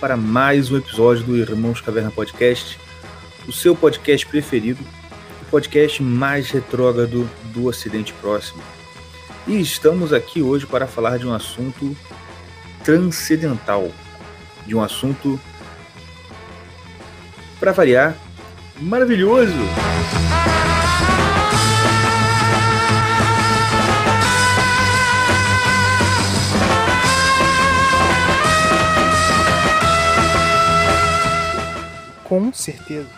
[0.00, 2.80] para mais um episódio do Irmãos Caverna Podcast,
[3.46, 4.82] o seu podcast preferido,
[5.42, 8.62] o podcast mais retrógrado do Ocidente Próximo.
[9.46, 11.94] E estamos aqui hoje para falar de um assunto
[12.82, 13.90] transcendental,
[14.66, 15.38] de um assunto,
[17.58, 18.16] para variar,
[18.80, 19.52] maravilhoso.
[32.30, 33.10] Com certeza.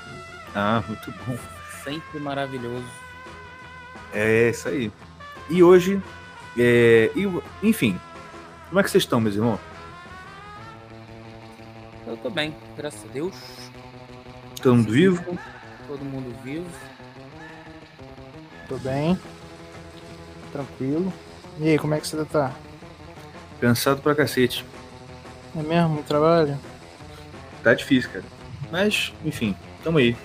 [0.55, 1.37] Ah, muito bom.
[1.85, 2.87] Sempre maravilhoso.
[4.15, 4.91] É isso aí.
[5.51, 6.03] E hoje,
[6.59, 7.29] é, e,
[7.63, 8.01] enfim,
[8.69, 9.61] como é que vocês estão, meus irmãos?
[12.07, 13.35] Eu tô bem, graças a Deus.
[14.63, 15.39] Todo mundo vivo?
[15.87, 16.71] Todo mundo vivo.
[18.67, 19.19] Tô bem.
[20.53, 21.13] Tranquilo.
[21.61, 22.51] E aí, como é que você tá?
[23.61, 24.65] Cansado pra cacete.
[25.55, 25.91] É mesmo?
[25.91, 26.59] Muito trabalho?
[27.63, 28.32] Tá difícil, cara.
[28.73, 30.17] Mas, enfim, tamo aí.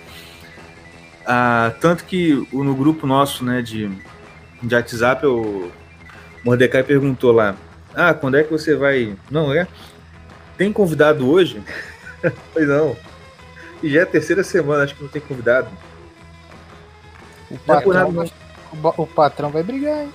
[1.26, 3.92] Ah, tanto que no grupo nosso, né, de,
[4.64, 5.70] de WhatsApp, o
[6.46, 7.58] Mordecai perguntou lá:
[7.94, 9.18] Ah, quando é que você vai.
[9.30, 9.68] Não, é?
[10.58, 11.62] Tem convidado hoje?
[12.54, 12.96] pois não.
[13.84, 15.68] E já é a terceira semana, acho que não tem convidado.
[17.52, 18.32] O é patrão, vai,
[18.98, 20.14] o patrão vai brigar, hein?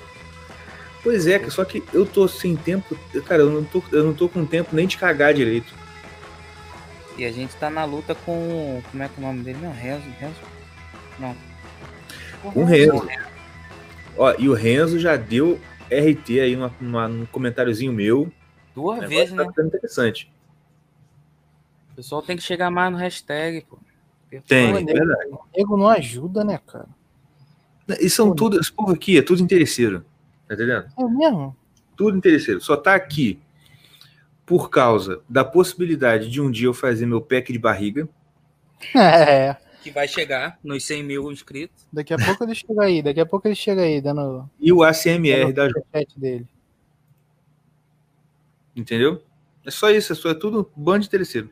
[1.02, 2.96] Pois é, só que eu tô sem tempo.
[3.26, 5.81] Cara, eu não tô, eu não tô com tempo nem de cagar direito.
[7.16, 8.82] E a gente tá na luta com.
[8.90, 9.58] Como é que é o nome dele?
[9.60, 10.08] Não, Renzo.
[10.18, 10.40] Renzo?
[11.18, 11.36] Não.
[12.42, 13.06] Com o Renzo.
[14.16, 15.60] Ó, e o Renzo já deu
[15.90, 18.32] RT aí numa, numa, num comentáriozinho meu.
[18.74, 19.52] Duas vezes, tá né?
[19.58, 20.32] interessante.
[21.92, 23.78] O pessoal tem que chegar mais no hashtag, pô.
[24.46, 25.30] Tem, Pô, é verdade.
[25.30, 26.88] O nego não ajuda, né, cara?
[28.00, 30.04] E são tudo, esse povo aqui é tudo interesseiro.
[30.48, 30.86] Tá entendendo?
[30.98, 31.54] É mesmo?
[31.94, 32.60] Tudo interesseiro.
[32.60, 33.38] Só tá aqui
[34.52, 38.06] por causa da possibilidade de um dia eu fazer meu pack de barriga.
[38.94, 39.56] É.
[39.82, 41.88] Que vai chegar nos 100 mil inscritos.
[41.90, 44.82] Daqui a pouco ele chega aí, daqui a pouco ele chega aí, dando E o
[44.82, 46.46] ACMR dando da o dele.
[48.76, 49.22] Entendeu?
[49.64, 51.48] É só isso, é, só, é tudo bando de interesseiro.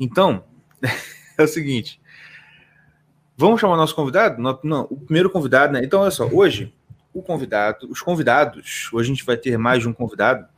[0.00, 0.44] Então,
[1.36, 2.00] é o seguinte.
[3.36, 4.40] Vamos chamar o nosso convidado?
[4.40, 5.84] Não, não, o primeiro convidado, né?
[5.84, 6.74] Então, olha só, hoje,
[7.12, 10.50] o convidado, os convidados, hoje a gente vai ter mais de um convidado,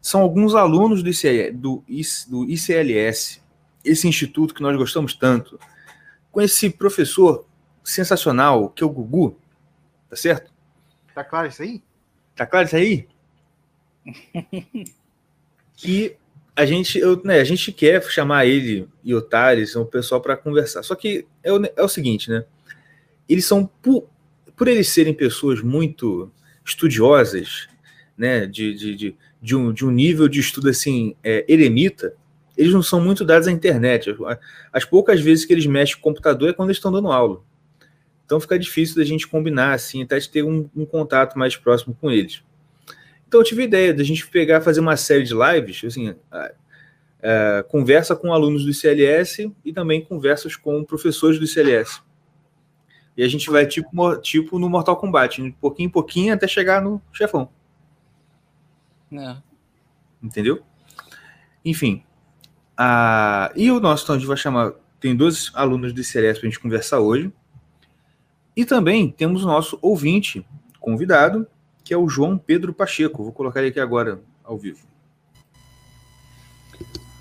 [0.00, 1.84] são alguns alunos do, ICL, do,
[2.28, 3.42] do ICLS,
[3.84, 5.58] esse instituto que nós gostamos tanto,
[6.30, 7.46] com esse professor
[7.82, 9.38] sensacional, que é o Gugu,
[10.08, 10.52] tá certo?
[11.14, 11.82] Tá claro isso aí?
[12.34, 13.08] Tá claro isso aí?
[15.76, 16.16] que
[16.56, 20.36] a gente, eu, né, a gente quer chamar ele e o Thales, o pessoal, para
[20.36, 20.82] conversar.
[20.82, 22.44] Só que é o, é o seguinte, né?
[23.28, 24.08] Eles são, por,
[24.56, 26.30] por eles serem pessoas muito
[26.64, 27.68] estudiosas,
[28.16, 28.46] né?
[28.46, 32.14] De, de, de, de, um, de um nível de estudo assim, é, eremita,
[32.56, 34.14] eles não são muito dados à internet.
[34.72, 37.42] As poucas vezes que eles mexem com o computador é quando eles estão dando aula.
[38.26, 41.96] Então fica difícil da gente combinar, assim, até de ter um, um contato mais próximo
[42.00, 42.42] com eles.
[43.26, 46.14] Então eu tive a ideia de a gente pegar, fazer uma série de lives, assim,
[46.30, 46.52] a,
[47.22, 52.02] a, conversa com alunos do ICLS e também conversas com professores do ICLS.
[53.16, 56.82] E a gente vai tipo, tipo no Mortal Kombat, de pouquinho em pouquinho até chegar
[56.82, 57.48] no chefão,
[59.12, 59.36] É.
[60.22, 60.62] entendeu?
[61.64, 62.02] Enfim.
[62.76, 63.52] A...
[63.56, 64.72] E o nosso, então, a gente vai chamar.
[65.00, 67.32] Tem dois alunos do ICLS para a gente conversar hoje.
[68.56, 70.44] E também temos o nosso ouvinte
[70.78, 71.46] convidado,
[71.82, 73.22] que é o João Pedro Pacheco.
[73.22, 74.86] Vou colocar ele aqui agora, ao vivo.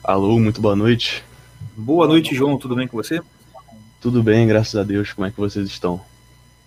[0.03, 1.23] Alô, muito boa noite.
[1.77, 2.57] Boa noite, João.
[2.57, 3.21] Tudo bem com você?
[4.01, 5.13] Tudo bem, graças a Deus.
[5.13, 6.01] Como é que vocês estão?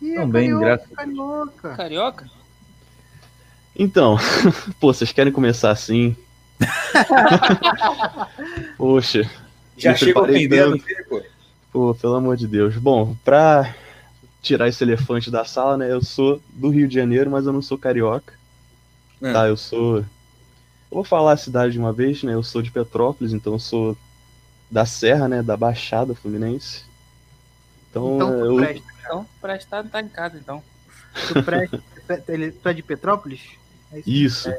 [0.01, 1.77] Ih, Também, graças a carioca.
[1.77, 2.42] Carioca?
[3.77, 4.17] Então,
[4.81, 6.17] pô, vocês querem começar assim?
[8.77, 9.29] Poxa,
[9.77, 11.09] Já preparei ofendendo, tanto.
[11.09, 11.23] pô.
[11.73, 12.77] pô, pelo amor de Deus.
[12.77, 13.75] Bom, pra
[14.41, 15.91] tirar esse elefante da sala, né?
[15.91, 18.35] Eu sou do Rio de Janeiro, mas eu não sou carioca.
[19.23, 19.33] Ah.
[19.33, 19.99] Tá, eu sou.
[19.99, 20.05] Eu
[20.91, 22.35] vou falar a cidade de uma vez, né?
[22.35, 23.97] Eu sou de Petrópolis, então eu sou
[24.71, 25.43] da Serra, né?
[25.43, 26.85] Da Baixada Fluminense.
[27.91, 28.57] Então, Então eu.
[28.57, 30.63] presta, Então, prestado tá em casa, então.
[31.29, 31.83] tu presta.
[32.29, 33.41] Ele- tu é de Petrópolis?
[33.93, 34.53] É Isso.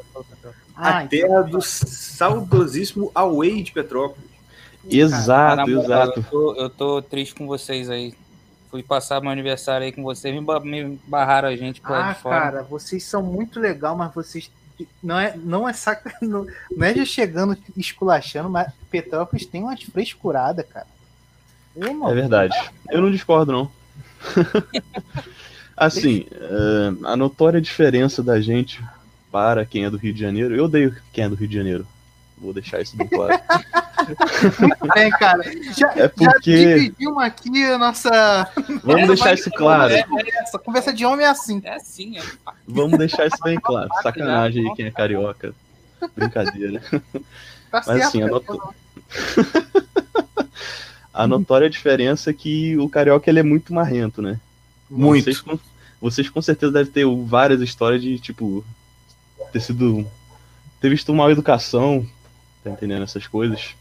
[0.75, 4.29] Ah, a então- terra do saudosíssimo Away de Petrópolis.
[4.89, 6.19] Exato, exato.
[6.19, 8.13] Eu tô, eu tô triste com vocês aí.
[8.69, 12.01] Fui passar meu aniversário aí com vocês, me, ba- me barraram a gente por aí
[12.09, 12.39] Ah, de fora.
[12.41, 14.49] cara, vocês são muito legal, mas vocês
[15.01, 19.81] não é não é saca, não, não é já chegando esculachando, mas Petrópolis tem umas
[19.83, 20.87] frescuradas, cara.
[21.75, 22.55] É mano, verdade.
[22.89, 23.71] Eu não discordo, não.
[25.77, 28.83] assim, é, a notória diferença da gente
[29.33, 30.55] para quem é do Rio de Janeiro.
[30.55, 31.87] Eu odeio quem é do Rio de Janeiro.
[32.37, 33.33] Vou deixar isso bem claro.
[34.59, 35.41] Muito bem, cara.
[35.75, 38.47] Já, É porque- já dividimos aqui a nossa
[38.83, 39.91] Vamos deixar isso claro.
[40.07, 40.59] conversa.
[40.59, 41.59] Conversa de homem é assim.
[41.63, 42.21] É assim, é.
[42.67, 43.89] Vamos deixar isso bem claro.
[44.03, 45.53] Sacanagem aí quem é carioca.
[46.15, 46.79] Brincadeira.
[46.91, 47.01] Tá
[47.71, 48.01] Mas certo.
[48.03, 48.31] assim, cara.
[48.31, 48.75] anota-
[51.13, 54.39] A notória diferença é que o carioca ele é muito marrento, né?
[54.89, 55.23] Muito.
[55.23, 55.59] Vocês com,
[56.01, 58.63] vocês com certeza devem ter várias histórias de, tipo,
[59.53, 60.05] ter sido.
[60.81, 62.05] ter visto mal educação,
[62.63, 63.75] tá entendendo essas coisas?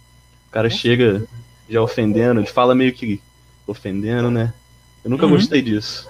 [0.48, 1.26] O cara chega
[1.68, 3.20] já ofendendo, ele fala meio que
[3.66, 4.52] ofendendo, né?
[5.04, 5.32] Eu nunca Uhum.
[5.32, 6.08] gostei disso.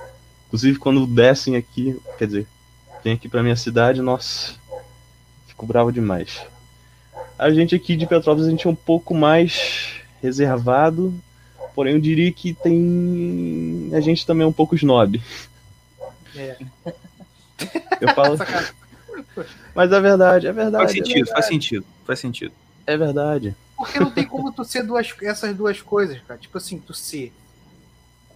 [0.48, 2.46] Inclusive, quando descem aqui, quer dizer,
[3.02, 4.54] vem aqui pra minha cidade, nossa,
[5.46, 6.40] fico bravo demais.
[7.38, 11.14] A gente aqui de Petrópolis, a gente é um pouco mais reservado,
[11.74, 13.90] porém eu diria que tem.
[13.94, 15.22] A gente também é um pouco snob.
[16.36, 16.56] É.
[18.00, 18.36] Eu falo.
[19.74, 20.84] Mas é verdade, é verdade.
[20.84, 21.32] Faz é sentido, verdade.
[21.32, 22.54] faz sentido, faz sentido.
[22.86, 23.56] É verdade.
[23.76, 26.38] Porque não tem como tu ser duas, essas duas coisas, cara.
[26.38, 27.32] Tipo assim, tu ser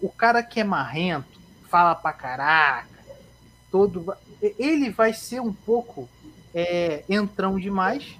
[0.00, 2.88] o cara que é marrento, fala pra caraca,
[3.70, 4.14] todo.
[4.40, 6.08] Ele vai ser um pouco
[6.54, 8.16] é, entrão demais.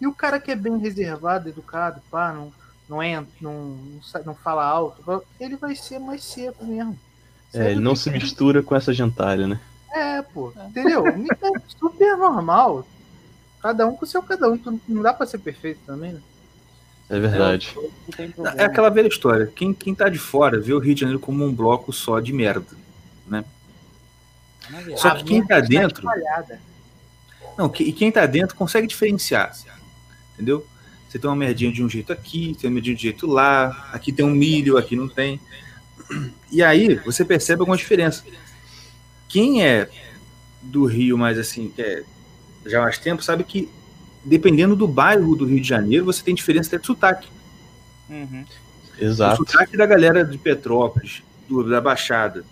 [0.00, 2.52] E o cara que é bem reservado, educado, pá, não,
[2.88, 6.98] não entra, não, não, não fala alto, ele vai ser mais seco mesmo.
[7.52, 9.60] É, ele não se mistura com essa gentalha, né?
[9.92, 11.06] É, pô, entendeu?
[11.06, 11.14] É
[11.78, 12.86] super normal.
[13.62, 14.58] Cada um com o seu cada um.
[14.88, 16.20] Não dá pra ser perfeito também, né?
[17.08, 17.76] É verdade.
[18.34, 18.54] Problema.
[18.56, 19.46] É aquela velha história.
[19.54, 22.32] Quem, quem tá de fora vê o Rio de Janeiro como um bloco só de
[22.32, 22.66] merda.
[23.26, 26.08] Não é Só que quem merda tá está dentro-.
[27.58, 29.54] Não, que- e quem tá dentro consegue diferenciar.
[30.34, 30.64] Entendeu?
[31.08, 33.90] Você tem uma merdinha de um jeito aqui, tem uma merdinha de um jeito lá,
[33.92, 35.40] aqui tem um milho, aqui não tem.
[36.50, 38.24] E aí você percebe alguma diferença.
[39.30, 39.88] Quem é
[40.60, 42.02] do Rio mais assim, que é
[42.66, 43.68] já há mais tempo, sabe que
[44.24, 47.28] dependendo do bairro do Rio de Janeiro, você tem diferença até de sotaque.
[48.10, 48.44] Uhum.
[48.98, 49.42] Exato.
[49.42, 52.44] O sotaque da galera de Petrópolis, do- da Baixada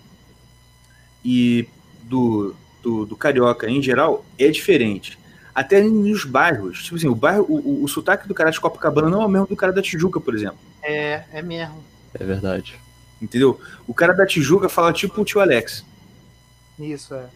[1.25, 1.69] e
[2.05, 5.19] do, do, do Carioca em geral é diferente.
[5.55, 6.85] Até nos bairros.
[6.85, 9.29] Tipo assim, o, bairro, o, o, o sotaque do cara de Copacabana não é o
[9.29, 10.59] mesmo do cara da Tijuca, por exemplo.
[10.83, 11.83] É, é mesmo.
[12.15, 12.77] É verdade.
[13.21, 13.61] Entendeu?
[13.87, 15.85] O cara da Tijuca fala tipo o tio Alex.
[16.79, 17.27] Isso, é.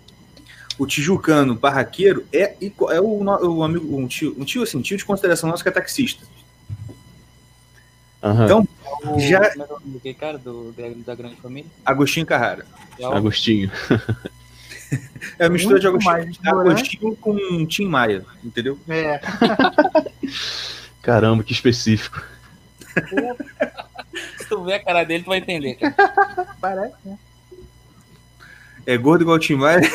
[0.79, 5.05] O tijucano barraqueiro é, é o, o amigo, um tio, um tio assim, tio de
[5.05, 6.25] consideração nosso que é taxista.
[8.23, 8.45] Aham.
[8.45, 8.69] Então,
[9.15, 11.71] O, Já- como é que é o nome daquele cara do, da, da grande família?
[11.85, 12.65] Agostinho Carrara.
[12.99, 13.71] É o- Agostinho.
[15.39, 16.71] É a mistura de Muito Agostinho, mais ignorante.
[17.01, 18.79] Agostinho com Tim Maia, entendeu?
[18.87, 19.19] É.
[21.01, 22.23] Caramba, que específico.
[24.37, 25.95] Se tu ver a cara dele, tu vai entender, cara.
[26.61, 27.19] Parece, né?
[28.87, 29.81] É gordo igual o Tim Maia.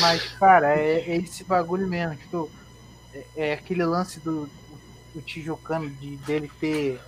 [0.00, 2.16] Mas, cara, é, é esse bagulho mesmo.
[2.16, 2.50] Tipo,
[3.14, 4.48] é, é aquele lance do,
[5.14, 7.00] do Tijucano de, dele ter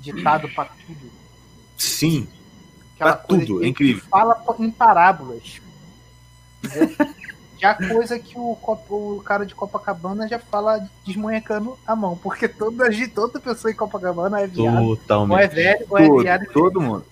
[0.00, 1.10] ditado pra tudo.
[1.76, 2.28] Sim,
[3.00, 4.02] Aquela Pra tudo, é incrível.
[4.10, 5.60] Fala em parábolas.
[6.62, 6.94] Entendeu?
[7.58, 8.56] já coisa que o,
[8.90, 12.16] o cara de Copacabana já fala desmonhecando a mão.
[12.16, 14.82] Porque toda, toda pessoa em Copacabana é viado.
[14.82, 15.54] Ou é Totalmente.
[15.54, 16.46] velho, ou é todo, viado.
[16.52, 17.04] todo mundo.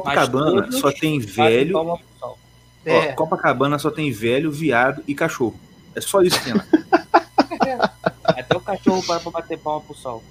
[0.00, 1.98] Copacabana todos só tem velho.
[2.18, 2.38] sol.
[2.84, 3.10] É.
[3.10, 5.58] Ó, Copacabana só tem velho, viado e cachorro.
[5.94, 6.64] É só isso que tem lá.
[8.24, 10.22] Até o cachorro para pra bater palma pro sol.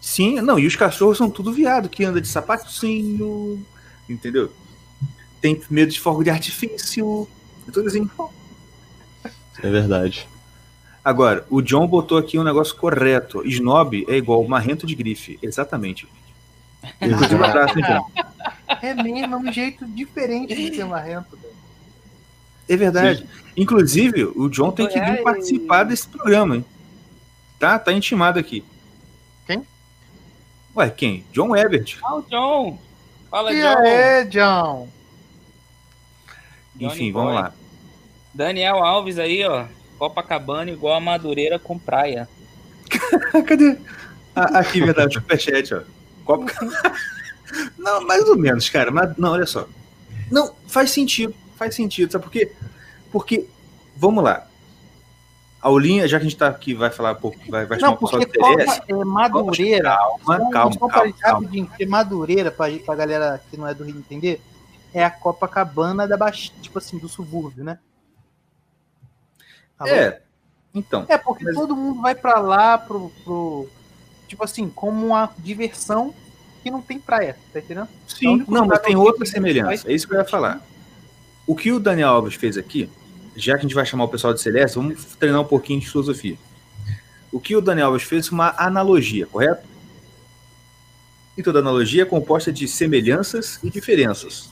[0.00, 3.64] Sim, não, e os cachorros são tudo viado, que anda de sapatinho,
[4.08, 4.52] entendeu?
[5.40, 7.28] Tem medo de fogo de artifício.
[7.66, 8.08] É tudo assim.
[9.62, 10.28] É verdade.
[11.04, 13.46] Agora, o John botou aqui um negócio correto.
[13.46, 15.38] Snob é igual marrento de grife.
[15.42, 16.08] Exatamente.
[17.00, 18.10] Inclusive, um abraço, hein, John?
[18.82, 21.36] É mesmo, é um jeito diferente de ser marrento.
[21.36, 21.54] velho.
[22.68, 23.26] É verdade.
[23.56, 26.64] Inclusive, o John tem que vir É, participar desse programa, hein?
[27.58, 27.78] Tá?
[27.78, 28.62] Tá intimado aqui.
[29.46, 29.66] Quem?
[30.76, 31.24] Ué, quem?
[31.32, 31.98] John Ebert.
[32.02, 32.78] Ah, o John!
[33.30, 33.78] Fala, E John!
[33.78, 34.88] aí, John?
[36.76, 37.22] Johnny Enfim, Boy.
[37.24, 37.52] vamos lá.
[38.32, 39.66] Daniel Alves aí, ó.
[39.98, 42.28] Copacabana igual a Madureira com praia.
[43.46, 43.76] Cadê?
[44.36, 45.80] Ah, aqui, verdade, superchat, ó.
[46.28, 46.52] Copa...
[47.78, 48.90] não, mais ou menos, cara.
[48.90, 49.66] Mas, não, olha só.
[50.30, 51.34] Não, faz sentido.
[51.56, 52.52] Faz sentido, sabe por quê?
[53.10, 53.48] Porque,
[53.96, 54.46] vamos lá.
[55.60, 57.92] A Aulinha, já que a gente tá aqui, vai falar um pouco, vai, vai chamar
[57.92, 58.26] Não, porque.
[58.26, 59.96] Copa é Madureira.
[59.96, 61.38] Calma, Só- calma, só calma, pra calma.
[61.40, 64.40] rapidinho, porque Madureira, pra, pra galera que não é do Rio entender,
[64.94, 67.78] é a Copacabana da Baixada, tipo assim, do subúrbio, né?
[69.78, 69.90] Alô?
[69.90, 70.20] É,
[70.74, 71.06] então.
[71.08, 73.68] É, porque Mas- todo mundo vai pra lá pro, pro.
[74.28, 76.14] Tipo assim, como uma diversão
[76.62, 77.88] que não tem praia, tá entendendo?
[78.06, 79.90] Sim, único não, mas tem que outra semelhança.
[79.90, 80.64] É isso que eu ia falar.
[81.46, 82.90] O que o Daniel Alves fez aqui,
[83.34, 85.88] já que a gente vai chamar o pessoal de Celeste, vamos treinar um pouquinho de
[85.88, 86.36] filosofia.
[87.32, 89.66] O que o Daniel Alves fez foi uma analogia, correto?
[91.36, 94.50] E toda analogia é composta de semelhanças e diferenças.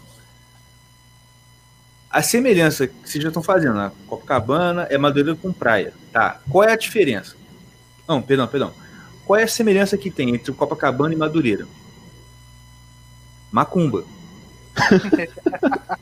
[2.08, 5.92] A semelhança que vocês já estão fazendo, na Copacabana é Madureira com praia.
[6.12, 6.40] Tá.
[6.48, 7.36] Qual é a diferença?
[8.08, 8.72] Não, perdão, perdão.
[9.26, 11.66] Qual é a semelhança que tem entre Copacabana e Madureira?
[13.50, 14.04] Macumba.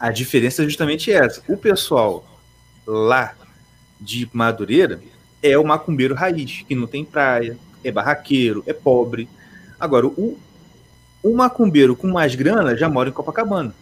[0.00, 1.42] a diferença é justamente essa.
[1.46, 2.24] O pessoal
[2.86, 3.34] lá
[4.00, 4.98] de Madureira
[5.42, 9.28] é o macumbeiro raiz, que não tem praia, é barraqueiro, é pobre.
[9.78, 10.38] Agora, o,
[11.22, 13.74] o macumbeiro com mais grana já mora em Copacabana.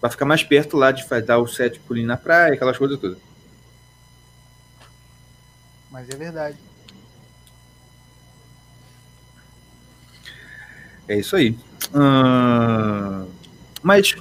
[0.00, 3.18] Vai ficar mais perto lá de dar o sete pulinhos na praia, aquelas coisas todas.
[5.90, 6.67] Mas é verdade.
[11.08, 11.56] É isso aí.
[11.94, 13.26] Hum,
[13.82, 14.14] mas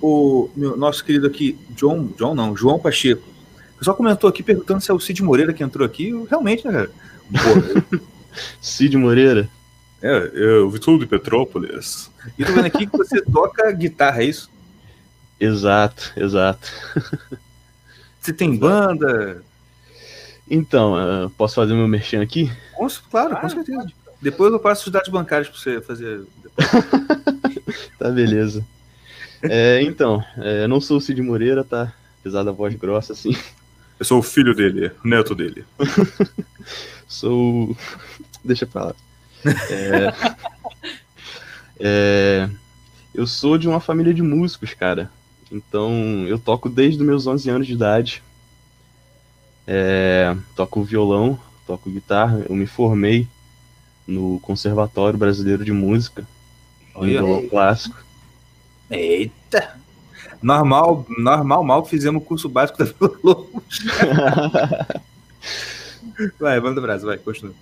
[0.00, 3.22] o meu, nosso querido aqui, John, John não, João Pacheco,
[3.74, 6.12] o pessoal comentou aqui perguntando se é o Cid Moreira que entrou aqui.
[6.28, 6.90] Realmente, né, cara?
[7.30, 8.00] Porra,
[8.60, 9.48] Cid Moreira?
[10.02, 12.10] É, eu vi tudo de Petrópolis.
[12.38, 14.50] E tô vendo aqui que você toca guitarra, é isso?
[15.38, 16.72] Exato, exato.
[18.18, 19.40] Você tem banda?
[20.50, 22.50] Então, uh, posso fazer meu merchan aqui?
[22.74, 23.78] Com, claro, com certeza.
[23.78, 23.94] Pode.
[24.26, 26.20] Depois eu passo os dados bancários para você fazer.
[27.96, 28.66] tá, beleza.
[29.40, 31.92] É, então, é, eu não sou o Cid Moreira, tá?
[32.18, 33.36] Apesar da voz grossa, assim.
[34.00, 35.64] Eu sou o filho dele, neto dele.
[37.06, 37.76] sou.
[38.44, 38.94] Deixa pra lá.
[39.70, 40.12] É...
[41.78, 42.50] é...
[43.14, 45.08] Eu sou de uma família de músicos, cara.
[45.52, 48.24] Então, eu toco desde os meus 11 anos de idade.
[49.68, 50.36] É...
[50.56, 52.44] Toco violão, toco guitarra.
[52.48, 53.28] Eu me formei
[54.06, 56.26] no Conservatório Brasileiro de Música,
[56.94, 57.96] no violão clássico.
[58.90, 59.76] Eita!
[60.42, 63.48] Normal, normal, mal fizemos o curso básico da violão.
[66.38, 67.54] vai, manda abraço, vai, continua.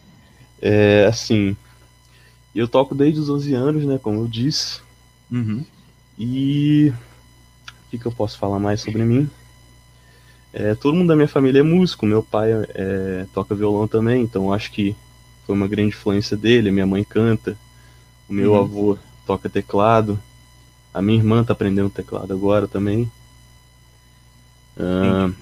[0.60, 1.56] É, assim,
[2.54, 4.80] eu toco desde os 11 anos, né, como eu disse.
[5.30, 5.64] Uhum.
[6.18, 6.92] E
[7.68, 9.28] o que, que, eu posso falar mais sobre mim?
[10.52, 14.52] É, todo mundo da minha família é músico, meu pai é, toca violão também, então
[14.52, 14.94] acho que
[15.46, 16.70] foi uma grande influência dele.
[16.70, 17.56] Minha mãe canta,
[18.28, 18.60] o meu uhum.
[18.60, 20.18] avô toca teclado,
[20.92, 23.10] a minha irmã tá aprendendo teclado agora também.
[24.76, 25.34] Uh,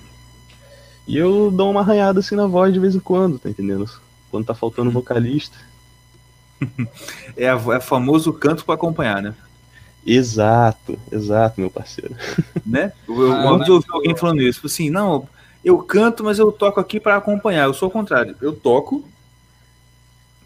[1.06, 3.88] e eu dou uma arranhada assim na voz de vez em quando, tá entendendo?
[4.30, 4.94] Quando tá faltando uhum.
[4.94, 5.56] vocalista.
[7.37, 9.35] é, a, é famoso canto para acompanhar, né?
[10.04, 12.14] Exato, exato, meu parceiro.
[12.64, 12.92] Né?
[13.09, 15.28] Eu, eu ah, ouvi alguém falando isso, tipo assim, não,
[15.64, 17.64] eu canto, mas eu toco aqui para acompanhar.
[17.64, 18.37] Eu sou o contrário.
[18.40, 19.04] Eu toco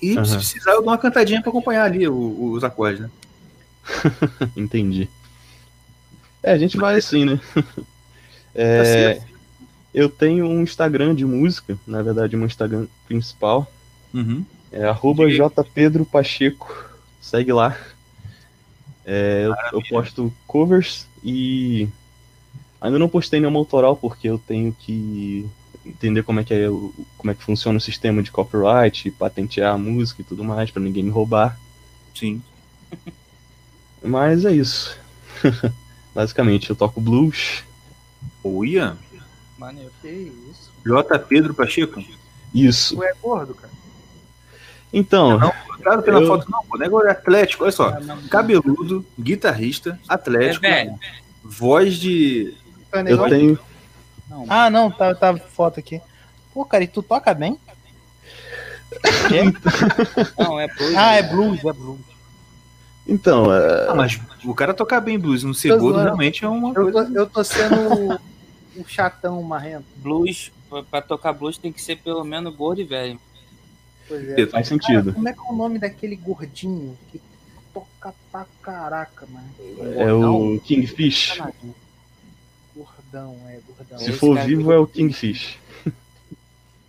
[0.00, 0.25] e uhum.
[0.25, 3.11] se precisar eu dou uma cantadinha para acompanhar ali os, os acordes, né?
[4.57, 5.09] Entendi.
[6.43, 7.41] É, a gente vai assim, né?
[8.59, 9.26] É, tá
[9.93, 13.71] eu tenho um Instagram de música, na verdade, meu Instagram principal.
[14.15, 14.43] Uhum.
[14.73, 16.91] É arroba jpedropacheco.
[17.21, 17.76] Segue lá.
[19.05, 21.87] É, eu, eu, posto covers e
[22.81, 25.47] ainda não postei nenhuma autoral porque eu tenho que
[25.87, 29.78] entender como é que é como é que funciona o sistema de copyright, patentear a
[29.78, 31.59] música e tudo mais para ninguém me roubar.
[32.14, 32.43] Sim.
[34.02, 34.99] Mas é isso.
[36.14, 37.62] Basicamente, eu toco blues.
[38.43, 38.97] Olha.
[39.59, 39.90] Maneiro.
[40.00, 40.71] Que isso.
[40.85, 41.19] J.
[41.19, 42.02] Pedro Pacheco?
[42.55, 42.97] Isso.
[42.97, 43.73] Tu é gordo, cara?
[44.93, 45.38] Então.
[45.38, 45.52] Não,
[45.83, 46.26] claro pela eu...
[46.26, 46.78] foto, não, pô.
[46.78, 47.93] Negócio é atlético, olha só.
[48.31, 50.64] Cabeludo, guitarrista, atlético.
[50.64, 50.95] É,
[51.45, 52.55] voz de.
[53.07, 53.59] Eu tenho.
[54.49, 56.00] Ah, não, tá, tá foto aqui.
[56.52, 57.59] Pô, cara, e tu toca bem?
[60.38, 60.97] não, é blues.
[60.97, 62.00] Ah, é blues, é blues.
[63.06, 63.88] Então, é...
[63.88, 67.11] ah, mas o cara tocar bem blues no segundo realmente é uma eu coisa.
[67.11, 68.21] Tô, eu tô sendo
[68.76, 69.85] um chatão marrento.
[69.97, 70.50] Blues,
[70.90, 73.21] pra tocar blues tem que ser pelo menos gordo e velho.
[74.09, 74.47] Pois é.
[74.47, 75.04] Faz sentido.
[75.04, 77.21] Cara, como é que é o nome daquele gordinho que
[77.73, 79.49] toca pra caraca, mano?
[80.00, 81.38] É o Kingfish.
[83.13, 83.99] Gordão, é, gordão.
[83.99, 85.59] Se for vivo, é o Kingfish.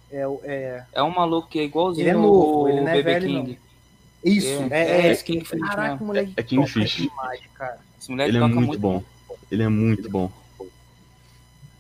[0.10, 0.84] É, é...
[0.94, 3.52] é um maluco que é igualzinho ele é novo, ele não é velho, King.
[3.52, 4.32] Não.
[4.32, 6.06] Isso, é, é, é, é Kingfish Caraca, mesmo.
[6.08, 6.34] moleque.
[6.38, 6.96] É Kingfish.
[6.96, 7.80] Demais, cara.
[8.00, 9.04] Esse moleque ele é muito, muito bom.
[9.52, 10.32] Ele é muito bom.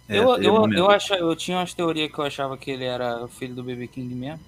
[0.10, 3.24] É, eu, eu, eu, acha, eu tinha umas teorias que eu achava que ele era
[3.24, 4.39] o filho do BB King mesmo.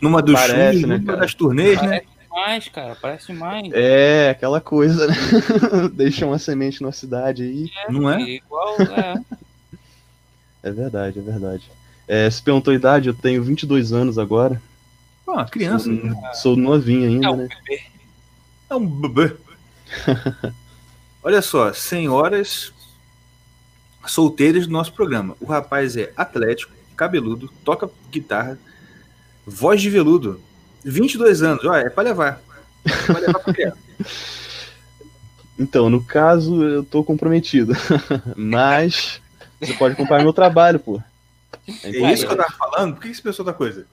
[0.00, 2.19] numa dos Parece, né, numa das turnês, Parece né?
[2.30, 2.96] Demais, cara.
[3.00, 3.70] Parece demais.
[3.72, 5.14] É, aquela coisa, né?
[5.92, 7.70] Deixa uma semente na cidade aí.
[7.88, 8.20] Não é?
[8.22, 9.20] Igual, é.
[10.62, 11.70] É verdade, é verdade.
[12.06, 14.60] É, se perguntou a idade, eu tenho 22 anos agora.
[15.26, 15.84] Ah, criança.
[15.84, 17.48] Sou, sou novinho ainda, É um né?
[17.48, 17.82] bebê.
[18.68, 19.36] É um bebê.
[21.22, 22.74] Olha só, senhoras
[24.06, 25.36] solteiras do nosso programa.
[25.40, 28.58] O rapaz é atlético, cabeludo, toca guitarra,
[29.46, 30.40] voz de veludo,
[30.84, 31.64] 22 anos.
[31.64, 32.40] Olha, é pra levar.
[32.84, 33.78] É pra levar pra criança.
[35.58, 37.74] Então, no caso, eu tô comprometido.
[38.34, 39.20] Mas
[39.60, 41.02] você pode acompanhar meu trabalho, pô.
[41.84, 42.94] É isso que eu tava falando?
[42.94, 43.84] Por que você pensou outra coisa?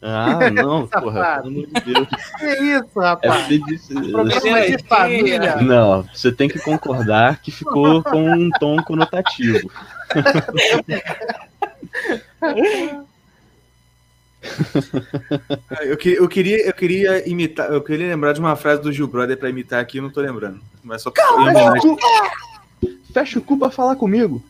[0.00, 2.08] Ah, não, porra, pelo amor de Deus.
[2.38, 3.34] Que isso, É rapaz?
[3.42, 5.56] porque disse- Problema de família.
[5.56, 9.70] Não, você tem que concordar que ficou com um tom conotativo.
[15.82, 19.06] Eu, que- eu queria, eu queria imitar, eu queria lembrar de uma frase do Gil
[19.06, 20.60] Brother pra imitar aqui, eu não tô lembrando.
[20.82, 21.96] Mas só pra em homenagem-
[23.12, 24.42] Fecha o cu pra falar comigo.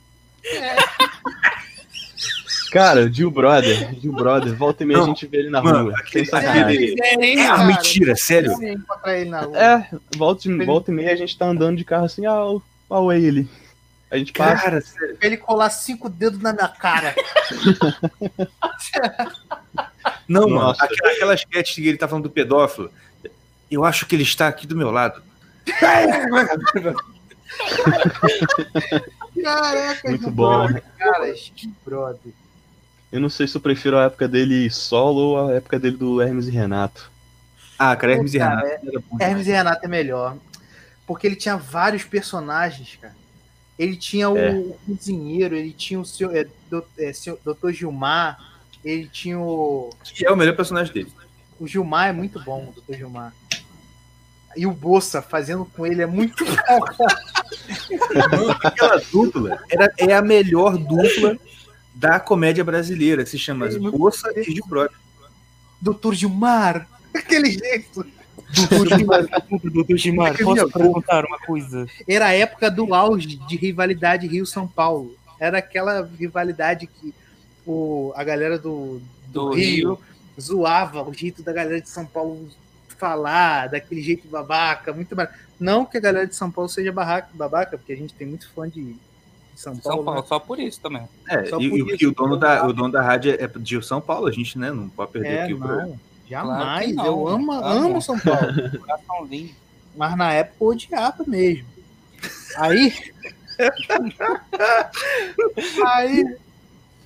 [2.73, 5.85] Cara, Gil Brother, Gil Brother, volta e meia a Não, gente vê ele na mano,
[5.87, 5.94] rua.
[5.99, 6.94] aquele- Sem sacanagem.
[7.02, 8.52] É, ah, mentira, sério?
[9.54, 12.62] É, volta, e- volta e meia a gente tá andando de carro assim, ah, o-
[12.88, 13.49] ah, o ele.
[14.09, 14.62] A gente passa.
[14.62, 15.16] Cara, sério.
[15.16, 17.12] Pra ele colar cinco dedos na minha cara.
[20.30, 20.84] Não, mano, Nossa.
[20.84, 22.88] aquela, aquela sketch que ele tá falando do pedófilo.
[23.68, 25.20] Eu acho que ele está aqui do meu lado.
[29.42, 30.68] Caraca, Muito bom.
[30.99, 32.32] Caras, que brother.
[33.10, 36.22] Eu não sei se eu prefiro a época dele solo ou a época dele do
[36.22, 37.10] Hermes e Renato.
[37.78, 39.04] Ah, cara, Hermes e Cara, Renato.
[39.20, 40.37] é- Hermes e Renato é melhor.
[41.06, 43.16] Porque ele tinha vários personagens, cara.
[43.78, 44.50] Ele tinha o, É.
[44.52, 47.70] o cozinheiro, ele tinha o seu, é, do, é, seu Dr.
[47.72, 48.38] Gilmar,
[48.84, 49.90] ele tinha o.
[50.04, 51.12] Que é o melhor personagem dele.
[51.58, 52.97] O Gilmar é muito bom, o Dr.
[52.97, 53.34] Gilmar.
[54.56, 56.45] E o Bolsa fazendo com ele é muito.
[58.64, 61.36] Aquela dupla era, é a melhor dupla
[61.95, 63.25] da comédia brasileira.
[63.26, 64.97] Se chama É Moça e Gil Brother.
[65.80, 66.14] Dr.
[66.14, 66.88] Gilmar.
[67.14, 68.04] Aquele jeito.
[68.52, 69.26] Doutor Gilmar,
[69.62, 71.86] doutor Gilmar, posso perguntar uma coisa?
[72.08, 75.14] Era a época do auge de rivalidade Rio-São Paulo.
[75.38, 77.14] Era aquela rivalidade que
[77.71, 79.99] o, a galera do, do, Do Rio, Rio.
[80.41, 82.49] zoava o jeito da galera de São Paulo
[82.99, 85.33] falar, daquele jeito babaca, muito bar...
[85.59, 88.49] Não que a galera de São Paulo seja barraca, babaca, porque a gente tem muito
[88.50, 88.99] fã de, de
[89.54, 89.97] São Paulo.
[89.99, 90.26] São Paulo, né?
[90.26, 91.09] só por isso também.
[91.28, 93.47] É, Só e, por e- isso, e o, dono da, o dono da rádio é
[93.47, 95.87] de São Paulo, a gente né, não pode perder É, aqui o programa.
[95.89, 96.95] não, jamais.
[96.95, 97.65] não, eu amo, amo.
[97.87, 98.41] amo São Paulo.
[99.97, 101.67] Mas na época eu odiava mesmo.
[102.56, 102.93] Aí.
[105.87, 106.37] aí.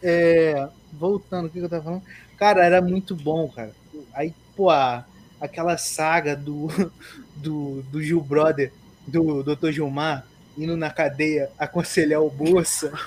[0.04, 2.02] É, voltando, o que eu tava falando?
[2.36, 3.72] Cara, era muito bom, cara.
[4.12, 5.04] Aí, pô, a-
[5.40, 6.68] aquela saga do,
[7.36, 8.70] do, do Gil Brother,
[9.06, 9.70] do Dr.
[9.72, 12.92] Gilmar, indo na cadeia aconselhar o Bolsa.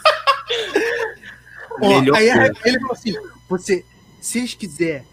[2.15, 2.29] Aí
[2.65, 3.13] ele falou assim:
[3.47, 3.85] você,
[4.19, 5.03] se eles quiserem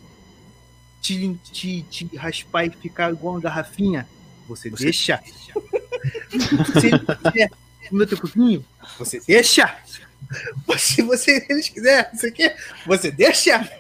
[1.01, 4.09] te, te, te raspar e ficar igual uma garrafinha,
[4.49, 5.21] você, Você- deixa.
[6.81, 7.51] se eles quiserem
[7.89, 8.65] comer teu cupinho,
[8.99, 9.77] você deixa.
[10.79, 12.57] Se você, eles quiserem, você quer,
[12.87, 13.59] você deixa.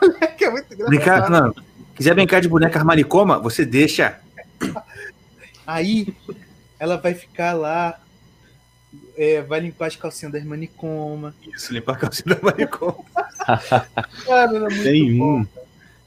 [0.00, 1.30] Moleque, é muito Brincar, engraçado.
[1.54, 1.54] não,
[1.94, 4.18] quiser brincar de boneca maricoma, você deixa.
[5.66, 6.14] Aí
[6.78, 8.00] ela vai ficar lá,
[9.16, 11.34] é, vai limpar as calcinhas das manicoma.
[11.54, 13.04] Isso, limpar a calcinha da maricoma.
[14.26, 15.40] Cara, era muito Tem bom.
[15.40, 15.46] um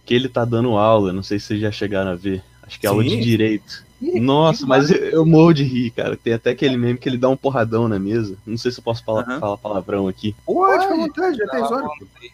[0.05, 2.43] que ele tá dando aula, não sei se vocês já chegaram a ver.
[2.62, 3.10] Acho que é aula Sim.
[3.10, 3.86] de direito.
[4.19, 6.17] Nossa, mas eu, eu morro de rir, cara.
[6.17, 8.37] Tem até aquele meme que ele dá um porradão na mesa.
[8.45, 9.39] Não sei se eu posso falar, Aham.
[9.39, 10.35] falar palavrão aqui.
[10.45, 12.31] Pode, fica à vontade, já tem.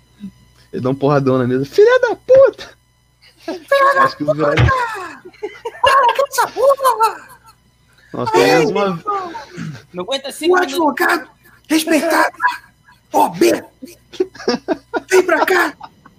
[0.74, 1.66] Ele dá um porradão na mesa.
[1.66, 2.70] Filha da puta!
[4.00, 4.62] Acho que o Virali...
[8.14, 9.04] Nossa, pelo menos uma...
[9.94, 11.30] Não aguenta cinco O advogado
[11.72, 12.36] respeitado,
[13.14, 13.40] OB,
[15.10, 15.74] vem pra cá,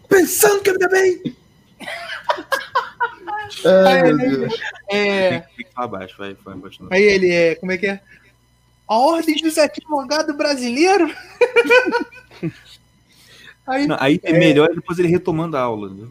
[0.08, 1.36] pensando que eu me dá bem.
[3.87, 4.55] Ai, meu Deus.
[4.90, 6.88] É, Tem que falar baixo, vai, vai, continua.
[6.92, 8.01] aí ele é, como é que é?
[8.88, 11.12] A ordem dos advogados brasileiros?
[13.66, 15.88] aí, Não, aí é melhor depois ele retomando a aula.
[15.90, 16.09] Né?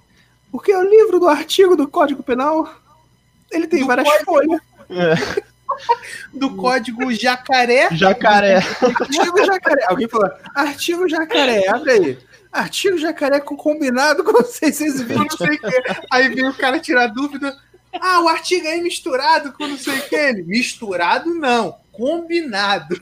[0.51, 2.73] Porque o livro do artigo do Código Penal,
[3.51, 4.61] ele tem Do várias Código- folhas.
[6.33, 8.57] do código jacaré, Jacaré.
[8.57, 9.85] Artigo jacaré.
[9.87, 12.19] Alguém falou, artigo jacaré, abre aí.
[12.51, 15.17] Artigo jacaré com combinado com 620.
[15.17, 15.83] não sei o que.
[16.11, 17.57] Aí vem o cara tirar dúvida.
[17.93, 20.15] Ah, o artigo aí misturado com não sei o que.
[20.15, 22.99] Ele, misturado não, combinado.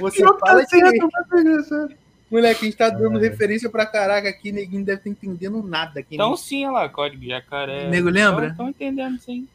[0.00, 2.00] Você tá fala que é.
[2.30, 6.14] Moleque, a gente tá dando referência pra caraca aqui, neguinho deve estar entendendo nada aqui.
[6.14, 7.88] Então sim, olha lá, código jacaré.
[7.88, 8.48] Nego lembra?
[8.48, 9.48] Estão entendendo, sim.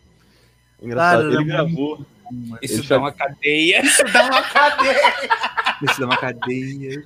[0.82, 2.06] Engraçado, Cara, ele gravou.
[2.62, 3.82] Isso Ele dá já- uma cadeia.
[3.86, 5.14] Isso dá uma cadeia.
[5.84, 7.04] Isso dá uma cadeia.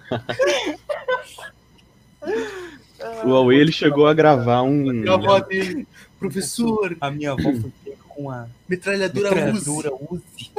[3.23, 5.09] O Huawei ele chegou a gravar um.
[5.09, 5.87] A avó dele,
[6.19, 10.51] professor, A minha avó foi pega com a Metralhadora, metralhadora Uzi.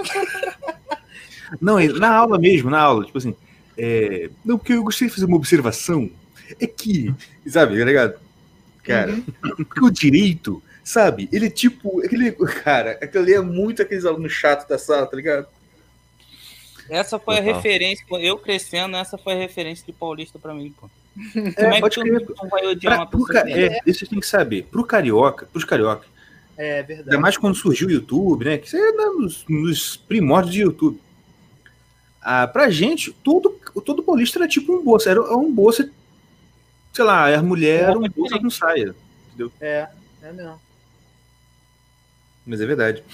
[1.60, 3.34] Não, ele- na aula mesmo, na aula, tipo assim.
[3.76, 6.10] É, não, porque eu gostaria de fazer uma observação.
[6.60, 7.14] É que,
[7.46, 8.18] sabe, tá ligado?
[8.82, 9.18] Cara,
[9.56, 12.00] porque o direito, sabe, ele é tipo.
[12.04, 15.46] Aquele, cara, aquele ali é muito aqueles alunos chatos da sala, tá ligado?
[16.88, 17.54] Essa foi a Total.
[17.54, 20.90] referência, pô, eu crescendo, essa foi a referência de Paulista pra mim, pô.
[21.36, 22.26] É, Como é pode que crer.
[22.26, 24.64] tu não vai odiar Pra, uma pessoa ca- que é, isso você tem que saber.
[24.64, 26.06] Pro carioca, pros carioca,
[26.56, 27.10] É verdade.
[27.10, 28.58] ainda mais quando surgiu o YouTube, né?
[28.58, 31.00] Que isso é nos, nos primórdios de YouTube.
[32.22, 33.50] Ah, pra gente, todo,
[33.84, 35.10] todo paulista era tipo um bolsa.
[35.10, 35.88] Era um bolsa,
[36.92, 38.94] sei lá, era mulher, era um Roupa bolsa com saia.
[39.60, 39.88] É,
[40.22, 40.60] é mesmo.
[42.50, 43.04] Mas é verdade.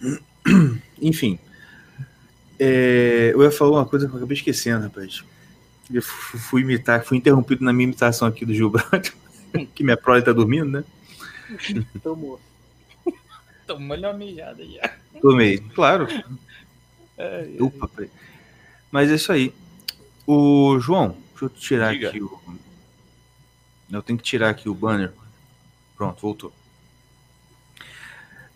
[1.02, 1.40] Enfim.
[2.58, 5.24] É, eu ia falar uma coisa que eu acabei esquecendo, rapaz.
[5.92, 9.12] Eu fu- fui imitar, fui interrompido na minha imitação aqui do Gilberto,
[9.74, 10.84] que minha prole tá dormindo, né?
[12.00, 12.40] Tomou.
[13.66, 14.94] Tomou uma mijada já.
[15.20, 16.06] Tomei, claro.
[17.18, 18.10] É, Opa, peraí.
[18.92, 19.52] Mas é isso aí.
[20.24, 22.08] O João, deixa eu tirar Diga.
[22.10, 22.40] aqui o.
[23.90, 25.12] Eu tenho que tirar aqui o banner.
[25.96, 26.52] Pronto, voltou.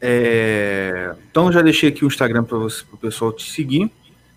[0.01, 3.91] É, Então já deixei aqui o Instagram para o pessoal te seguir.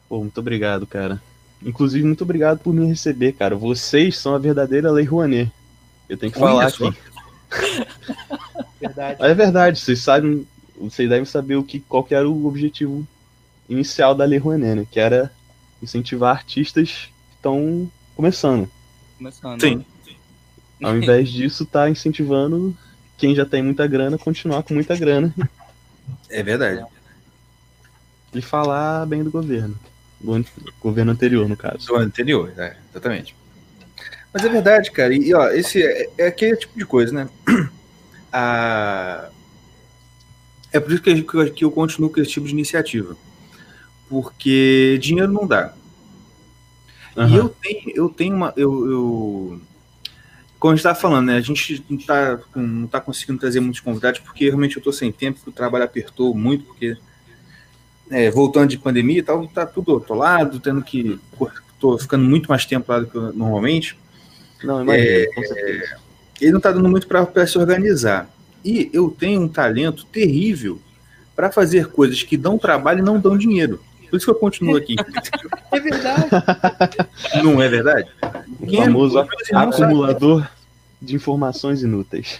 [0.09, 1.21] Pô, muito obrigado, cara.
[1.63, 3.55] Inclusive, muito obrigado por me receber, cara.
[3.55, 5.51] Vocês são a verdadeira Lei Rouanet.
[6.09, 6.87] Eu tenho que Olha falar só.
[6.87, 6.99] aqui.
[8.79, 9.17] Verdade.
[9.21, 10.47] É verdade, vocês sabem,
[10.79, 13.07] vocês devem saber o que, qual que era o objetivo
[13.69, 14.87] inicial da Lei Rouanet, né?
[14.89, 15.31] Que era
[15.81, 18.69] incentivar artistas que estão começando.
[19.17, 19.61] Começando.
[19.61, 19.85] Sim.
[20.81, 22.75] Ao invés disso, tá incentivando
[23.21, 25.31] quem já tem muita grana continuar com muita grana
[26.27, 26.83] É verdade.
[28.33, 29.77] e falar bem do governo.
[30.19, 30.43] Do
[30.81, 31.85] governo anterior, no caso.
[31.85, 33.35] Do anterior, é, exatamente.
[34.33, 35.13] Mas é verdade, cara.
[35.13, 37.29] E, ó, esse é, é aquele tipo de coisa, né?
[38.33, 39.29] A...
[40.73, 43.17] É por isso que eu, que eu continuo com esse tipo de iniciativa.
[44.07, 45.73] Porque dinheiro não dá.
[47.17, 47.35] E Aham.
[47.35, 48.53] eu tenho, eu tenho uma.
[48.55, 49.61] Eu, eu...
[50.61, 51.37] Como a gente estava falando, né?
[51.37, 55.11] A gente não está não tá conseguindo trazer muitos convidados porque realmente eu estou sem
[55.11, 56.95] tempo, o trabalho apertou muito, porque
[58.11, 61.19] é, voltando de pandemia e tal, tá tudo atolado, tendo que.
[61.79, 63.97] Tô ficando muito mais tempo lá do que normalmente.
[64.63, 65.97] Não, imagina, certeza.
[66.39, 68.29] Ele não está dando muito para se organizar.
[68.63, 70.79] E eu tenho um talento terrível
[71.35, 73.81] para fazer coisas que dão trabalho e não dão dinheiro.
[74.11, 74.95] Por isso que eu continuo aqui.
[75.71, 76.25] É verdade.
[77.43, 78.07] não é verdade?
[78.59, 79.13] O Quem é- famoso
[79.49, 79.69] sabem.
[79.69, 80.47] acumulador
[81.01, 82.39] de informações inúteis.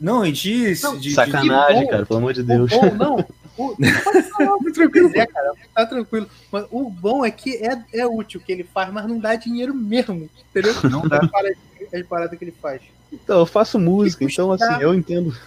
[0.00, 0.76] Não, e de.
[0.82, 1.90] Não, de- de- Sacanagem, bom.
[1.90, 2.70] cara, pelo amor de Deus.
[2.70, 3.26] bom, não.
[3.56, 5.52] O, pode falar o que Tranquilo, quiser, cara.
[5.74, 6.28] Tá tranquilo.
[6.52, 9.34] Mas o bom é que é, é útil o que ele faz, mas não dá
[9.36, 10.28] dinheiro mesmo.
[10.50, 10.74] Entendeu?
[10.90, 11.18] Não dá.
[11.22, 11.58] As paradas,
[11.94, 12.82] as paradas que ele faz.
[13.12, 15.34] Então, eu faço música, então assim, eu entendo.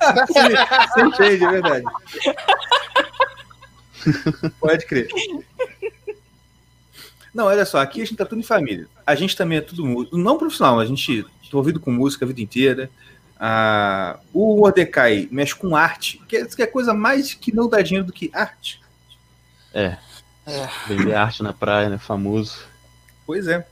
[0.26, 1.84] Você entende, é verdade.
[4.58, 5.08] Pode crer.
[7.32, 8.88] Não, olha só, aqui a gente tá tudo em família.
[9.06, 10.18] A gente também é tudo músico.
[10.18, 12.90] Não profissional, a gente tá ouvido com música a vida inteira.
[13.38, 17.80] Ah, o Mordecai mexe com arte, que é, que é coisa mais que não dá
[17.80, 18.80] dinheiro do que arte.
[20.88, 21.98] Vender arte na praia, né?
[21.98, 22.58] Famoso.
[23.24, 23.66] Pois é.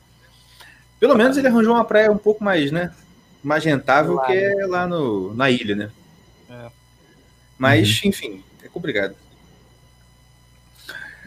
[1.00, 2.94] Pelo menos ele arranjou uma praia um pouco mais, né?
[3.42, 5.90] Mais rentável Lá, que é lá no, na ilha, né?
[6.48, 6.70] É.
[7.58, 9.14] Mas, enfim, é complicado.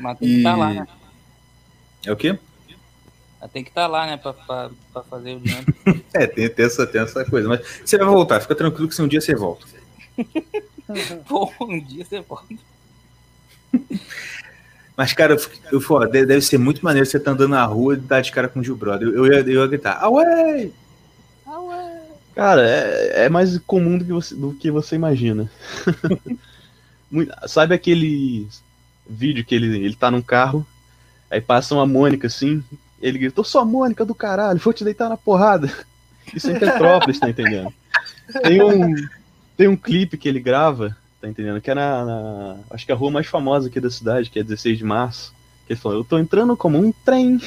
[0.01, 0.37] Mas tem que E...
[0.37, 0.87] estar lá, né?
[2.05, 2.37] É o quê?
[3.39, 4.17] Mas Tem que estar lá, né?
[4.17, 5.65] Pra, pra, pra fazer o dinheiro.
[6.13, 7.47] É, tem, tem essa, tem essa coisa.
[7.47, 9.65] Mas você vai voltar, fica tranquilo que se um dia você volta.
[11.27, 12.53] Pô, um dia você volta.
[14.97, 15.39] Mas, cara, eu,
[15.71, 18.49] eu, ó, deve ser muito maneiro você tá andando na rua e dar de cara
[18.49, 19.07] com o Gil Brother.
[19.07, 20.73] Eu, eu, ia, eu ia gritar, away!
[22.35, 25.51] Cara, é, é mais comum do que você, do que você imagina.
[27.47, 28.47] Sabe aquele
[29.09, 30.65] vídeo que ele, ele tá num carro,
[31.29, 32.63] aí passa uma Mônica assim,
[33.01, 35.71] ele grita, eu sou a Mônica do caralho, vou te deitar na porrada.
[36.33, 37.73] Isso é Petrópolis, tá entendendo?
[38.43, 38.95] Tem um,
[39.57, 41.59] tem um clipe que ele grava, tá entendendo?
[41.59, 44.39] Que é na, na- Acho que é a rua mais famosa aqui da cidade, que
[44.39, 45.33] é 16 de março.
[45.67, 47.41] Que ele falou, eu tô entrando como um trem.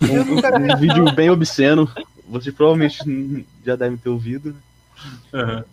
[0.00, 0.72] Nunca vi.
[0.72, 1.90] Um vídeo bem obsceno.
[2.28, 2.98] Vocês provavelmente
[3.64, 4.54] já devem ter ouvido.
[5.32, 5.64] né?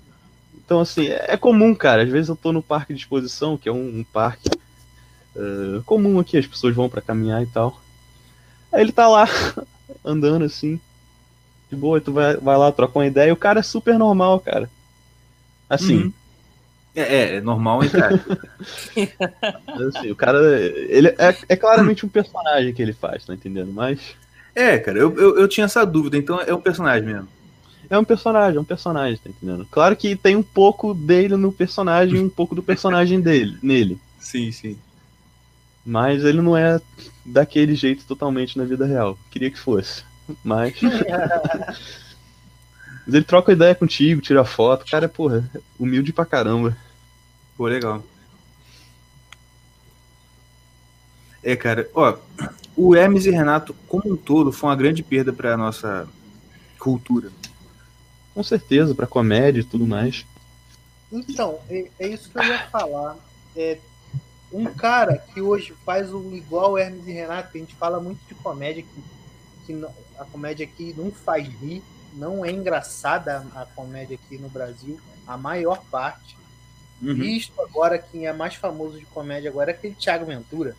[0.65, 2.03] Então, assim, é é comum, cara.
[2.03, 4.49] Às vezes eu tô no parque de exposição, que é um, um parque
[5.35, 7.81] eh, comum aqui, as pessoas vão pra caminhar e tal.
[8.71, 9.27] Aí ele tá lá,
[10.03, 10.79] andando assim,
[11.69, 14.39] de boa, tu vai, vai lá, troca uma ideia, e o cara é super normal,
[14.39, 14.69] cara.
[15.69, 16.13] Assim, Uhum.
[16.95, 18.11] É, é, é normal entrar.
[19.97, 20.37] assim, o cara,
[20.87, 23.73] ele é, é claramente um personagem que ele faz, tá entendendo?
[23.73, 24.15] Mas,
[24.53, 27.27] é, cara, eu, eu, eu tinha essa dúvida, então é um personagem mesmo.
[27.89, 29.67] É um personagem, é um personagem, tá entendendo?
[29.69, 33.97] Claro que tem um pouco dele no personagem e um pouco do personagem dele, nele.
[34.19, 34.77] Sim, sim.
[35.85, 36.79] Mas ele não é
[37.25, 39.17] daquele jeito totalmente na vida real.
[39.29, 40.03] Queria que fosse.
[40.43, 40.75] Mas.
[43.05, 44.89] Mas ele troca ideia contigo, tira foto.
[44.89, 46.75] Cara, porra, humilde pra caramba.
[47.57, 48.01] Pô, legal.
[51.43, 52.17] É, cara, ó,
[52.75, 56.07] o Hermes e Renato, como um todo, foi uma grande perda pra nossa
[56.79, 57.29] cultura.
[58.33, 60.25] Com certeza, pra comédia e tudo mais.
[61.11, 63.17] Então, é, é isso que eu ia falar.
[63.55, 63.77] É,
[64.53, 68.19] um cara que hoje faz o igual Hermes e Renato, que a gente fala muito
[68.27, 69.03] de comédia, que,
[69.65, 74.49] que não- a comédia aqui não faz rir, não é engraçada a comédia aqui no
[74.49, 76.37] Brasil, a maior parte.
[77.01, 77.15] Uhum.
[77.15, 80.75] Visto agora, quem é mais famoso de comédia agora é aquele Thiago Ventura.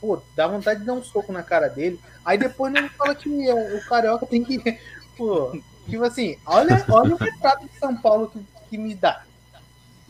[0.00, 1.98] Pô, dá vontade de dar um soco na cara dele.
[2.24, 4.58] Aí depois não fala que é, o carioca tem que.
[5.18, 9.24] Pô, tipo assim, olha, olha o retrato de São Paulo que, que me dá.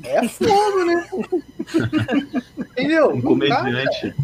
[0.04, 1.08] É fogo, né?
[2.58, 3.10] Entendeu?
[3.10, 4.14] Um comediante.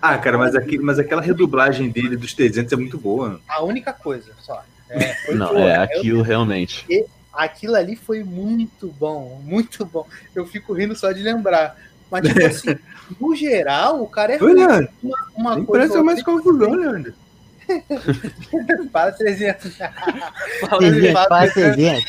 [0.00, 3.40] Ah, cara, mas, aqui, mas aquela redublagem dele dos 300 é muito boa.
[3.48, 4.62] A única coisa, só.
[4.88, 5.60] É, foi Não, boa.
[5.60, 6.86] é Eu- aquilo realmente.
[7.32, 10.06] aquilo ali foi muito bom, muito bom.
[10.34, 11.76] Eu fico rindo só de lembrar.
[12.10, 12.76] Mas, tipo assim,
[13.20, 14.88] no geral, o cara é Oi, ruim.
[15.02, 15.86] Uma, uma coisa.
[15.88, 17.14] parece mais confusão, Leandro.
[18.92, 19.76] Para 300.
[19.76, 21.12] Fala Ele aí.
[21.12, 22.04] fala Quase 300.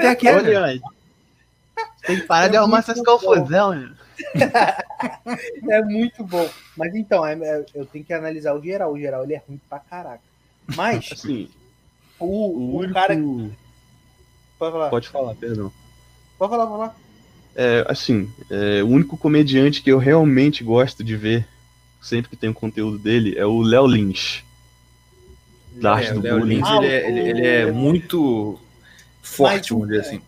[0.00, 0.22] 300.
[0.22, 0.58] Quanto é?
[0.60, 0.82] Leandro,
[2.06, 3.90] Tem que parar de É arrumar muito essas confusão?
[5.68, 6.48] É muito bom.
[6.76, 8.92] Mas então, é- é- eu tenho que analisar o geral.
[8.92, 10.22] O geral ele é ruim pra caraca.
[10.76, 11.48] Mas Assim,
[12.18, 12.94] o, o o único.
[12.94, 13.14] cara.
[14.58, 14.90] Pode falar.
[14.90, 15.72] Pode falar, perdão.
[16.38, 16.96] Pode falar, pode falar.
[17.54, 21.46] É, assim, é, o único comediante que eu realmente gosto de ver,
[22.00, 24.44] sempre que tem o conteúdo dele, é o Léo Lynch.
[25.74, 26.56] Da arte É, do o Léo bullying.
[26.56, 28.58] Lins, Ah, ele, é, ele, ele é muito
[29.22, 30.20] forte, vamos dizer assim.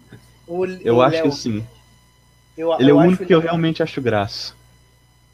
[0.47, 1.67] O, Eu o acho Léo- que assim,
[2.57, 4.55] eu- ele é eu o acho único que eu realmente acho graça.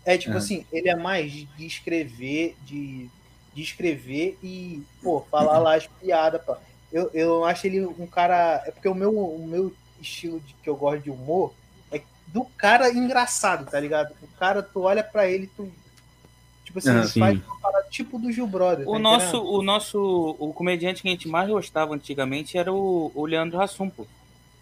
[0.05, 0.38] É tipo É.
[0.38, 3.09] assim, ele é mais de, escrever, de,
[3.55, 6.59] de escrever e, pô, falar lá as piadas, pá.
[6.92, 8.62] Eu, eu acho ele um cara.
[8.66, 11.53] É porque o meu, o meu estilo de, que eu gosto de humor
[11.92, 14.12] é do cara engraçado, tá ligado?
[14.23, 15.70] O cara, tu olha pra ele, tu.
[16.70, 18.88] Tipo assim, Ah, faz uma parada tipo do Gil Brother.
[18.88, 19.54] O tá nosso, entendendo?
[19.54, 23.90] o nosso, o comediante que a gente mais gostava antigamente era o, o Leandro Hassum,
[23.90, 24.06] pô.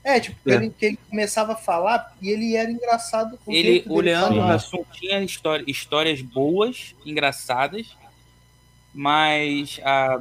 [0.02, 0.54] É, tipo, É.
[0.54, 3.38] Ele, que ele começava a falar e ele era engraçado.
[3.44, 4.54] o Ele, o dele Leandro falar.
[4.54, 7.94] Hassum tinha história, histórias boas, engraçadas,
[8.94, 10.18] mas a, A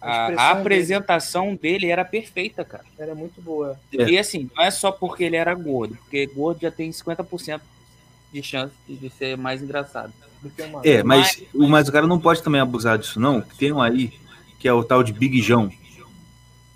[0.00, 2.84] a, a apresentação dele era perfeita, cara.
[2.96, 3.78] Era muito boa.
[3.98, 4.08] É.
[4.08, 7.60] E assim, não é só porque ele era gordo, porque gordo já tem 50%
[8.32, 10.12] de chance de ser mais engraçado.
[10.42, 10.80] Do que uma...
[10.84, 13.40] É, mas, o- mas o cara não pode também abusar disso, não.
[13.40, 14.12] Tem um aí,
[14.58, 15.70] que é o tal de Big João.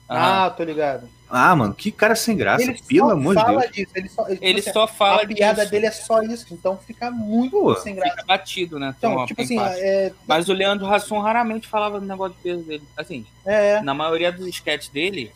[0.08, 1.08] Ah, Ah, tô ligado.
[1.36, 3.70] Ah, mano, que cara sem graça, ele pelo amor de Deus.
[3.72, 3.92] disso.
[3.96, 5.70] Ele só, ele, ele tipo assim, só fala a piada disso.
[5.72, 8.10] dele é só isso, então fica muito Pô, sem graça.
[8.12, 8.94] Fica batido, né?
[8.96, 12.84] Então, tipo assim, é, Mas o Leandro Hassum raramente falava do negócio de peso dele.
[12.96, 15.32] Assim, é, na maioria dos sketches dele,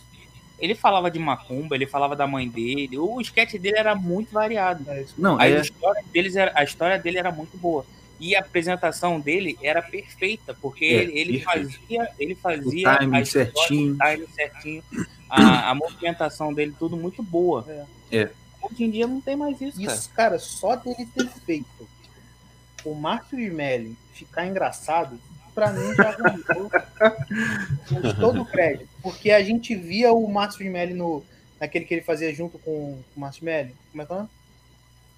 [0.61, 2.97] ele falava de macumba, ele falava da mãe dele.
[2.99, 4.85] O sketch dele era muito variado.
[4.89, 5.15] é isso.
[5.19, 7.85] Não, A, é, história, deles era, a história dele era muito boa.
[8.21, 12.99] E a apresentação dele era perfeita, porque É, ele, ele fazia, ele o fazia a
[12.99, 13.95] timing história, certinho.
[13.95, 14.85] o timing certinho,
[15.31, 17.65] a, a movimentação dele, tudo muito boa.
[18.11, 18.31] É.
[18.61, 19.95] Hoje em dia não tem mais isso, cara.
[19.95, 21.89] Isso, cara, só dele ter feito
[22.85, 25.19] o Márcio Smelling ficar engraçado,
[25.55, 26.17] pra mim já
[28.21, 28.89] todo o crédito.
[29.03, 31.25] Porque a gente via o Márcio Smelling no,
[31.61, 33.75] naquele que ele fazia junto com o Márcio Smelling.
[33.91, 34.27] Como é que é?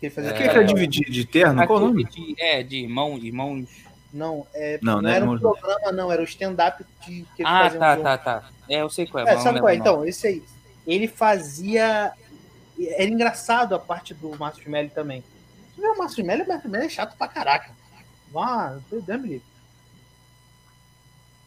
[0.01, 1.67] Que ele fazia O que é que é dividir de terno?
[1.67, 2.05] Qual o nome?
[2.05, 3.69] De, é, de irmão, irmãos.
[4.13, 7.43] Não, é, Não, não, não é era um programa, não, era o stand-up de- que
[7.43, 8.05] ele Ah, fazia tá, junto.
[8.05, 8.51] tá, tá.
[8.69, 9.35] É, eu sei qual é.
[9.35, 9.77] É, sabe qual é?
[9.77, 10.43] Então, esse aí.
[10.87, 12.13] Ele fazia.
[12.79, 15.23] Era engraçado a parte do Márcio Smelly também.
[15.77, 17.71] Vê o Márcio Smelly, o Márcio Smelly é chato pra caraca.
[18.35, 19.43] Ah, livre.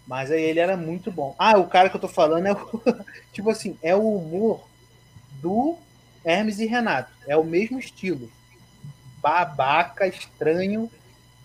[0.06, 1.36] Mas aí ele era muito bom.
[1.40, 2.82] Ah, o cara que eu tô falando é o.
[3.34, 4.64] tipo assim, é o humor
[5.42, 5.78] do
[6.24, 7.12] Hermes e Renato.
[7.28, 8.30] É o mesmo estilo.
[9.24, 10.92] Babaca, estranho,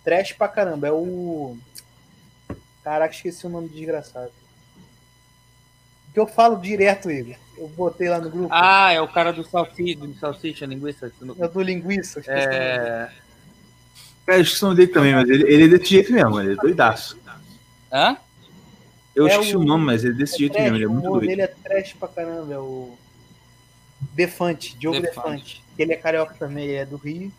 [0.03, 0.87] trash pra caramba.
[0.87, 1.57] É o.
[2.83, 4.31] Caraca, esqueci o nome do desgraçado.
[6.13, 7.35] Que eu falo direto, Igor.
[7.57, 8.49] Eu botei lá no grupo.
[8.51, 11.11] Ah, é o cara do salsicha, do salsicha, linguiça.
[11.39, 12.19] É do linguiça.
[12.19, 12.23] o.
[12.29, 13.09] É...
[14.25, 16.53] Cara, eu esqueci o nome dele também, mas ele, ele é desse jeito mesmo, ele
[16.53, 17.17] é doidaço.
[17.91, 18.17] Hã?
[19.15, 20.83] Eu É esqueci o- o nome, mas ele é desse É jeito trash, mesmo, ele
[20.83, 21.27] é o muito doido.
[21.27, 22.53] dele é trash pra caramba.
[22.53, 22.97] É o.
[24.13, 25.15] Defante, Diogo Defante.
[25.27, 25.63] Defante.
[25.77, 27.31] Ele é carioca também, ele é do Rio.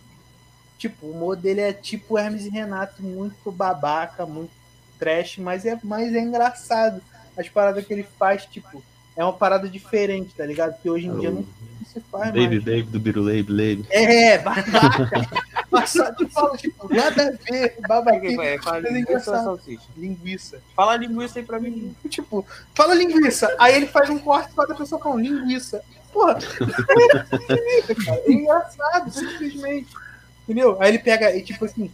[0.80, 4.50] Tipo, o humor dele é tipo Hermes e Renato, muito babaca, muito
[4.98, 7.02] trash, mas é, mas é engraçado.
[7.36, 8.82] as paradas que ele faz, tipo,
[9.14, 10.80] é uma parada diferente, tá ligado?
[10.80, 11.44] Que hoje em dia não
[11.84, 12.64] se faz Baby, mais.
[12.64, 13.86] baby, do Biruleibe, Leibe.
[13.90, 15.10] É, babaca.
[15.70, 18.42] Mas só te falo, tipo, nada a ver, babaquinha.
[18.42, 19.84] É, fala Mas é linguiça ou salsicha?
[19.98, 20.62] Linguiça.
[20.74, 21.94] Fala linguiça aí pra mim.
[22.08, 23.54] Tipo, fala linguiça.
[23.58, 25.84] Aí ele faz um corte para a pessoa falando linguiça.
[26.10, 26.38] Porra,
[27.50, 29.88] é, é engraçado, simplesmente.
[30.50, 30.76] Entendeu?
[30.82, 31.88] Aí ele pega, e tipo assim,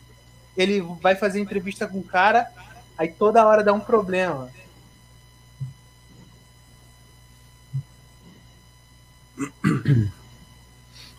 [0.56, 2.50] ele vai fazer entrevista com o cara,
[2.96, 4.50] aí toda hora dá um problema.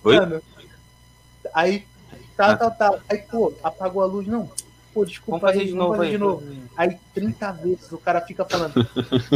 [0.03, 0.19] Oi?
[0.19, 0.41] Mano,
[1.53, 1.85] aí,
[2.35, 2.99] tá, tá, tá.
[3.07, 4.49] Aí, pô, apagou a luz, não.
[4.97, 6.11] Pô, desculpa Vamos fazer aí, de novo fazer aí.
[6.11, 6.43] de novo.
[6.75, 8.73] Aí 30 vezes o cara fica falando,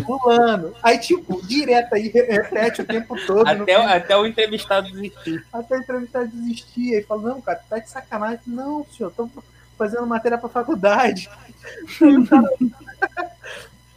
[0.04, 0.74] fulano.
[0.82, 3.48] Aí, tipo, direto aí, repete o tempo todo.
[3.48, 5.46] Até, até o entrevistado desistir.
[5.54, 6.96] até a entrevista desistir.
[6.96, 8.40] Aí fala, não, cara, tá de sacanagem.
[8.48, 9.30] Não, senhor, tô
[9.78, 11.30] fazendo matéria pra faculdade.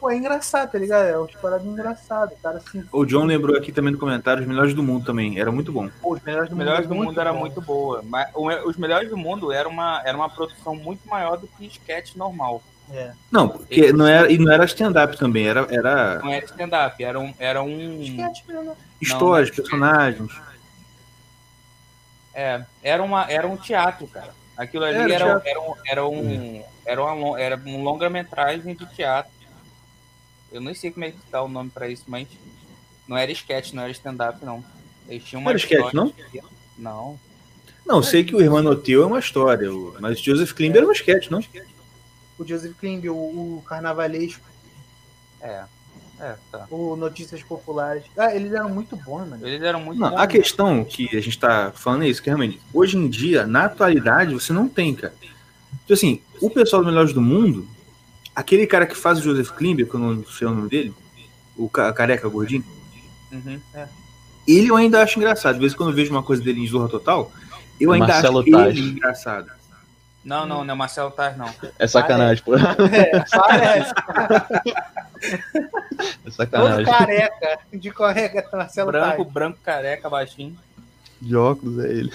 [0.04, 1.06] Pô, é engraçado, tá ligado?
[1.06, 2.36] É umas paradas engraçadas.
[2.38, 5.40] O cara assim, O John lembrou aqui também no comentário os melhores do mundo também.
[5.40, 5.88] Era muito bom.
[6.02, 6.66] pô, os melhores do Os mundo.
[6.66, 7.38] melhores é do mundo era bom.
[7.38, 8.02] muito boa.
[8.02, 8.28] Mas
[8.66, 12.62] os melhores do mundo era uma, era uma produção muito maior do que sketch normal.
[12.92, 13.12] É.
[13.32, 17.18] Não, porque não era, e não era stand-up também, era, era Não era stand-up, era
[17.18, 17.32] um.
[17.38, 18.76] Era um Sketch mesmo.
[19.00, 20.32] histórias, não personagens.
[22.34, 24.34] É, era, uma, era um teatro, cara.
[24.54, 25.48] Aquilo ali Era era, teatro.
[25.48, 26.64] era, um, era um.
[26.84, 29.32] Era, uma, era um longa-metragem de teatro.
[30.54, 32.28] Eu nem sei como é que tá o nome pra isso, mas
[33.08, 34.64] não era sketch, não era stand-up, não.
[35.08, 36.12] Eles tinham Não uma era sketch, não?
[36.78, 37.20] Não.
[37.84, 40.92] Não, sei que o Irmão Teu é uma história, o- mas Joseph Klimber era um
[40.92, 41.40] sketch, não?
[42.38, 44.40] O Joseph Klimb, o, o Carnavalesco,
[45.40, 45.64] É.
[46.20, 46.68] É, tá.
[46.70, 48.04] o Notícias Populares.
[48.16, 49.44] Ah, eles eram muito bons, mano.
[49.46, 50.20] Eles eram muito Não, bons.
[50.20, 53.64] a questão que a gente tá falando é isso, que realmente, hoje em dia, na
[53.64, 55.12] atualidade, você não tem, cara.
[55.80, 57.66] Tipo assim, o pessoal do Melhores do Mundo,
[58.34, 60.94] aquele cara que faz o Joseph Klimber, que eu não sei o nome dele,
[61.56, 62.64] o ca- careca gordinho,
[63.32, 63.60] Uhum.
[64.46, 65.54] ele eu ainda acho engraçado.
[65.54, 67.30] De vez em quando eu vejo uma coisa dele em Zorra Total,
[67.80, 68.76] eu ainda Marcelo acho Tais.
[68.78, 69.50] ele engraçado.
[70.24, 71.52] Não, não, não é Marcelo Taz, não.
[71.78, 72.54] É sacanagem, pô.
[72.56, 73.92] É, parece.
[75.20, 76.84] É Todo sacanagem.
[76.86, 77.58] careca.
[77.72, 79.32] De careca, Marcelo Branco, Tais.
[79.32, 80.56] branco, careca, baixinho.
[81.20, 82.12] De óculos é ele.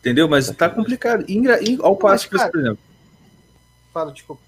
[0.00, 0.28] Entendeu?
[0.28, 1.24] Mas tá complicado.
[1.28, 2.78] E, e ao passo que por exemplo.
[3.92, 4.42] Fala, desculpa.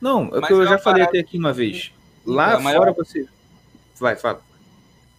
[0.00, 1.92] Não, é o que eu é já falei até aqui uma vez.
[2.26, 3.28] Lá É, mas fora eu- você.
[3.98, 4.42] Vai, fala.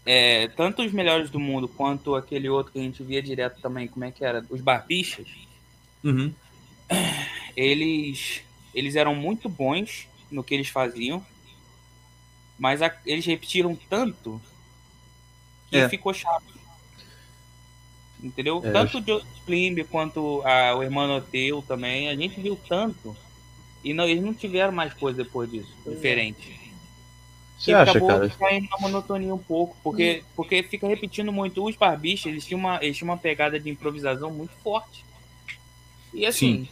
[0.05, 3.87] É, tanto os melhores do mundo quanto aquele outro que a gente via direto também,
[3.87, 4.45] como é que era?
[4.49, 5.27] Os barbichas,
[6.03, 6.31] Uhum.
[7.55, 8.41] eles,
[8.73, 11.25] eles eram muito bons no que eles faziam,
[12.59, 14.39] mas a- eles repetiram tanto
[15.69, 15.89] que É.
[15.89, 16.43] ficou chato.
[18.23, 18.61] Entendeu?
[18.63, 23.15] É, tanto o Klimb quanto a, o Hermano Teu também, a gente viu tanto.
[23.83, 25.89] E não, eles não tiveram mais coisa depois disso, é.
[25.91, 26.65] diferente.
[27.57, 28.29] Você E acha, acabou cara?
[28.29, 31.63] caindo na monotonia um pouco, porque, porque fica repetindo muito.
[31.63, 35.05] Os barbichas, eles tinham, uma, eles tinham uma pegada de improvisação muito forte.
[36.13, 36.67] E assim,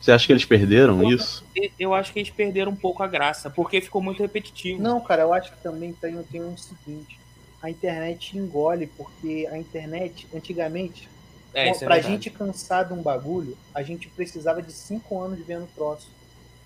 [0.00, 1.44] Você acha que eles perderam isso?
[1.56, 4.80] e- eu acho que eles perderam um pouco a graça, porque ficou muito repetitivo.
[4.80, 7.18] Não, cara, eu acho que também tem, tem um seguinte.
[7.66, 11.08] A internet engole, porque a internet, antigamente,
[11.52, 12.14] é, isso é pra verdade.
[12.14, 16.06] gente cansar de um bagulho, a gente precisava de cinco anos vendo troço.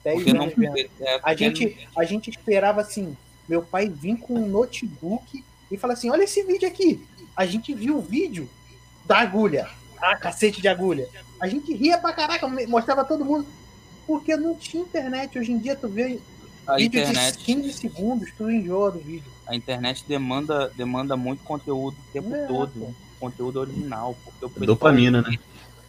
[0.05, 0.77] Dez Porque não, anos vendo.
[0.77, 3.17] é, A gente, a gente esperava assim,
[3.49, 7.03] meu pai vir com um notebook e falar assim, olha esse vídeo aqui.
[7.35, 8.47] A gente viu o vídeo
[9.07, 9.71] da agulha.
[10.03, 11.09] Ah, cacete de agulha.
[11.41, 13.47] A gente ria pra caraca, mostrava todo mundo.
[14.07, 15.39] Porque não tinha internet.
[15.39, 16.21] Hoje em dia tu vê
[16.67, 19.31] a vídeo internet, de 15 segundos, tu enjoa do vídeo.
[19.51, 22.71] A internet demanda, demanda muito conteúdo o tempo É, todo.
[22.73, 22.95] pô.
[23.19, 24.17] Conteúdo original.
[24.41, 25.37] Porque o Dopamina, né?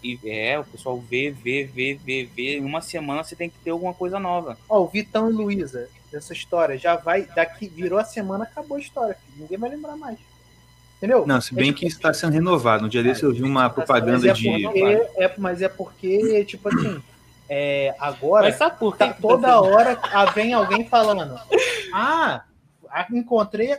[0.04, 2.58] E, é, o pessoal vê, vê, vê, vê, vê.
[2.58, 4.58] Em uma semana você tem que ter alguma coisa nova.
[4.68, 8.80] Ó, o Vitão e Luísa, dessa história, já vai, daqui, virou a semana, acabou a
[8.82, 9.16] história.
[9.16, 9.44] filho.
[9.44, 10.18] Ninguém vai lembrar mais.
[10.98, 11.26] Entendeu?
[11.26, 12.84] Não, se bem É que isso está sendo renovado.
[12.84, 14.44] No dia desse eu vi uma Mas propaganda é, de.
[14.44, 17.02] porque, é, mas é porque, tipo assim,
[17.48, 19.06] é, agora Mas sabe por quê?
[19.06, 21.40] tá, toda hora ah, vem alguém falando.
[21.94, 22.44] Ah,
[22.92, 23.78] ah, encontrei.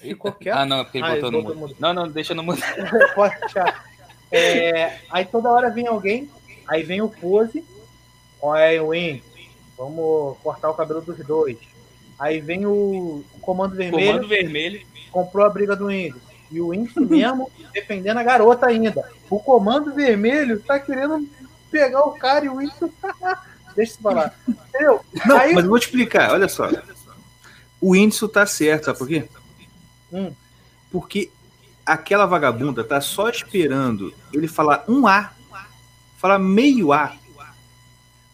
[0.00, 0.56] Ficou quieto?
[0.56, 1.76] Ah, não, é porque ele Ah, botou no mudo.
[1.78, 2.60] Não, não, deixa no mudo.
[3.14, 3.84] Pode deixar.
[4.30, 6.30] É, aí toda hora vem alguém,
[6.66, 7.64] aí vem o pose.
[8.40, 9.22] Olha aí, Win,
[9.76, 11.58] vamos cortar o cabelo dos dois.
[12.18, 14.86] Aí vem o Comando Vermelho, Comando vermelho.
[15.10, 16.20] comprou a briga do índio.
[16.50, 19.08] E o índio mesmo defendendo a garota ainda.
[19.30, 21.28] O Comando Vermelho tá querendo
[21.70, 22.92] pegar o cara e o índio.
[23.76, 24.34] Deixa eu falar.
[24.48, 25.00] Entendeu?
[25.26, 26.68] Não, Aí- mas eu vou te explicar, olha só.
[27.82, 29.28] O índice tá certo, sabe por quê?
[30.12, 30.32] Hum.
[30.90, 31.30] Porque
[31.84, 35.32] aquela vagabunda tá só esperando ele falar um A,
[36.16, 37.14] falar meio A,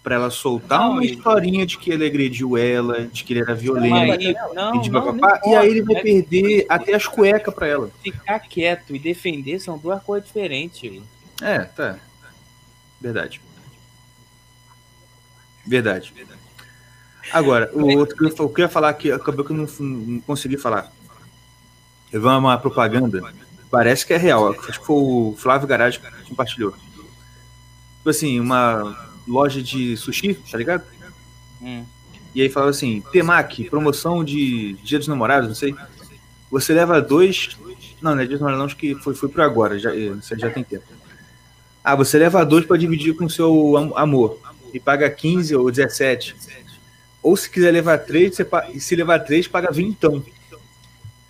[0.02, 3.40] pra ela soltar Não, uma ele- historinha de que ele agrediu ela, de que ele
[3.40, 3.94] era violento,
[4.54, 6.02] não, e não, papapá, e aí ele vai pode.
[6.02, 7.90] perder até as cuecas pra ela.
[8.02, 11.02] Ficar quieto e defender são duas coisas diferentes.
[11.40, 11.98] É, tá.
[13.00, 13.40] Verdade.
[15.66, 16.12] Verdade.
[17.32, 20.90] Agora, o outro que eu, queria falar que acabou que eu não, não consegui falar.
[22.12, 23.22] Eu vi uma propaganda,
[23.70, 24.50] parece que é real.
[24.68, 26.72] Acho que foi o Flávio Garage que compartilhou.
[27.98, 30.84] Tipo assim, uma loja de sushi, tá ligado?
[31.60, 31.84] Hum.
[32.34, 35.74] E aí falava assim, Temaki, promoção de Dia dos Namorados, não sei.
[36.50, 37.56] Você leva dois.
[38.00, 40.10] Não, não é Dia dos Namorados, não, acho que foi, foi por agora, já, eh,
[40.10, 40.84] você já tem tempo.
[41.84, 44.38] Ah, você leva dois para dividir com seu am- amor.
[44.72, 46.36] E paga 15 ou 17.
[47.28, 48.48] Ou se quiser levar três, você
[48.80, 50.24] se levar três, paga vintão.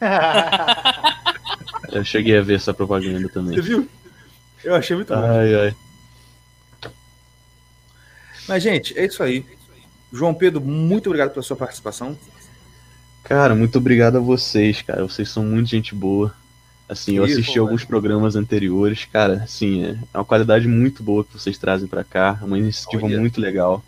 [1.90, 3.56] Eu cheguei a ver essa propaganda também.
[3.56, 3.88] Você viu?
[4.62, 5.20] Eu achei muito bom.
[5.20, 5.74] Ai.
[8.46, 9.44] Mas, gente, é isso aí.
[10.12, 12.16] João Pedro, muito obrigado pela sua participação.
[13.24, 15.02] Cara, muito obrigado a vocês, cara.
[15.02, 16.32] Vocês são muito gente boa.
[16.88, 21.32] Assim, eu Isso, assisti alguns programas anteriores, cara, assim, é uma qualidade muito boa que
[21.32, 23.18] vocês trazem pra cá, uma iniciativa Olha.
[23.18, 23.84] muito legal.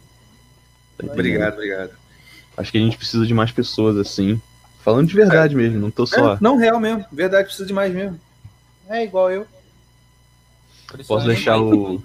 [0.98, 1.06] Tá?
[1.06, 1.99] Obrigado, obrigado.
[2.60, 4.40] Acho que a gente precisa de mais pessoas assim.
[4.84, 6.34] Falando de verdade mesmo, não tô só.
[6.34, 7.04] É, não, real mesmo.
[7.12, 8.18] Verdade, precisa de mais mesmo.
[8.88, 9.46] É igual eu.
[11.06, 12.02] Posso deixar o.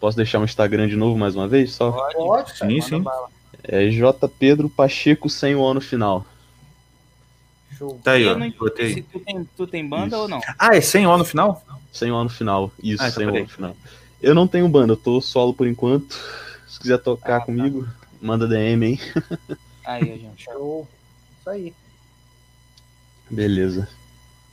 [0.00, 1.72] Posso deixar o Instagram de novo mais uma vez?
[1.72, 1.90] Só?
[1.90, 2.70] Pode, cara.
[2.70, 3.00] Sim, sim.
[3.00, 3.28] bala.
[3.62, 4.28] É J.
[4.28, 6.24] Pedro Pacheco sem o O no final.
[7.78, 7.98] Show.
[8.04, 8.38] Tá aí, Eu ó.
[8.38, 9.02] não Botei.
[9.02, 10.16] tu tem, tu tem banda Isso.
[10.16, 10.40] ou não?
[10.58, 11.64] Ah, é 100 O no final?
[11.92, 12.70] Sem o O no final.
[12.82, 13.42] Isso, Ah, então sem o O peraí.
[13.46, 13.76] no final.
[14.22, 16.14] Eu não tenho banda, eu tô solo por enquanto.
[16.68, 17.46] Se quiser tocar Ah, tá.
[17.46, 17.88] comigo,
[18.20, 19.00] manda DM, hein?
[19.84, 20.44] Aí, a gente.
[20.44, 20.88] Show.
[21.40, 21.74] Isso aí.
[23.30, 23.88] Beleza.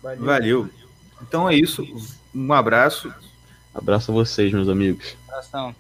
[0.02, 0.26] Valeu.
[0.26, 0.70] Valeu.
[1.22, 1.86] Então é isso.
[2.34, 3.14] Um abraço.
[3.74, 5.16] Abraço a vocês, meus amigos.
[5.28, 5.76] Abração.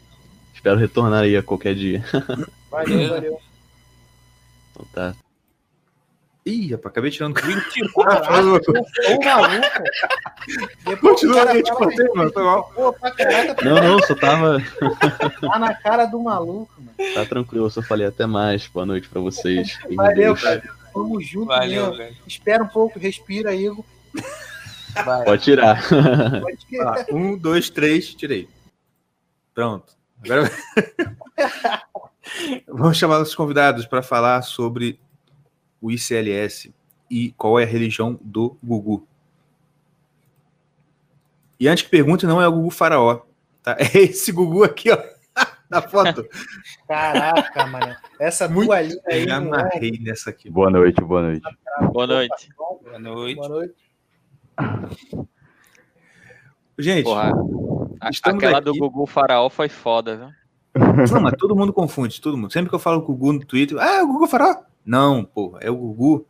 [0.53, 2.03] Espero retornar aí a qualquer dia.
[2.69, 3.41] Valeu, valeu.
[4.71, 5.15] Então tá.
[6.45, 7.35] Ih, rapaz, acabei tirando.
[7.35, 7.59] Caralho,
[7.95, 8.73] ô maluco.
[10.85, 12.71] Depois Continua, o cara gente, fala cortei, que- mano, foi mal.
[12.73, 14.57] Pô, pra caraca, Não, não, só tava.
[15.39, 17.13] tá na cara do maluco, mano.
[17.13, 18.65] Tá tranquilo, eu só falei até mais.
[18.67, 19.77] Boa noite pra vocês.
[19.95, 20.41] Valeu, Deus.
[20.41, 20.63] cara.
[20.91, 21.97] Tamo junto Valeu, mesmo.
[21.97, 22.15] velho.
[22.27, 23.85] Espera um pouco, respira, Igor.
[25.05, 25.23] Vai.
[25.23, 25.81] Pode tirar.
[26.41, 26.79] Pode que...
[26.81, 28.49] Ah, um, dois, três, tirei.
[29.53, 29.93] Pronto.
[30.25, 30.51] Agora
[32.67, 34.99] vamos chamar os convidados para falar sobre
[35.81, 36.73] o ICLS
[37.09, 39.05] e qual é a religião do Gugu.
[41.59, 43.21] E antes que pergunte, não é o Gugu Faraó.
[43.63, 43.75] Tá?
[43.93, 44.97] É esse Gugu aqui, ó,
[45.69, 46.27] na foto.
[46.87, 47.95] Caraca, mano.
[48.19, 49.19] Essa Muito- tua linha aí.
[49.21, 49.37] Me não é?
[49.61, 50.49] amarrei nessa aqui.
[50.49, 51.57] Boa noite, boa noite.
[51.91, 52.49] Boa noite.
[52.57, 53.35] Boa noite.
[53.35, 53.75] Boa noite.
[56.77, 57.31] Gente, Porra,
[58.23, 58.65] aquela aqui.
[58.65, 60.29] do Gugu Faraó foi foda, viu?
[61.13, 62.51] não, mas todo mundo confunde, todo mundo.
[62.51, 64.63] Sempre que eu falo Gugu no Twitter, ah, é o Gugu Faraó?
[64.85, 66.25] Não, porra, é o Gugu.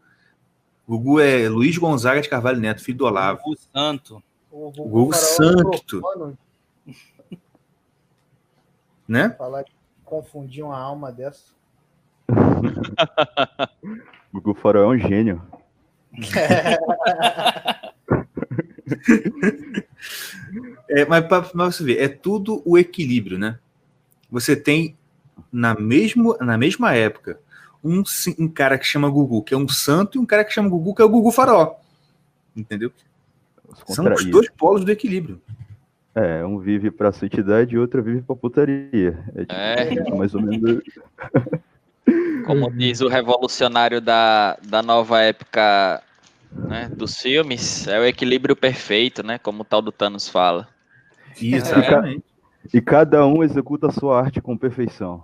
[0.88, 3.42] Gugu é Luiz Gonzaga de Carvalho Neto, filho do Olavo.
[3.46, 4.22] O Santo.
[4.52, 6.02] O Gugu Faraó Santo.
[6.02, 6.38] Mano,
[9.08, 9.30] Né?
[9.32, 9.74] falar que
[10.06, 11.54] confundir uma alma dessa.
[14.34, 15.42] Gugu Farol é um gênio.
[20.90, 23.58] É, mas para você ver, é tudo o equilíbrio, né?
[24.30, 24.98] Você tem
[25.52, 27.40] na, mesmo, na mesma época
[27.84, 28.04] um,
[28.40, 30.96] um cara que chama Gugu, que é um santo, e um cara que chama Gugu,
[30.96, 31.76] que é o Gugu Faraó.
[32.56, 32.92] Entendeu?
[33.88, 35.42] São os dois polos do equilíbrio.
[36.14, 39.18] É, um vive pra santidade e outro vive pra putaria.
[39.34, 39.42] É,
[39.96, 40.82] tipo, É, mais ou menos.
[42.46, 46.04] como diz o revolucionário da, da nova época
[46.52, 49.38] né, dos filmes, é o equilíbrio perfeito, né?
[49.38, 50.68] Como o tal do Thanos fala.
[51.42, 52.24] Exatamente.
[52.74, 55.24] E cada um executa a sua arte com perfeição.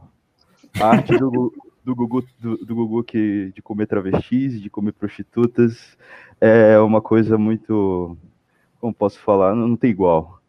[0.79, 1.53] A arte do, Gu-
[1.87, 5.97] do Gugu, do, do Gugu que, de comer travestis, de comer prostitutas,
[6.41, 8.17] é uma coisa muito.
[8.81, 9.55] Como posso falar?
[9.55, 10.41] Não, não tem igual.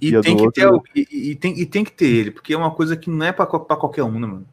[0.00, 2.54] E, E tem que outro- ter, e, e tem, e tem que ter ele, porque
[2.54, 4.46] é uma coisa que não é pra qualquer um, né, mano?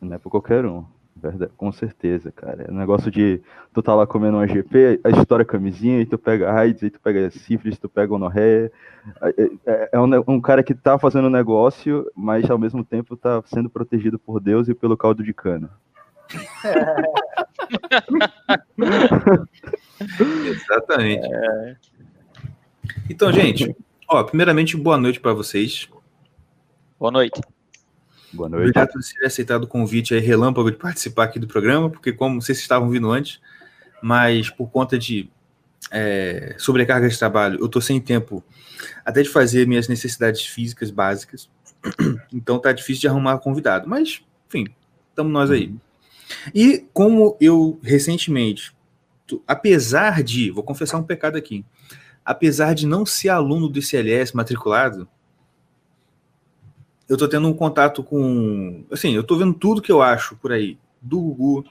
[0.00, 0.84] Não é pra qualquer um.
[1.22, 2.64] Verdade, com certeza, cara.
[2.66, 3.40] É um negócio de
[3.72, 6.98] tu tá lá comendo uma GP, a história camisinha, e tu pega AIDS, aí tu
[7.00, 8.72] pega sífilis, tu pega gonorreia.
[9.22, 13.16] É, é- é um, ne- um cara que tá fazendo negócio, mas ao mesmo tempo
[13.16, 15.70] tá sendo protegido por Deus e pelo caldo de cana.
[20.44, 21.28] Exatamente.
[23.08, 23.76] Então, gente,
[24.08, 25.88] ó, primeiramente, boa noite pra vocês.
[26.98, 27.40] Boa noite.
[28.32, 28.62] Boa noite.
[28.62, 32.40] Obrigado por ter aceitado o convite aí, relâmpago, de participar aqui do programa, porque como
[32.40, 33.40] vocês estavam vindo antes,
[34.02, 35.30] mas por conta de
[35.90, 38.42] é, sobrecarga de trabalho, eu tô sem tempo
[39.04, 41.48] até de fazer minhas necessidades físicas básicas.
[42.32, 43.86] Então tá difícil de arrumar convidado.
[43.88, 44.66] Mas, enfim,
[45.10, 45.74] estamos nós aí.
[46.54, 48.74] E como eu recentemente,
[49.46, 51.64] apesar de, vou confessar um pecado aqui,
[52.24, 55.06] apesar de não ser aluno do ICLS matriculado,
[57.12, 60.50] eu tô tendo um contato com, assim, eu tô vendo tudo que eu acho por
[60.50, 61.64] aí, do Gugu,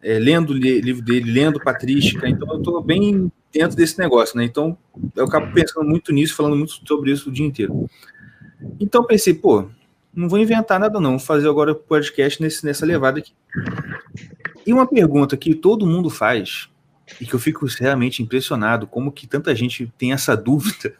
[0.00, 4.36] é, lendo o li- livro dele, lendo Patrística, então eu tô bem dentro desse negócio,
[4.36, 4.44] né?
[4.44, 4.78] Então
[5.16, 7.90] eu acabo pensando muito nisso, falando muito sobre isso o dia inteiro.
[8.78, 9.66] Então pensei, pô,
[10.14, 13.32] não vou inventar nada não, vou fazer agora podcast nesse, nessa levada aqui.
[14.64, 16.68] E uma pergunta que todo mundo faz,
[17.20, 20.94] e que eu fico realmente impressionado, como que tanta gente tem essa dúvida,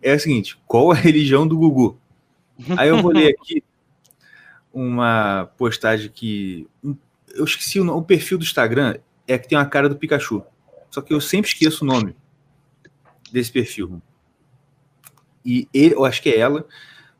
[0.00, 1.98] é a seguinte, qual a religião do Gugu?
[2.76, 3.62] Aí eu vou ler aqui
[4.72, 6.66] uma postagem que...
[7.34, 8.96] Eu esqueci o, no- o perfil do Instagram,
[9.26, 10.42] é que tem uma cara do Pikachu.
[10.90, 12.16] Só que eu sempre esqueço o nome
[13.32, 14.02] desse perfil.
[15.44, 16.66] E ele, eu acho que é ela,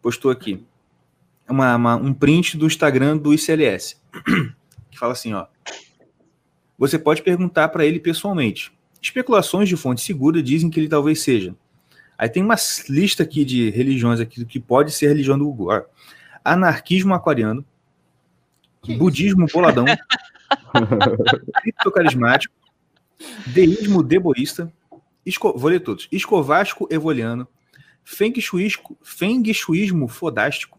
[0.02, 0.64] postou aqui
[1.48, 3.96] uma- uma- um print do Instagram do ICLS,
[4.90, 5.46] que fala assim, ó.
[6.78, 8.72] Você pode perguntar para ele pessoalmente.
[9.02, 11.54] Especulações de fonte segura dizem que ele talvez seja.
[12.20, 12.56] Aí tem uma
[12.86, 15.68] lista aqui de religiões aqui do que pode ser religião do Google.
[15.70, 15.82] ó.
[16.44, 17.64] Anarquismo aquariano,
[18.82, 19.86] Que budismo boladão,
[21.62, 22.54] criptocarismático,
[23.46, 24.70] deísmo deboísta,
[25.24, 25.56] esco...
[25.56, 27.48] vou ler todos, escovasco evoliano,
[28.04, 28.98] feng, shuisco...
[29.02, 30.78] feng shuísmo fodástico,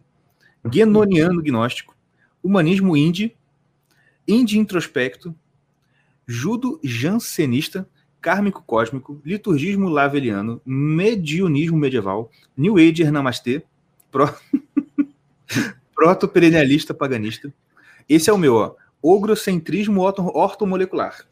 [0.64, 1.96] guenoniano gnóstico,
[2.44, 3.36] humanismo indie,
[4.28, 5.36] indie introspecto,
[6.28, 7.90] judo jansenista,
[8.22, 13.64] kármico cósmico, liturgismo laveliano, medionismo medieval, New Ager namastê,
[14.12, 14.30] pro...
[15.96, 17.54] proto-perennialista paganista.
[18.08, 18.76] Esse é o meu, ó.
[19.02, 21.26] Ogrocentrismo orto- ortomolecular.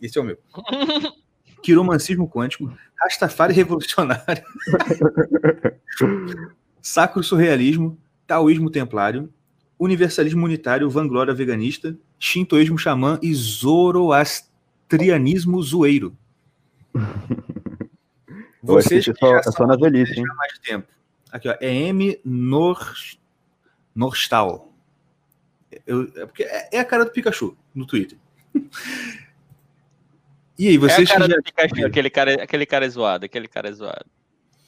[0.00, 0.38] Esse é o meu.
[1.62, 4.44] Quiromancismo quântico, Rastafari revolucionário,
[6.80, 9.32] sacro surrealismo, taoísmo templário,
[9.78, 13.34] universalismo unitário, vanglória veganista, shintoísmo xamã e
[14.90, 16.16] zoroastrianismo zoeiro.
[18.62, 20.24] Vocês é que só, já é só são na velhice, hein?
[20.30, 20.88] há mais tempo.
[21.30, 22.18] Aqui, ó, é M.
[22.24, 22.94] Nor...
[23.94, 24.72] Norstal.
[25.86, 28.18] Eu, é, porque é, é a cara do Pikachu no Twitter.
[30.56, 31.34] E aí, É a vocês cara já...
[31.34, 34.06] do Pikachu, aquele cara, aquele cara é zoado, aquele cara é zoado.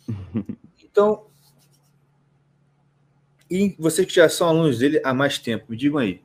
[0.83, 1.27] Então.
[3.49, 6.21] E vocês que já são alunos dele há mais tempo, me digam aí.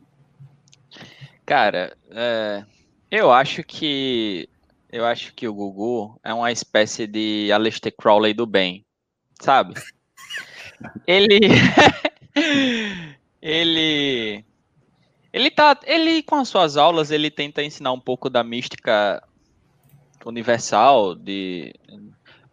[1.45, 2.65] Cara, é,
[3.11, 4.47] eu acho que
[4.89, 8.85] eu acho que o Gugu é uma espécie de Aleister Crowley do bem,
[9.41, 9.75] sabe?
[11.05, 11.39] Ele
[13.41, 14.45] ele
[15.33, 19.21] ele tá ele com as suas aulas ele tenta ensinar um pouco da mística
[20.25, 21.73] universal de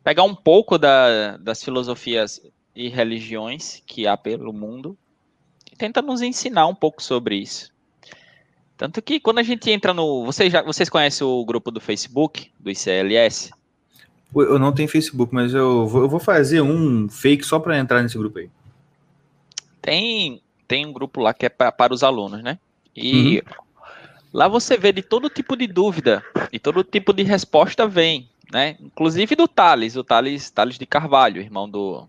[0.02, 2.40] pegar um pouco da, das filosofias
[2.74, 4.96] e religiões que há pelo mundo
[5.70, 7.72] e tenta nos ensinar um pouco sobre isso.
[8.78, 10.24] Tanto que quando a gente entra no.
[10.24, 13.50] Vocês, já, vocês conhecem o grupo do Facebook, do ICLS?
[14.32, 18.02] Eu não tenho Facebook, mas eu vou, eu vou fazer um fake só para entrar
[18.02, 18.48] nesse grupo aí.
[19.82, 22.56] Tem, tem um grupo lá que é pra, para os alunos, né?
[22.94, 23.42] E
[24.32, 26.22] lá você vê de todo tipo de dúvida,
[26.52, 28.76] de todo tipo de resposta vem, né?
[28.78, 32.06] Inclusive do Thales, o Thales, Thales de Carvalho, irmão do.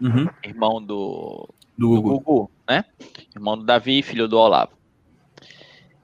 [0.00, 0.28] Uhum.
[0.42, 2.20] Irmão do, Do do Google.
[2.20, 2.86] Gugu, né?
[3.34, 4.72] Irmão do Davi, filho do Olavo.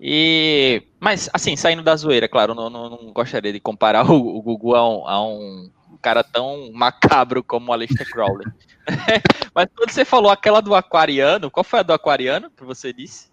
[0.00, 4.42] E, mas, assim, saindo da zoeira, claro, não, não, não gostaria de comparar o, o
[4.42, 5.70] Gugu a um, a um
[6.00, 8.46] cara tão macabro como o Aleister Crowley.
[9.54, 13.28] mas quando você falou aquela do aquariano, qual foi a do aquariano que você disse?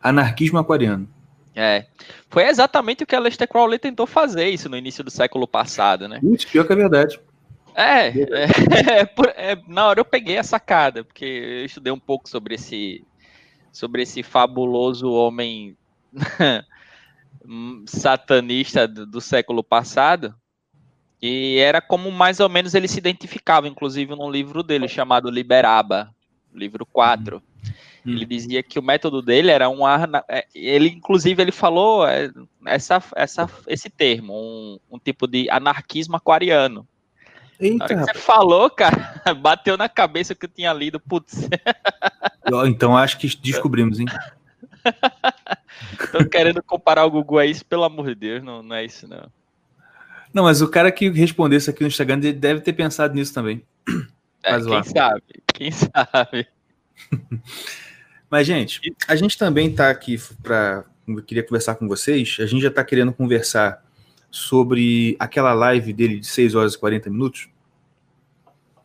[0.00, 1.06] Anarquismo aquariano.
[1.54, 1.86] É,
[2.28, 6.18] foi exatamente o que Aleister Crowley tentou fazer isso no início do século passado, né?
[6.20, 7.20] Putz, pior que é verdade.
[7.74, 12.28] É, é, por- é, na hora eu peguei a sacada, porque eu estudei um pouco
[12.28, 13.04] sobre esse,
[13.72, 15.76] sobre esse fabuloso homem
[17.86, 20.34] satanista do, do século passado,
[21.20, 26.14] e era como mais ou menos ele se identificava, inclusive num livro dele chamado Liberaba,
[26.52, 27.42] livro 4.
[28.06, 28.12] Hum.
[28.12, 30.22] Ele dizia que o método dele era um arna...
[30.28, 32.30] é, ele inclusive ele falou é,
[32.64, 36.86] essa, essa, esse termo, um, um tipo de anarquismo aquariano.
[37.58, 38.18] Na Eita, hora que rapaz.
[38.18, 41.00] você falou, cara, bateu na cabeça que eu tinha lido.
[41.00, 41.48] Putz,
[42.66, 44.06] Então acho que descobrimos, hein?
[46.12, 49.06] tô querendo comparar o Gugu a isso, pelo amor de Deus, não, não é isso,
[49.08, 49.30] não.
[50.32, 53.62] Não, mas o cara que respondeu isso aqui no Instagram deve ter pensado nisso também.
[54.42, 54.82] É, Mas quem lá.
[54.84, 56.46] sabe, quem sabe.
[58.30, 60.84] Mas, gente, a gente também tá aqui para.
[61.26, 62.36] Queria conversar com vocês.
[62.40, 63.84] A gente já tá querendo conversar
[64.30, 67.48] sobre aquela live dele de 6 horas e 40 minutos.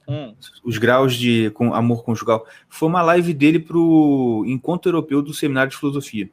[0.07, 2.45] Hum, os graus de com amor conjugal.
[2.69, 6.29] Foi uma live dele pro Encontro Europeu do Seminário de Filosofia.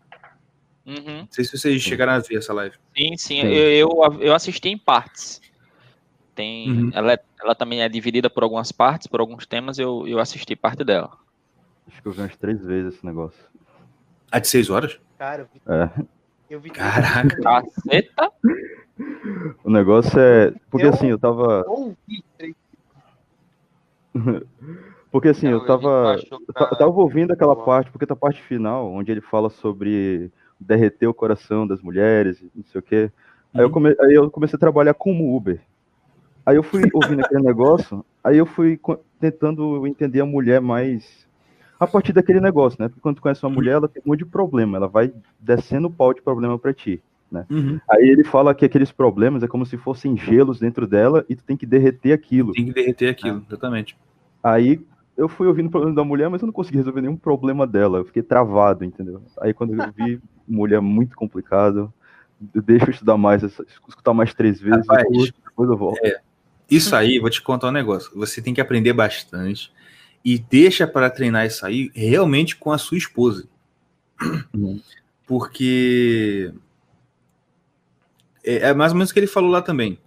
[0.88, 1.18] Uhum.
[1.20, 2.74] Não sei se vocês chegaram a ver essa live.
[2.96, 3.40] Sim, sim.
[3.42, 3.46] Sim.
[3.46, 5.40] Eu, eu, eu assisti em partes.
[6.34, 6.90] Tem, Uhum.
[6.94, 10.54] ela, é- ela também é dividida por algumas partes, por alguns temas, eu, eu assisti
[10.56, 11.10] parte dela.
[11.88, 13.40] Acho que eu vi umas três vezes esse negócio.
[14.30, 15.00] A de seis horas?
[15.18, 15.60] Cara, eu vi.
[15.66, 16.04] É.
[16.50, 17.36] Eu vi Caraca.
[17.42, 18.32] Caceta?
[19.64, 20.52] O negócio é.
[20.70, 21.64] Porque Eu- assim, eu tava.
[21.66, 22.54] ouvi três
[25.10, 26.16] Porque assim, eu tava.
[26.30, 29.20] Eu ta- tá- eu tava ouvindo aquela parte, porque tá a parte final, onde ele
[29.22, 30.30] fala sobre
[30.60, 33.10] derreter o coração das mulheres, não sei o quê.
[33.54, 33.72] Aí, eu Uhum.
[33.72, 35.60] come- aí eu comecei a trabalhar como Uber.
[36.44, 38.80] Aí eu fui ouvindo aquele negócio, aí eu fui
[39.20, 41.26] tentando entender a mulher mais
[41.78, 42.88] a partir daquele negócio, né?
[42.88, 45.88] Porque quando tu conhece uma mulher, ela tem um monte de problema, ela vai descendo
[45.88, 47.02] o pau de problema pra ti.
[47.50, 47.78] Uhum.
[47.90, 51.44] Aí ele fala que aqueles problemas é como se fossem gelos dentro dela e tu
[51.44, 52.52] tem que derreter aquilo.
[52.52, 53.96] Tem que derreter aquilo, exatamente.
[54.42, 54.80] Aí
[55.16, 57.98] eu fui ouvindo o problema da mulher, mas eu não consegui resolver nenhum problema dela.
[57.98, 59.22] Eu fiquei travado, entendeu?
[59.40, 61.92] Aí quando eu vi mulher muito complicado,
[62.54, 66.00] eu deixo eu estudar mais, escutar mais três vezes, Rapaz, depois, depois eu volto.
[66.70, 68.10] Isso aí, vou te contar um negócio.
[68.14, 69.72] Você tem que aprender bastante
[70.24, 73.48] e deixa para treinar isso aí realmente com a sua esposa.
[74.54, 74.80] Uhum.
[75.26, 76.52] Porque
[78.44, 79.98] é, é mais ou menos o que ele falou lá também.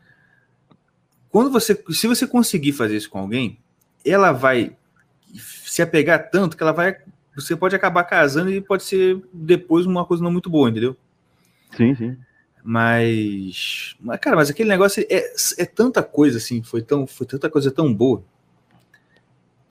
[1.29, 3.57] Quando você, se você conseguir fazer isso com alguém,
[4.05, 4.75] ela vai
[5.65, 6.97] se apegar tanto que ela vai,
[7.35, 10.95] você pode acabar casando e pode ser depois uma coisa não muito boa, entendeu?
[11.75, 12.17] Sim, sim.
[12.63, 17.49] Mas, mas, cara, mas aquele negócio é, é tanta coisa assim, foi tão, foi tanta
[17.49, 18.23] coisa tão boa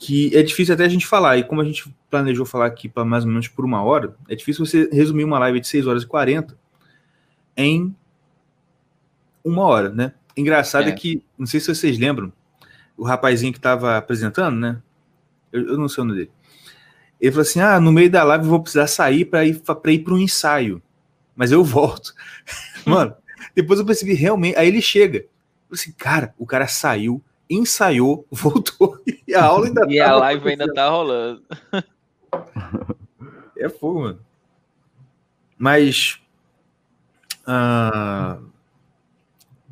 [0.00, 1.36] que é difícil até a gente falar.
[1.36, 4.34] E como a gente planejou falar aqui para mais ou menos por uma hora, é
[4.34, 6.58] difícil você resumir uma live de 6 horas e 40
[7.54, 7.94] em
[9.44, 10.14] uma hora, né?
[10.34, 10.92] Engraçado é, É.
[10.92, 12.32] que, não sei se vocês lembram,
[12.96, 14.80] o rapazinho que estava apresentando, né?
[15.52, 16.30] Eu, eu não sei o nome dele.
[17.20, 19.92] Ele falou assim: ah, no meio da live eu vou precisar sair para ir para
[19.92, 20.82] ir para um ensaio,
[21.36, 22.14] mas eu volto.
[22.86, 23.14] Mano,
[23.54, 24.56] depois eu percebi realmente.
[24.56, 25.18] Aí ele chega.
[25.18, 30.06] Eu falei assim, cara, o cara saiu, ensaiou, voltou e a aula ainda E a
[30.06, 31.42] tava live ainda tá rolando.
[33.56, 34.20] É fogo, mano.
[35.58, 36.18] Mas.
[37.46, 38.38] ah,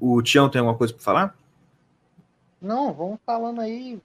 [0.01, 1.39] o Tião tem alguma coisa pra falar?
[2.61, 3.99] Não, vamos falando aí.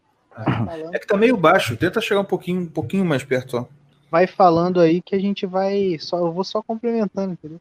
[0.91, 3.67] É que tá meio baixo, tenta chegar um pouquinho, um pouquinho mais perto só.
[4.11, 5.97] vai falando aí que a gente vai.
[5.99, 7.59] Só, eu vou só complementando, entendeu?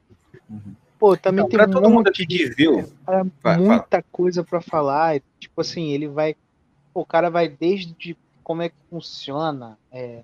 [0.98, 4.44] Pô, também Então, tem pra todo um mundo aqui que viu, Cara, Vai, muita coisa
[4.44, 5.20] pra falar.
[5.40, 6.36] Tipo assim, ele vai.
[6.94, 9.76] Pô, o cara vai desde como é que funciona.
[9.90, 10.20] É,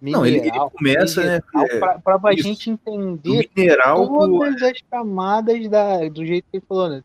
[0.00, 2.42] Não, ele- ele mineral, começa, né, é, pra, pra a isso.
[2.44, 4.18] gente entender mineral pro.
[4.20, 6.08] todas as camadas da.
[6.08, 7.02] Do jeito que ele falou, né?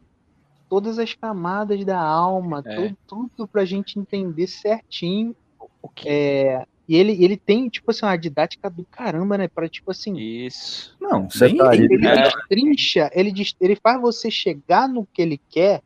[0.69, 2.75] Todas as camadas da alma, É.
[2.75, 5.35] tudo, tudo pra gente entender certinho.
[5.81, 6.09] O que?
[6.09, 9.47] É, e ele, ele tem, tipo assim, uma didática do caramba, né?
[9.47, 10.95] Pra, tipo assim, Isso.
[10.99, 11.53] Não, sem.
[11.53, 12.23] Detalhe, ele É.
[12.23, 15.81] destrincha, ele, ele faz você chegar no que ele quer,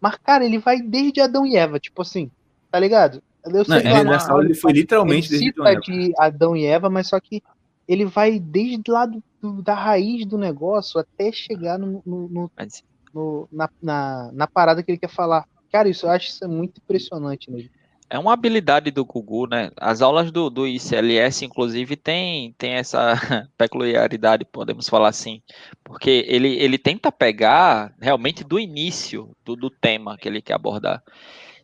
[0.00, 2.30] mas, cara, ele vai desde Adão e Eva, tipo assim,
[2.70, 3.22] tá ligado?
[3.44, 5.72] Eu sei Não, que ele, lá nessa aula ele foi ele literalmente desde cita Adão
[5.72, 5.80] e Eva.
[6.08, 7.42] de Adão e Eva, mas só que
[7.86, 12.50] ele vai desde lá do, do- da raiz do negócio até chegar no, no- no-
[12.56, 12.82] Mas
[13.16, 15.46] no- na, na, na parada que ele quer falar.
[15.72, 17.64] Cara, isso eu acho isso é muito impressionante, né?
[18.08, 19.70] é uma habilidade do Gugu, né?
[19.76, 23.14] As aulas do, do ICLS, inclusive, tem, tem essa
[23.58, 25.42] peculiaridade, podemos falar assim,
[25.82, 31.02] porque ele, ele tenta pegar realmente do início do, do tema que ele quer abordar.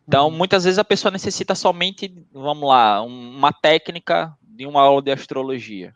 [0.05, 0.35] Então, Uhum.
[0.35, 5.11] muitas vezes a pessoa necessita somente, vamos lá, um- uma técnica de uma aula de
[5.11, 5.95] astrologia.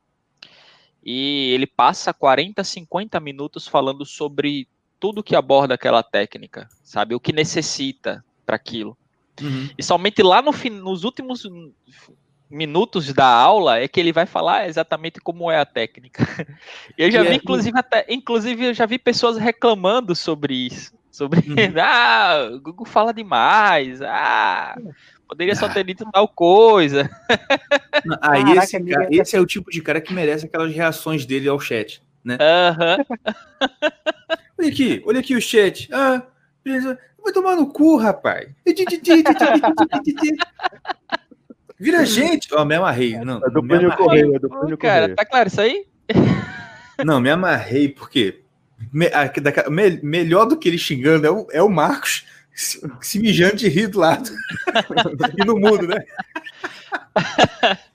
[1.03, 4.67] E ele passa 40, 50 minutos falando sobre
[4.99, 7.13] tudo que aborda aquela técnica, sabe?
[7.15, 8.97] O que necessita para aquilo.
[9.41, 9.69] Uhum.
[9.77, 11.43] E somente lá no fim, nos últimos
[12.49, 16.23] minutos da aula é que ele vai falar exatamente como é a técnica.
[16.97, 20.93] Eu já vi, é- inclusive, até, inclusive, eu já vi pessoas reclamando sobre isso.
[21.11, 21.55] Sobre, Uhum.
[21.81, 24.77] ah, o Google fala demais, ah,
[25.27, 25.69] poderia só Ah.
[25.73, 27.09] ter dito tal coisa.
[28.21, 31.49] Aí Caraca, esse, cara- esse é o tipo de cara que merece aquelas reações dele
[31.49, 32.01] ao chat.
[32.39, 32.97] Aham.
[34.59, 35.87] Olha aqui, olha aqui o chat.
[35.93, 36.23] Ah,
[36.63, 36.97] beleza.
[37.23, 38.47] vai tomar no cu, rapaz.
[41.79, 42.47] Vira gente.
[42.53, 43.17] Ó, me amarrei.
[43.19, 43.95] Não, É do me Plínio.
[43.95, 45.85] Correio, é do Plínio Cara, tá claro isso aí?
[47.05, 48.41] Não, me amarrei porque
[48.91, 52.81] me- a- da- me- melhor do que ele xingando é o, é o Marcos se,
[53.01, 54.31] se mijando de rir do lado.
[55.37, 56.03] e no mundo, né?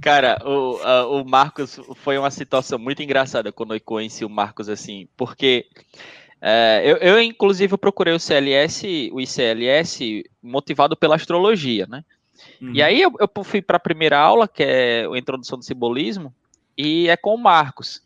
[0.00, 4.68] Cara, o, a- o Marcos foi uma situação muito engraçada quando eu conheci o Marcos
[4.68, 5.66] assim, porque
[6.40, 12.04] É, eu, eu, inclusive, procurei o CLS, o ICLS, motivado pela astrologia, né?
[12.60, 12.72] Uhum.
[12.74, 16.32] E aí eu, eu fui para a primeira aula, que é a introdução do simbolismo,
[16.76, 18.02] e é com o Marcos.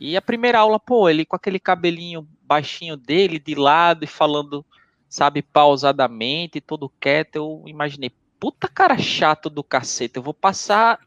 [0.00, 4.64] E a primeira aula, pô, ele com aquele cabelinho baixinho dele, de lado, e falando,
[5.08, 10.98] sabe, pausadamente, todo quieto, eu imaginei, puta cara chato do cacete, eu vou passar.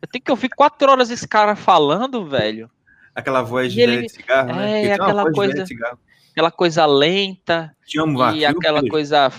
[0.00, 2.70] Eu tenho que ouvir quatro horas esse cara falando, velho.
[3.14, 4.84] Aquela voz de, ele, de cigarro, né?
[4.84, 5.64] É, aquela coisa.
[6.32, 7.74] Aquela coisa lenta
[8.34, 9.32] e aquela coisa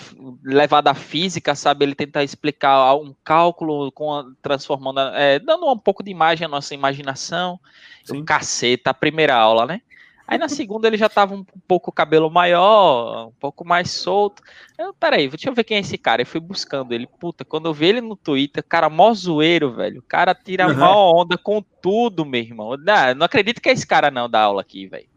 [0.44, 1.86] levada à física, sabe?
[1.86, 6.74] Ele tentar explicar um cálculo com transformando, é, dando um pouco de imagem à nossa
[6.74, 7.60] imaginação.
[8.04, 8.22] Sim.
[8.22, 9.82] O caceta, a primeira aula, né?
[10.28, 14.44] Aí na segunda ele já tava um pouco cabelo maior, um pouco mais solto.
[14.78, 16.22] Eu, peraí, deixa eu ver quem é esse cara.
[16.22, 17.08] Eu fui buscando ele.
[17.08, 20.00] Puta, quando eu vi ele no Twitter, cara mó zoeiro, velho.
[20.00, 20.76] O cara tira uhum.
[20.76, 22.76] mó onda com tudo, meu irmão.
[22.78, 25.08] Não, não acredito que é esse cara não da aula aqui, velho.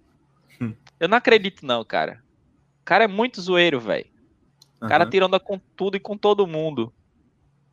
[0.61, 0.73] Hum.
[1.01, 2.23] Eu não acredito não, cara.
[2.81, 4.07] O cara é muito zoeiro, velho.
[4.81, 5.11] O cara uhum.
[5.11, 6.93] tira onda com tudo e com todo mundo.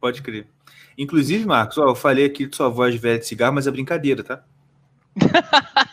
[0.01, 0.47] Pode crer.
[0.97, 4.23] Inclusive, Marcos, ó, eu falei aqui de sua voz velha de cigarro, mas é brincadeira,
[4.23, 4.43] tá?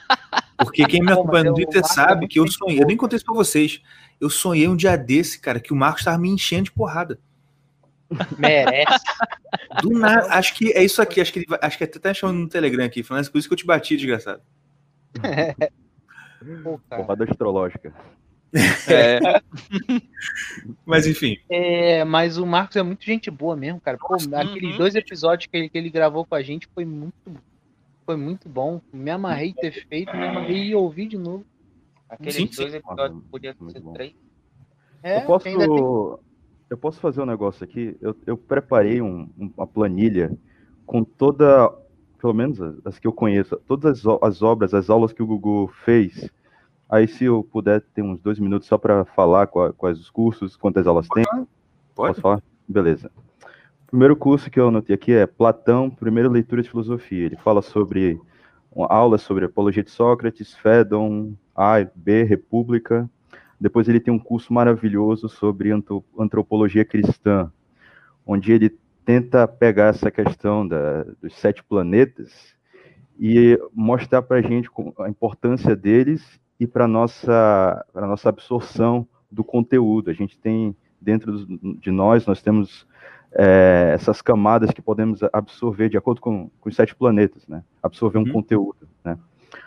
[0.56, 2.82] Porque quem me acompanha no Twitter sabe que eu sonhei.
[2.82, 3.82] Eu nem contei isso pra vocês.
[4.20, 7.18] Eu sonhei um dia desse, cara, que o Marcos tava me enchendo de porrada.
[8.38, 9.04] Merece.
[9.82, 10.28] Do nada.
[10.32, 11.20] Acho que é isso aqui.
[11.20, 13.02] Acho que, ele, acho que até tá chamando no Telegram aqui.
[13.02, 14.42] Falando por isso que eu te bati, desgraçado.
[16.88, 17.92] Porrada astrológica.
[18.88, 19.18] É.
[20.86, 21.38] mas enfim.
[21.50, 23.98] É, mas o Marcos é muito gente boa mesmo, cara.
[23.98, 24.78] Pô, aqueles uhum.
[24.78, 27.36] dois episódios que ele, que ele gravou com a gente foi muito
[28.04, 28.80] foi muito bom.
[28.92, 31.44] Me amarrei ter feito, me amarrei e ouvi de novo.
[32.08, 34.14] Aqueles sim, dois episódios podia ser três.
[35.02, 36.20] É, eu, posso,
[36.70, 37.96] eu posso fazer um negócio aqui?
[38.00, 40.36] Eu, eu preparei um, uma planilha
[40.86, 41.70] com toda,
[42.18, 45.68] pelo menos as que eu conheço, todas as, as obras, as aulas que o Google
[45.84, 46.30] fez.
[46.88, 50.86] Aí, se eu puder ter uns dois minutos só para falar quais os cursos, quantas
[50.86, 51.24] aulas tem.
[51.24, 51.46] Pode.
[51.94, 52.42] Posso falar?
[52.68, 53.10] Beleza
[53.94, 57.26] primeiro curso que eu anotei aqui é Platão, primeira leitura de filosofia.
[57.26, 58.20] Ele fala sobre
[58.76, 63.08] aula sobre apologia de Sócrates, Fédon, A, B, República.
[63.60, 65.70] Depois ele tem um curso maravilhoso sobre
[66.18, 67.52] antropologia cristã,
[68.26, 72.52] onde ele tenta pegar essa questão da, dos sete planetas
[73.16, 74.68] e mostrar para a gente
[74.98, 80.10] a importância deles e para nossa para nossa absorção do conteúdo.
[80.10, 81.46] A gente tem dentro
[81.78, 82.84] de nós nós temos
[83.34, 87.62] é, essas camadas que podemos absorver de acordo com, com os sete planetas, né?
[87.82, 88.32] Absorver um uhum.
[88.32, 89.18] conteúdo, né?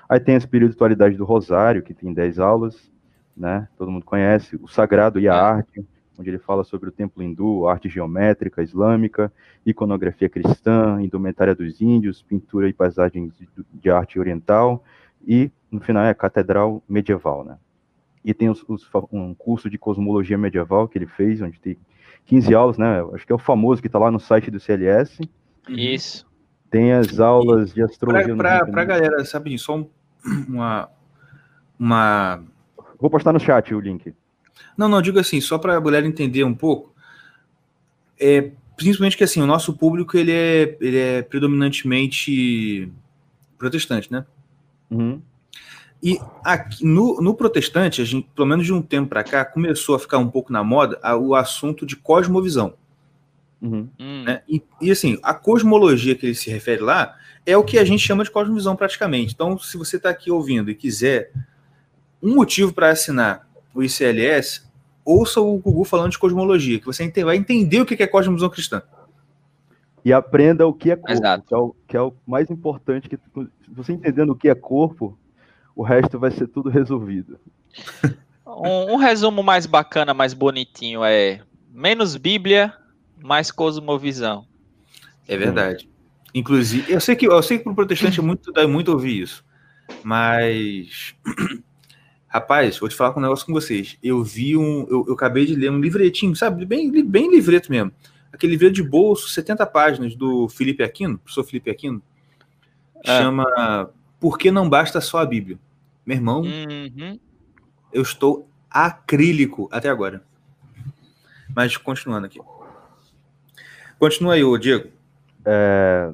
[0.08, 2.92] Aí tem a espiritualidade do Rosário, que tem dez aulas,
[3.36, 3.68] né?
[3.78, 4.56] Todo mundo conhece.
[4.56, 5.38] O Sagrado e a é.
[5.38, 5.86] Arte,
[6.18, 9.32] onde ele fala sobre o templo hindu, arte geométrica, islâmica,
[9.66, 14.84] iconografia cristã, indumentária dos índios, pintura e paisagens de, de arte oriental,
[15.28, 17.58] e no final é a catedral medieval, né?
[18.24, 21.78] E tem os, os, um curso de cosmologia medieval que ele fez, onde tem
[22.28, 23.04] 15 aulas, né?
[23.14, 25.20] Acho que é o famoso que está lá no site do CLS.
[25.68, 26.28] Isso.
[26.70, 28.36] Tem as aulas de astrologia.
[28.36, 29.90] Para a galera, sabe, só um,
[30.48, 30.90] uma,
[31.80, 32.44] uma.
[33.00, 34.14] Vou postar no chat o link.
[34.78, 36.94] Não, não, digo assim, só para a galera entender um pouco.
[38.20, 42.92] É, principalmente que assim, o nosso público ele é, ele é predominantemente
[43.58, 44.26] protestante, né?
[44.92, 45.22] Uhum.
[46.02, 49.96] E aqui, no, no protestante, a gente, pelo menos de um tempo para cá, começou
[49.96, 52.74] a ficar um pouco na moda a, o assunto de cosmovisão.
[53.62, 53.90] Uhum.
[53.98, 54.42] Né?
[54.48, 58.06] E, e, assim, a cosmologia que ele se refere lá é o que a gente
[58.06, 59.34] chama de cosmovisão praticamente.
[59.34, 61.32] Então, se você está aqui ouvindo e quiser
[62.22, 64.68] um motivo para assinar o ICLS,
[65.04, 68.82] ouça o Gugu falando de cosmologia, que você vai entender o que é cosmovisão cristã.
[70.06, 73.10] E aprenda o que é corpo, que é o, que é o mais importante.
[73.10, 73.18] que
[73.70, 75.18] Você entendendo o que é corpo,
[75.78, 77.40] o resto vai ser tudo resolvido.
[78.46, 82.74] Um, um, resumo mais bacana, mais bonitinho é menos Bíblia,
[83.22, 84.48] mais cosmovisão.
[85.28, 85.88] É verdade.
[86.34, 89.22] Inclusive, eu sei que eu sei que para o protestante é muito dá muito ouvir
[89.22, 89.46] isso,
[90.04, 91.14] mas
[92.28, 94.00] rapaz, vou te falar um negócio com vocês.
[94.02, 97.92] Eu vi um, eu, eu acabei de ler um livretinho, sabe, bem bem livreto mesmo.
[98.34, 102.02] Aquele livreto de bolso, 70 páginas do Felipe Aquino, professor Felipe Aquino,
[103.06, 103.20] é.
[103.20, 105.60] chama Por que não basta só a Bíblia?
[106.08, 107.20] Meu irmão, uhum.
[107.92, 110.24] eu estou acrílico até agora.
[111.54, 112.40] Mas continuando aqui.
[114.00, 114.88] Continua aí, ô Diego.
[115.44, 116.14] É,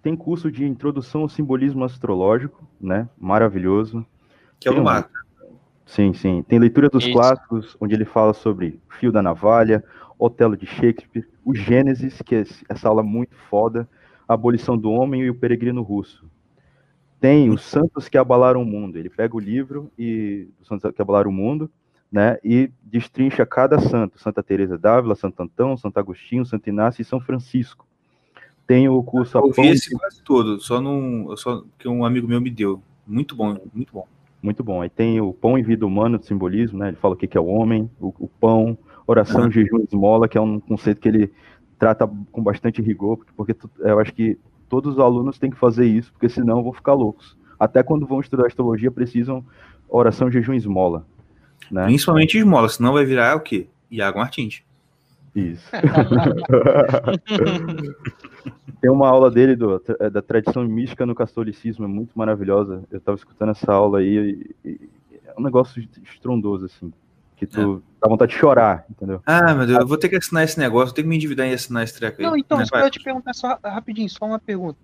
[0.00, 3.06] tem curso de introdução ao simbolismo astrológico, né?
[3.18, 4.06] Maravilhoso.
[4.58, 5.10] Que é o Marco.
[5.84, 6.42] Sim, sim.
[6.42, 7.12] Tem leitura dos Isso.
[7.12, 9.84] clássicos, onde ele fala sobre Fio da Navalha,
[10.18, 13.86] Otelo de Shakespeare, o Gênesis, que é essa aula muito foda,
[14.26, 16.24] a abolição do homem e o peregrino russo
[17.24, 18.98] tem os santos que abalaram o mundo.
[18.98, 21.70] Ele pega o livro e os santos que abalaram o mundo,
[22.12, 22.36] né?
[22.44, 27.18] E destrincha cada santo: Santa Teresa d'Ávila, Santo Antão, Santo Agostinho, Santo Inácio e São
[27.18, 27.86] Francisco.
[28.66, 32.42] Tem o curso Eu vi esse quase todo, só num, só que um amigo meu
[32.42, 32.82] me deu.
[33.06, 34.06] Muito bom, muito bom.
[34.42, 34.82] Muito bom.
[34.82, 36.88] Aí tem o pão e vida humana do simbolismo, né?
[36.88, 39.50] Ele fala o que é o homem, o, o pão, oração, uhum.
[39.50, 41.32] jejum esmola, que é um conceito que ele
[41.78, 44.38] trata com bastante rigor, porque, porque eu acho que
[44.68, 47.36] todos os alunos têm que fazer isso, porque senão vão ficar loucos.
[47.58, 49.44] Até quando vão estudar astrologia, precisam
[49.88, 51.06] oração, jejum e esmola.
[51.70, 51.84] Né?
[51.84, 53.66] Principalmente esmola, senão vai virar o quê?
[53.90, 54.62] Iago Martins.
[55.34, 55.68] Isso.
[58.80, 62.84] Tem uma aula dele do, da tradição mística no catolicismo, é muito maravilhosa.
[62.90, 64.80] Eu estava escutando essa aula aí e, e,
[65.26, 66.92] é um negócio estrondoso, assim.
[67.36, 68.00] Que tu é.
[68.00, 69.20] dá vontade de chorar, entendeu?
[69.26, 71.46] Ah, meu Deus, eu vou ter que assinar esse negócio, vou ter que me endividar
[71.46, 72.26] e assinar esse treco aí.
[72.26, 74.78] Não, então, né, só eu te perguntar só rapidinho, só uma pergunta.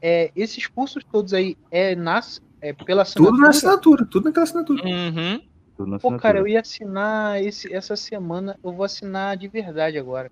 [0.00, 3.30] É, esses cursos todos aí é, nas, é pela assinatura?
[3.30, 4.84] Tudo na assinatura, tudo naquela assinatura.
[4.84, 5.40] Uhum.
[5.76, 10.30] Tudo Pô, cara, eu ia assinar esse, essa semana, eu vou assinar de verdade agora.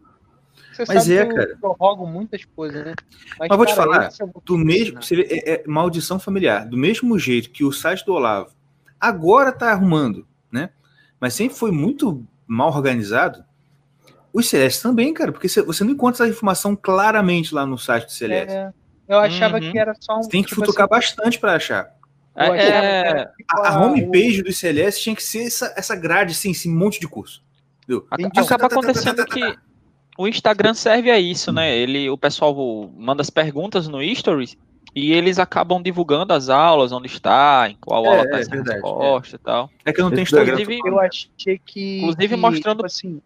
[0.73, 1.59] Você Mas é, cara.
[1.63, 2.95] Eu rogo muitas coisas, né?
[3.39, 4.11] Mas, Mas vou te falar,
[4.45, 6.69] do mesmo, você vê, é, é, maldição familiar.
[6.69, 8.53] Do mesmo jeito que o site do Olavo
[8.99, 10.71] agora tá arrumando, né?
[11.21, 13.45] Mas sempre foi muito mal organizado.
[14.33, 18.13] Os Celeste também, cara, porque você não encontra essa informação claramente lá no site do
[18.13, 18.55] Celeste.
[18.55, 18.73] É,
[19.09, 19.71] eu achava uhum.
[19.71, 20.23] que era só um.
[20.23, 21.93] Você tem que tipo futucar assim, bastante para achar.
[22.35, 23.31] É, é...
[23.51, 27.09] A, a homepage do Celeste tinha que ser essa, essa grade, assim, esse monte de
[27.09, 27.43] curso.
[27.83, 28.07] Entendeu?
[28.37, 29.59] Acaba acontecendo que
[30.17, 31.77] o Instagram serve a isso, né?
[31.77, 32.55] Ele, o pessoal
[32.97, 34.57] manda as perguntas no Stories
[34.95, 38.51] e eles acabam divulgando as aulas, onde está, em qual é, aula está é, essa
[38.51, 39.39] verdade, resposta é.
[39.39, 39.71] e tal.
[39.85, 40.61] É que eu não tenho Instagram.
[40.61, 41.99] Inclusive, eu achei que.
[41.99, 42.77] Inclusive que, mostrando.
[42.79, 43.23] Tipo assim,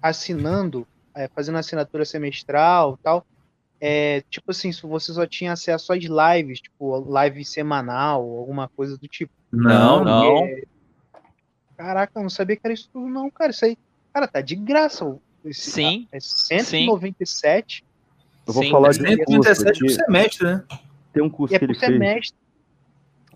[0.00, 3.26] assinando, é, fazendo assinatura semestral tal.
[3.78, 8.96] É, tipo assim, se você só tinha acesso às lives, tipo, live semanal, alguma coisa
[8.96, 9.32] do tipo.
[9.52, 10.44] Não, não.
[10.46, 10.62] É...
[11.76, 13.50] Caraca, eu não sabia que era isso tudo, não, cara.
[13.50, 13.76] Isso aí,
[14.14, 15.18] cara, tá de graça.
[15.44, 16.08] Esse, sim.
[16.10, 17.76] É 197.
[17.76, 17.84] Sim.
[18.46, 20.64] Eu vou sim, falar de 197 por semestre, né?
[21.16, 22.34] Tem um curso é que ele fez.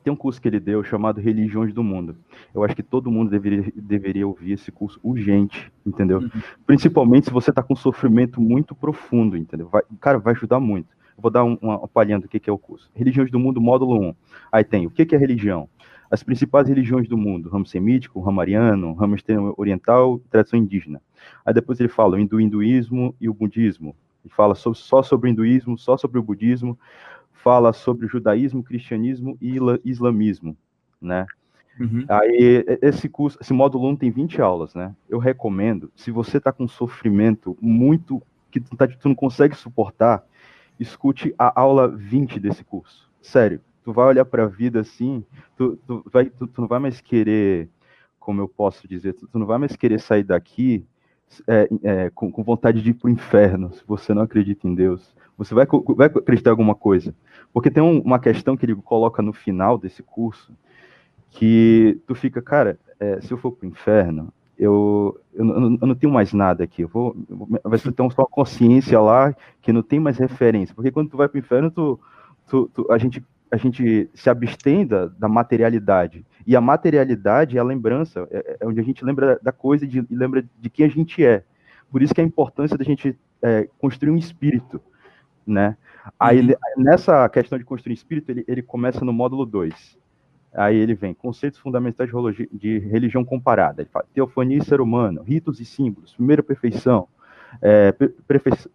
[0.05, 2.14] Tem um curso que ele deu chamado Religiões do Mundo.
[2.55, 6.18] Eu acho que todo mundo deveria, deveria ouvir esse curso urgente, entendeu?
[6.18, 6.31] Uhum.
[6.66, 9.68] Principalmente se você está com sofrimento muito profundo, entendeu?
[9.68, 10.89] Vai, cara, vai ajudar muito.
[11.16, 12.91] Eu vou dar um, uma, palhinha do que, que é o curso.
[12.95, 14.14] Religiões do Mundo, módulo 1.
[14.53, 15.66] Aí tem o que, que é religião?
[16.11, 19.16] As principais religiões do mundo, ramo semítico, ramo ariano, ramo
[19.57, 21.01] oriental, tradição indígena.
[21.47, 23.97] Aí depois ele fala o hindu, hinduísmo e o budismo.
[24.22, 26.78] Ele fala só sobre o hinduísmo, só sobre o budismo,
[27.43, 30.57] fala sobre judaísmo, cristianismo e islamismo,
[31.01, 31.26] né?
[31.78, 32.05] Uhum.
[32.09, 34.95] Aí, esse curso, esse módulo 1 tem 20 aulas, né?
[35.09, 40.24] Eu recomendo, se você está com sofrimento muito que tu, tá, tu não consegue suportar,
[40.78, 43.09] escute a aula 20 desse curso.
[43.22, 45.24] Sério, tu vai olhar para a vida assim,
[45.57, 47.68] tu, tu, vai, tu, tu, não vai mais querer,
[48.18, 50.84] como eu posso dizer, tu, tu não vai mais querer sair daqui
[51.47, 54.74] é, é, com, com, vontade de ir para o inferno, se você não acredita em
[54.74, 55.14] Deus.
[55.39, 55.66] Você vai,
[55.97, 57.14] vai acreditar em alguma coisa.
[57.53, 60.53] Porque tem um, uma questão que ele coloca no final desse curso,
[61.31, 65.95] que tu fica, cara, é, se eu for para o inferno, eu, eu, eu, não
[65.95, 66.83] tenho mais nada aqui.
[66.83, 67.16] Eu vou,
[67.64, 70.74] vai ter só consciência lá que não tem mais referência.
[70.74, 71.99] Porque quando tu vai para o inferno, tu,
[72.47, 76.24] tu, tu, a gente a gente se abstém da, da, materialidade.
[76.46, 79.88] E a materialidade é a lembrança, é, é onde a gente lembra da coisa e,
[79.88, 81.42] e, lembra de quem a gente é.
[81.90, 84.80] Por isso que é a importância da gente é, construir um espírito,
[85.46, 85.76] né?
[86.18, 86.55] Aí, uhum.
[86.76, 89.98] nessa questão de construir um espírito, ele, ele começa no módulo 2.
[90.53, 93.82] Aí ele vem, conceitos fundamentais de, de religião comparada.
[93.82, 97.09] Ele fala, teofania e ser humano, ritos e símbolos, primeira perfeição,
[97.62, 97.92] é,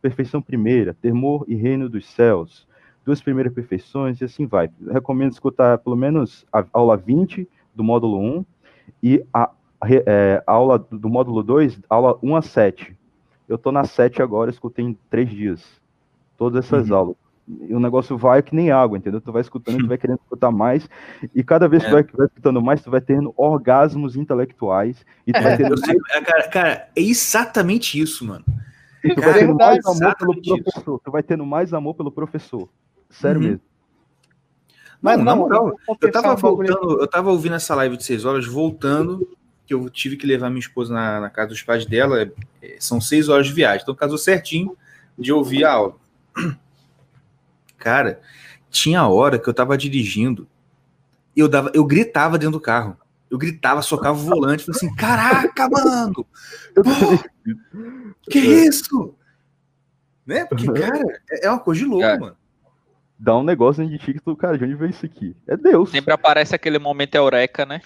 [0.01, 2.67] perfeição primeira, temor e reino dos céus,
[3.05, 4.69] duas primeiras perfeições e assim vai.
[4.91, 8.45] Recomendo escutar pelo menos a aula 20 do módulo 1
[9.03, 9.51] e a,
[9.83, 12.97] é, a aula do módulo 2, aula 1 a 7.
[13.47, 15.63] Eu estou na 7 agora, escutei em três dias.
[16.37, 16.95] Todas essas uhum.
[16.95, 17.15] aulas.
[17.47, 19.21] E o negócio vai que nem água, entendeu?
[19.21, 20.89] Tu vai escutando, tu vai querendo escutar mais,
[21.33, 21.91] e cada vez que é.
[21.91, 25.05] tu vai, vai, escutando mais, tu vai tendo orgasmos intelectuais.
[25.27, 25.75] E tu é, vai tendo...
[25.75, 28.43] É, cara, cara, é exatamente isso, mano.
[29.03, 31.01] E tu cara, vai tendo mais amor pelo professor.
[31.05, 32.69] Tu vai tendo mais amor pelo professor.
[33.09, 33.47] Sério uhum.
[33.47, 33.61] mesmo.
[35.01, 38.47] Mas não, na moral, eu tava voltando, eu tava ouvindo essa live de seis horas,
[38.47, 39.27] voltando,
[39.65, 42.31] que eu tive que levar minha esposa na, na casa dos pais dela,
[42.61, 44.75] é, são seis horas de viagem, então casou certinho
[45.17, 45.95] de ouvir a aula.
[47.77, 48.19] Cara,
[48.69, 50.47] tinha hora que eu tava dirigindo,
[51.35, 52.97] eu dava, eu gritava dentro do carro.
[53.29, 56.25] Eu gritava, socava o volante, falei assim, caraca, mano!
[58.29, 59.15] que isso?
[60.25, 60.45] Né?
[60.45, 62.37] Porque, cara, é, é uma coisa de louco, cara, mano.
[63.17, 65.35] Dá um negócio de ti que tu, cara, de onde veio isso aqui?
[65.47, 65.89] É Deus.
[65.89, 67.81] Sempre aparece aquele momento eureka, né?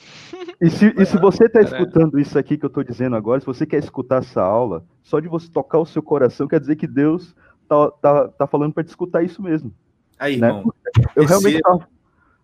[0.61, 1.63] E se, e se você está É.
[1.63, 5.19] escutando isso aqui que eu estou dizendo agora, se você quer escutar essa aula, só
[5.19, 7.35] de você tocar o seu coração quer dizer que Deus
[7.67, 9.73] tá, tá, tá falando para te escutar isso mesmo.
[10.17, 10.47] Aí, Né?
[10.47, 10.73] irmão.
[11.15, 11.87] Eu Esse- realmente tava...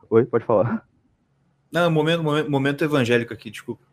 [0.09, 0.85] Oi, pode falar.
[1.71, 3.83] Não, momento, momento, momento evangélico aqui, desculpa.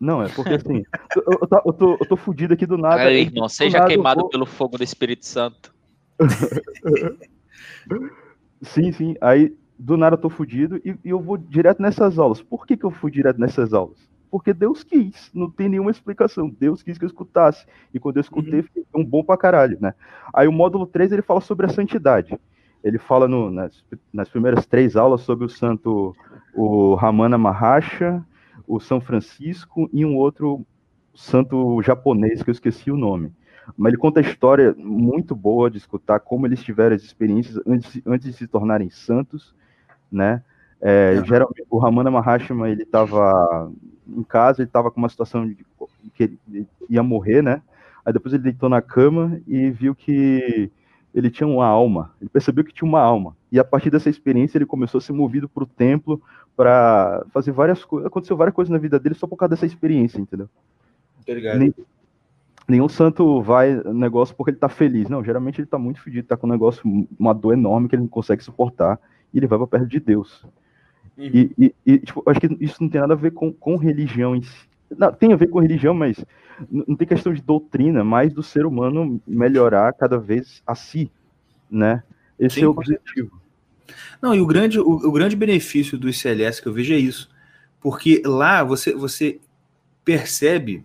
[0.00, 0.82] Não, é porque assim,
[1.16, 3.02] eu, eu, tô, eu, tô, eu tô fudido aqui do nada.
[3.02, 5.74] Aí, irmão, seja nada queimado vou- pelo fogo do Espírito Santo.
[8.62, 9.14] Sim, sim.
[9.20, 12.40] Aí, do nada eu tô fudido e, e eu vou direto nessas aulas.
[12.42, 13.98] Por que, que eu fui direto nessas aulas?
[14.30, 16.48] Porque Deus quis, não tem nenhuma explicação.
[16.48, 17.66] Deus quis que eu escutasse.
[17.92, 19.94] E quando eu escutei, foi um bom pra caralho, né?
[20.34, 22.38] Aí o módulo 3 ele fala sobre a santidade.
[22.82, 26.16] Ele fala no- nas, nas primeiras três aulas sobre o santo,
[26.52, 28.04] o Ramana Maharshi,
[28.66, 30.64] o São Francisco e um outro
[31.14, 33.32] santo japonês que eu esqueci o nome.
[33.76, 38.02] Mas ele conta a história muito boa de escutar como eles tiveram as experiências antes,
[38.06, 39.54] antes de se tornarem santos,
[40.10, 40.42] né?
[40.80, 41.22] É.
[41.24, 43.70] Geralmente, o Ramana Maharshi, ele estava
[44.06, 45.56] em casa, ele estava com uma situação de
[46.14, 47.62] que ele ia morrer, né?
[48.04, 50.70] Aí depois ele deitou na cama e viu que
[51.14, 52.12] ele tinha uma alma.
[52.20, 53.36] Ele percebeu que tinha uma alma.
[53.50, 56.20] E a partir dessa experiência ele começou a ser movido para o templo
[56.56, 58.06] para fazer várias coisas.
[58.06, 60.48] Aconteceu várias coisas na vida dele só por causa dessa experiência, entendeu?
[61.28, 61.58] Ligado?
[61.58, 61.74] Nem-
[62.68, 65.08] nenhum santo vai no negócio porque ele tá feliz.
[65.08, 66.82] Não, geralmente ele tá muito fedido, tá com um negócio,
[67.18, 68.98] uma dor enorme que ele não consegue suportar.
[69.32, 70.44] E ele vai para perto de Deus.
[71.16, 71.24] Uhum.
[71.24, 74.36] E, e, e, tipo, acho que isso não tem nada a ver com, com religião
[74.36, 74.68] em si.
[74.96, 76.22] Não, tem a ver com religião, mas
[76.70, 81.10] não tem questão de doutrina, mas do ser humano melhorar cada vez a si,
[81.70, 82.02] né?
[82.38, 83.40] Esse Sim, é o objetivo.
[84.20, 87.30] Não, e o grande, o, o grande benefício do ICLS que eu vejo é isso.
[87.80, 89.40] Porque lá você, você
[90.04, 90.84] percebe,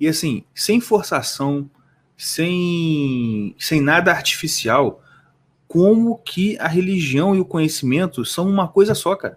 [0.00, 1.70] e assim, sem forçação,
[2.16, 5.02] sem, sem nada artificial,
[5.68, 9.36] como que a religião e o conhecimento são uma coisa só, cara.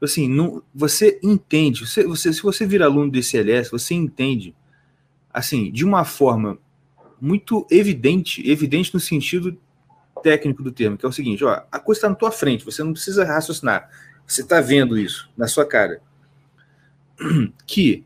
[0.00, 4.54] Assim, não, você entende, você, você, se você vira aluno do ICLS, você entende,
[5.32, 6.58] assim, de uma forma
[7.18, 9.58] muito evidente, evidente no sentido
[10.22, 12.82] técnico do termo, que é o seguinte, ó, a coisa está na tua frente, você
[12.82, 13.88] não precisa raciocinar.
[14.26, 16.02] Você está vendo isso na sua cara.
[17.66, 18.04] Que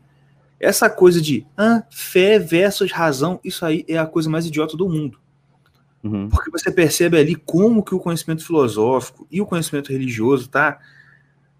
[0.59, 4.89] essa coisa de ah, fé versus razão, isso aí é a coisa mais idiota do
[4.89, 5.19] mundo.
[6.03, 6.29] Uhum.
[6.29, 10.79] Porque você percebe ali como que o conhecimento filosófico e o conhecimento religioso tá.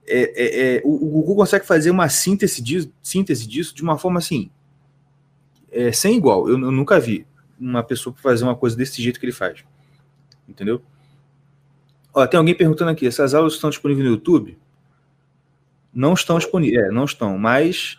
[0.08, 3.98] É, é, é, o, o Google consegue fazer uma síntese disso, síntese disso de uma
[3.98, 4.50] forma assim.
[5.72, 6.48] é, sem igual.
[6.50, 7.26] Eu, eu nunca vi
[7.60, 9.64] uma pessoa fazer uma coisa desse jeito que ele faz.
[10.48, 10.82] Entendeu?
[12.14, 14.58] Ó, tem alguém perguntando aqui: essas aulas estão disponíveis no YouTube?
[15.94, 16.86] Não estão disponíveis.
[16.86, 17.99] É, não estão, mas.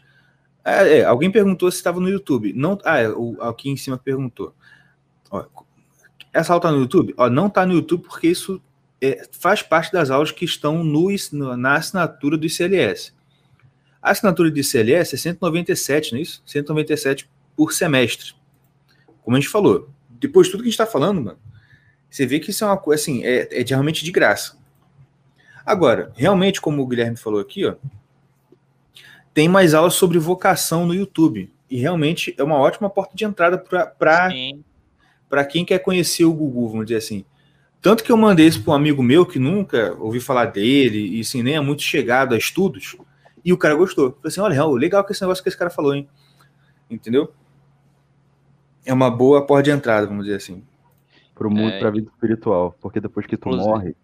[0.71, 2.53] É, é, alguém perguntou se estava no YouTube.
[2.53, 4.55] Não, ah, é, o, aqui em cima perguntou.
[5.31, 5.45] Ó,
[6.33, 7.15] essa aula está no YouTube?
[7.17, 8.63] Ó, não está no YouTube porque isso
[9.01, 11.09] é, faz parte das aulas que estão no,
[11.57, 13.13] na assinatura do ICLS.
[14.03, 16.43] A assinatura do ICLS é 197, não é isso?
[16.47, 18.35] 197 por semestre.
[19.23, 19.91] Como a gente falou.
[20.09, 21.39] Depois de tudo que a gente está falando, mano,
[22.09, 24.59] você vê que isso é uma coisa assim, é, é realmente de graça.
[25.65, 27.75] Agora, realmente, como o Guilherme falou aqui, ó,
[29.41, 31.51] tem mais aulas sobre vocação no YouTube.
[31.71, 34.31] E realmente é uma ótima porta de entrada para
[35.31, 37.25] para quem quer conhecer o Gugu, vamos dizer assim.
[37.81, 41.21] Tanto que eu mandei isso para um amigo meu que nunca ouvi falar dele e
[41.21, 42.99] assim, nem é muito chegado a estudos,
[43.43, 44.11] e o cara gostou.
[44.11, 46.07] Falei assim: olha, legal que esse negócio que esse cara falou, hein?
[46.91, 47.33] Entendeu?
[48.85, 50.63] É uma boa porta de entrada, vamos dizer assim.
[51.35, 52.77] Pro mundo, É, pra vida espiritual.
[52.79, 53.97] Porque depois que tu morre,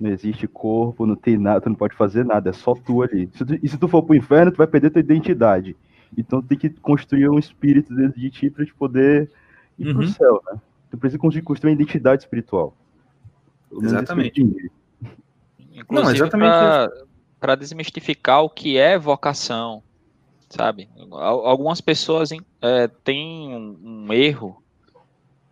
[0.00, 3.28] não existe corpo, não tem nada, tu não pode fazer nada, é só tu ali.
[3.34, 5.76] Se tu- e se tu for pro inferno, tu vai perder tua identidade.
[6.16, 9.30] Então tem que construir um espírito dentro de ti pra te poder
[9.78, 10.08] ir pro Uhum.
[10.08, 10.58] céu, né?
[10.90, 12.74] Tu precisa construir, construir uma identidade espiritual.
[13.70, 14.40] Eu Exatamente.
[15.72, 16.56] Inclusive exatamente
[17.38, 19.82] para desmistificar o que é vocação,
[20.48, 20.88] sabe?
[21.12, 22.30] Al- Algumas pessoas
[22.60, 24.60] é, têm um, um erro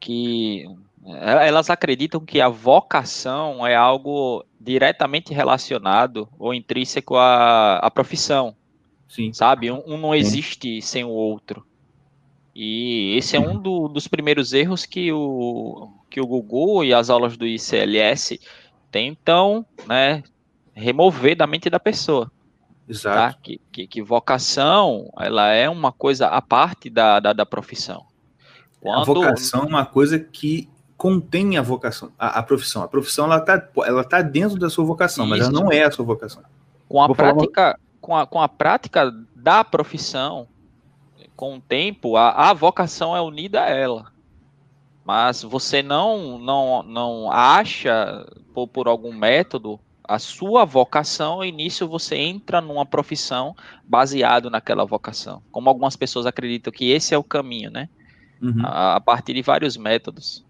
[0.01, 7.91] que é, elas acreditam que a vocação é algo diretamente relacionado ou intrínseco à, à
[7.91, 8.55] profissão,
[9.09, 9.33] Sim.
[9.33, 9.71] sabe?
[9.71, 11.67] Um, um não existe sem o outro.
[12.55, 17.09] E esse é um do- dos primeiros erros que o, que o Google e as
[17.09, 18.41] aulas do ICLS
[18.91, 20.23] tentam né,
[20.75, 22.27] remover da mente da pessoa.
[22.27, 22.33] Tá?
[22.89, 23.39] Exato.
[23.43, 28.07] Que, que, que vocação ela é uma coisa à parte da, da, da profissão.
[28.85, 30.69] A vocação é uma coisa que
[30.99, 32.83] contém a vocação, a, a profissão.
[32.83, 35.63] A profissão ela tá, ela tá dentro da sua vocação, mas ela Isso.
[35.63, 36.43] não é a sua vocação.
[36.89, 40.47] com a Vou uma- prática com, a, com a prática da profissão
[41.35, 44.07] com o tempo a, a vocação é unida a ela
[45.05, 51.87] mas você não não não acha por, por algum método a sua vocação, e nisso
[51.87, 55.43] você entra numa profissão baseado naquela vocação.
[55.53, 57.91] Como algumas pessoas acreditam que esse é o caminho, né?
[58.41, 58.65] Uhum.
[58.65, 60.43] A, a, partir de vários métodos.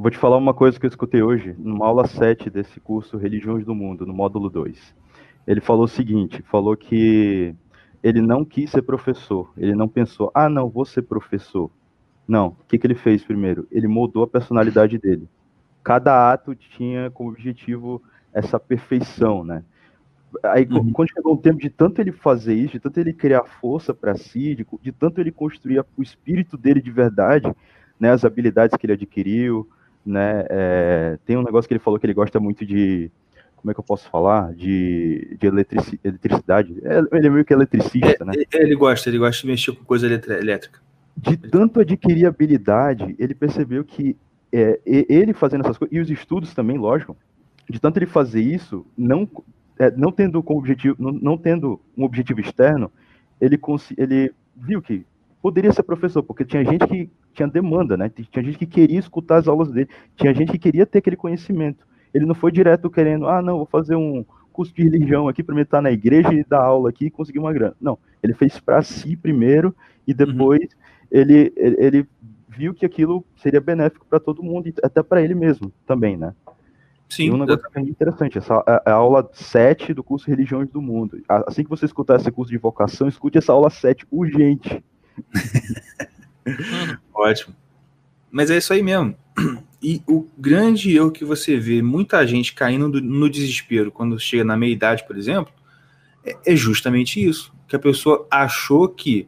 [0.00, 3.64] Vou te falar uma coisa que eu escutei hoje, numa aula 7 desse curso Religiões
[3.64, 4.94] do Mundo, no módulo 2.
[5.46, 7.54] Ele falou o seguinte, falou que
[8.02, 11.70] ele não quis ser professor, ele não pensou, ah, não, vou ser professor.
[12.26, 13.66] Não, o que, que ele fez primeiro?
[13.70, 15.28] Ele moldou a personalidade dele
[15.82, 19.64] cada ato tinha como objetivo essa perfeição, né?
[20.44, 20.92] Aí, uhum.
[20.92, 24.14] quando chegou o tempo de tanto ele fazer isso, de tanto ele criar força para
[24.14, 27.52] si, de, de, tanto ele construir o espírito dele de verdade,
[27.98, 29.68] né, as habilidades que ele adquiriu,
[30.04, 33.10] né, é, tem um negócio que ele falou que ele gosta muito de,
[33.56, 37.52] como é que eu posso falar, de, de eletrici, eletricidade, é, ele é meio que
[37.52, 38.32] eletricista, é, né?
[38.54, 40.80] Ele gosta, ele gosta de mexer com coisa elétrica.
[41.16, 44.16] De tanto adquirir habilidade, ele percebeu que
[44.52, 47.16] é, ele fazendo essas coisas, e os estudos também, lógico,
[47.68, 49.28] de tanto ele fazer isso, não,
[49.78, 52.90] é, não tendo como objetivo, não, não, tendo um objetivo externo,
[53.40, 53.60] ele,
[53.96, 55.04] ele viu que
[55.40, 58.08] poderia ser professor, porque tinha gente que tinha demanda, né?
[58.08, 61.86] Tinha gente que queria escutar as aulas dele, tinha gente que queria ter aquele conhecimento.
[62.12, 65.54] Ele não foi direto querendo, ah, não, vou fazer um curso de religião aqui para
[65.54, 67.74] me estar na igreja e dar aula aqui e conseguir uma grana.
[67.80, 69.74] Não, ele fez para si primeiro
[70.06, 70.68] e depois uhum.
[71.10, 72.06] ele, ele,
[72.48, 76.34] viu que aquilo seria benéfico para todo mundo e até para ele mesmo também, né?
[77.08, 77.24] Sim.
[77.24, 80.82] E um negócio é interessante, essa é, é a aula 7 do curso Religiões do
[80.82, 81.20] Mundo.
[81.28, 84.82] Assim que você escutar esse curso de vocação, escute essa aula 7 urgente.
[87.14, 87.54] Ótimo.
[88.30, 89.16] Mas é isso aí mesmo.
[89.82, 94.54] E o grande erro que você vê muita gente caindo no desespero quando chega na
[94.54, 95.50] meia idade, por exemplo,
[96.22, 97.50] é, é justamente isso.
[97.66, 99.26] Que a pessoa achou que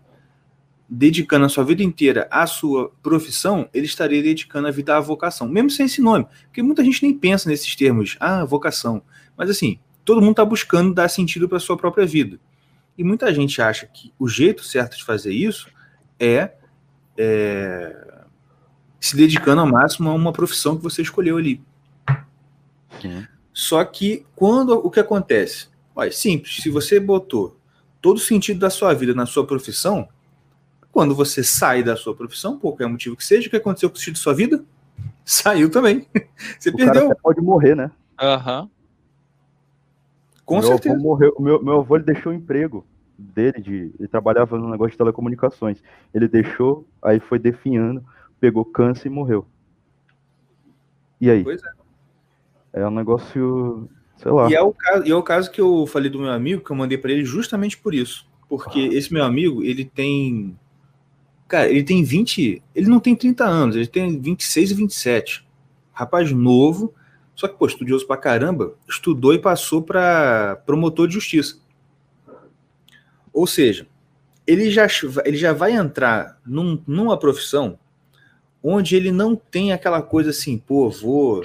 [0.86, 5.48] dedicando a sua vida inteira à sua profissão, ele estaria dedicando a vida à vocação,
[5.48, 9.02] mesmo sem esse nome, porque muita gente nem pensa nesses termos, ah, vocação.
[9.34, 12.38] Mas assim, todo mundo está buscando dar sentido para a sua própria vida.
[12.96, 15.68] E muita gente acha que o jeito certo de fazer isso
[16.18, 16.52] é,
[17.16, 18.22] é
[19.00, 21.60] se dedicando ao máximo a uma profissão que você escolheu ali.
[23.00, 23.26] Sim.
[23.52, 25.68] Só que quando o que acontece?
[25.94, 27.56] Olha, simples, se você botou
[28.00, 30.08] todo o sentido da sua vida na sua profissão,
[30.90, 33.96] quando você sai da sua profissão, por qualquer motivo que seja, o que aconteceu com
[33.96, 34.64] o sentido da sua vida?
[35.24, 36.06] Saiu também.
[36.58, 37.14] Você o perdeu.
[37.22, 37.90] pode morrer, né?
[38.20, 38.62] Aham.
[38.62, 38.70] Uhum.
[40.44, 40.94] Com meu certeza.
[40.94, 42.84] Avô morreu, meu, meu avô ele deixou o emprego
[43.18, 45.82] dele, de, ele trabalhava no negócio de telecomunicações.
[46.12, 48.04] Ele deixou, aí foi definhando,
[48.40, 49.46] pegou câncer e morreu.
[51.20, 51.44] E aí?
[51.44, 51.70] Pois é.
[52.80, 54.50] É um negócio, sei lá.
[54.50, 56.76] E é o caso, é o caso que eu falei do meu amigo, que eu
[56.76, 58.26] mandei para ele justamente por isso.
[58.48, 58.96] Porque ah.
[58.96, 60.56] esse meu amigo, ele tem
[61.52, 62.62] Cara, ele tem 20.
[62.74, 65.46] Ele não tem 30 anos, ele tem 26 e 27.
[65.92, 66.94] Rapaz novo,
[67.42, 71.60] só que, pô, estudioso pra caramba, estudou e passou para promotor de justiça.
[73.32, 73.88] Ou seja,
[74.46, 74.86] ele já,
[75.24, 77.76] ele já vai entrar num, numa profissão
[78.62, 81.42] onde ele não tem aquela coisa assim, pô, vou.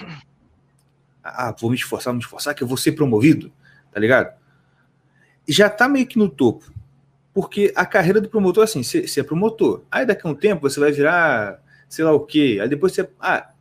[1.24, 3.52] Ah, vou me esforçar, vou me esforçar, que eu vou ser promovido,
[3.92, 4.38] tá ligado?
[5.50, 6.72] Já tá meio que no topo
[7.34, 9.84] porque a carreira do promotor, assim, você é promotor.
[9.92, 11.60] Aí daqui a um tempo você vai virar,
[11.90, 12.60] sei lá o quê.
[12.62, 13.10] Aí depois você.
[13.20, 13.52] Ah,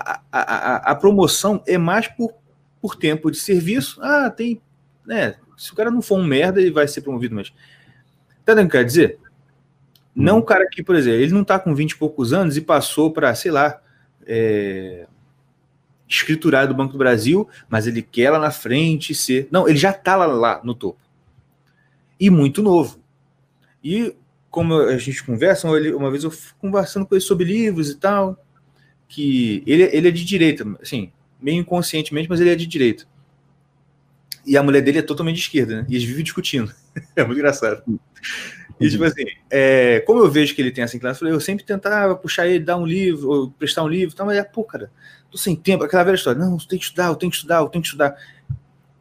[0.00, 2.32] a, a, a, promoção é mais por,
[2.80, 4.00] por tempo de serviço.
[4.02, 4.60] Ah, tem.
[5.06, 7.50] Né, se o cara não for um merda, ele vai ser promovido, mas.
[8.44, 9.18] Tá entendendo o que quer dizer?
[10.14, 12.60] Não o cara que, por exemplo, ele não tá com 20 e poucos anos e
[12.60, 13.80] passou para, sei lá,
[14.26, 15.06] é,
[16.08, 19.48] escriturário do Banco do Brasil, mas ele quer lá na frente ser.
[19.50, 21.02] Não, ele já tá lá, lá no topo
[22.22, 23.00] e muito novo.
[23.82, 24.14] E
[24.48, 28.41] como a gente conversa, uma vez eu fui conversando com ele sobre livros e tal,
[29.12, 33.04] que ele, ele é de direita, assim, meio inconscientemente, mas ele é de direita.
[34.46, 35.86] E a mulher dele é totalmente de esquerda, né?
[35.86, 36.72] E eles vivem discutindo.
[37.14, 37.82] é muito engraçado.
[38.80, 42.16] E tipo assim, é, como eu vejo que ele tem essa inclinação, eu sempre tentava
[42.16, 44.90] puxar ele, dar um livro, ou prestar um livro, tal, mas é, pô, cara,
[45.30, 47.68] tô sem tempo, aquela velha história, não, tem que estudar, eu tenho que estudar, eu
[47.68, 48.16] tenho que estudar.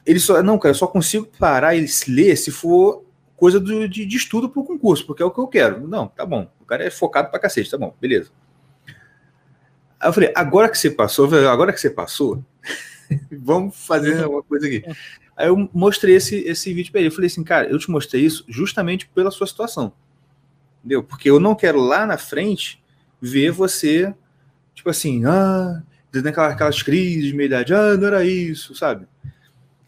[0.05, 3.05] Ele só, não, cara, eu só consigo parar e ler se for
[3.37, 5.87] coisa do, de, de estudo para o concurso, porque é o que eu quero.
[5.87, 6.51] Não, tá bom.
[6.59, 8.29] O cara é focado para cacete, tá bom, beleza.
[10.01, 12.43] Aí eu falei, agora que você passou, agora que você passou,
[13.31, 14.83] vamos fazer uma coisa aqui.
[15.37, 17.09] Aí eu mostrei esse, esse vídeo para ele.
[17.09, 19.93] Eu falei assim, cara, eu te mostrei isso justamente pela sua situação.
[20.79, 21.03] Entendeu?
[21.03, 22.81] Porque eu não quero lá na frente
[23.21, 24.11] ver você,
[24.73, 29.05] tipo assim, ah, dando aquelas, aquelas crises de meia-idade, ah, não era isso, sabe?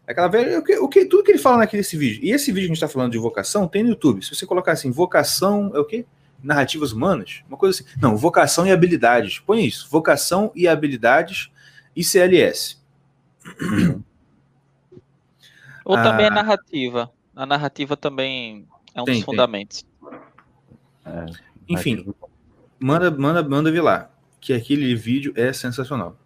[0.05, 0.59] Aquela velha.
[0.59, 2.19] O que, o que, tudo que ele fala naquele vídeo.
[2.23, 4.23] E esse vídeo que a gente está falando de vocação tem no YouTube.
[4.23, 6.05] Se você colocar assim, vocação é o quê?
[6.43, 7.99] Narrativas humanas, uma coisa assim.
[8.01, 9.39] Não, vocação e habilidades.
[9.39, 9.87] Põe isso.
[9.89, 11.49] Vocação e habilidades
[11.95, 12.77] e CLS.
[15.85, 16.29] Ou também Ah.
[16.29, 17.11] a narrativa.
[17.35, 19.85] A narrativa também é um Tem, dos fundamentos.
[21.05, 21.25] É,
[21.67, 22.13] Enfim,
[22.79, 24.09] manda, manda, manda ver lá.
[24.39, 26.17] Que aquele vídeo é sensacional.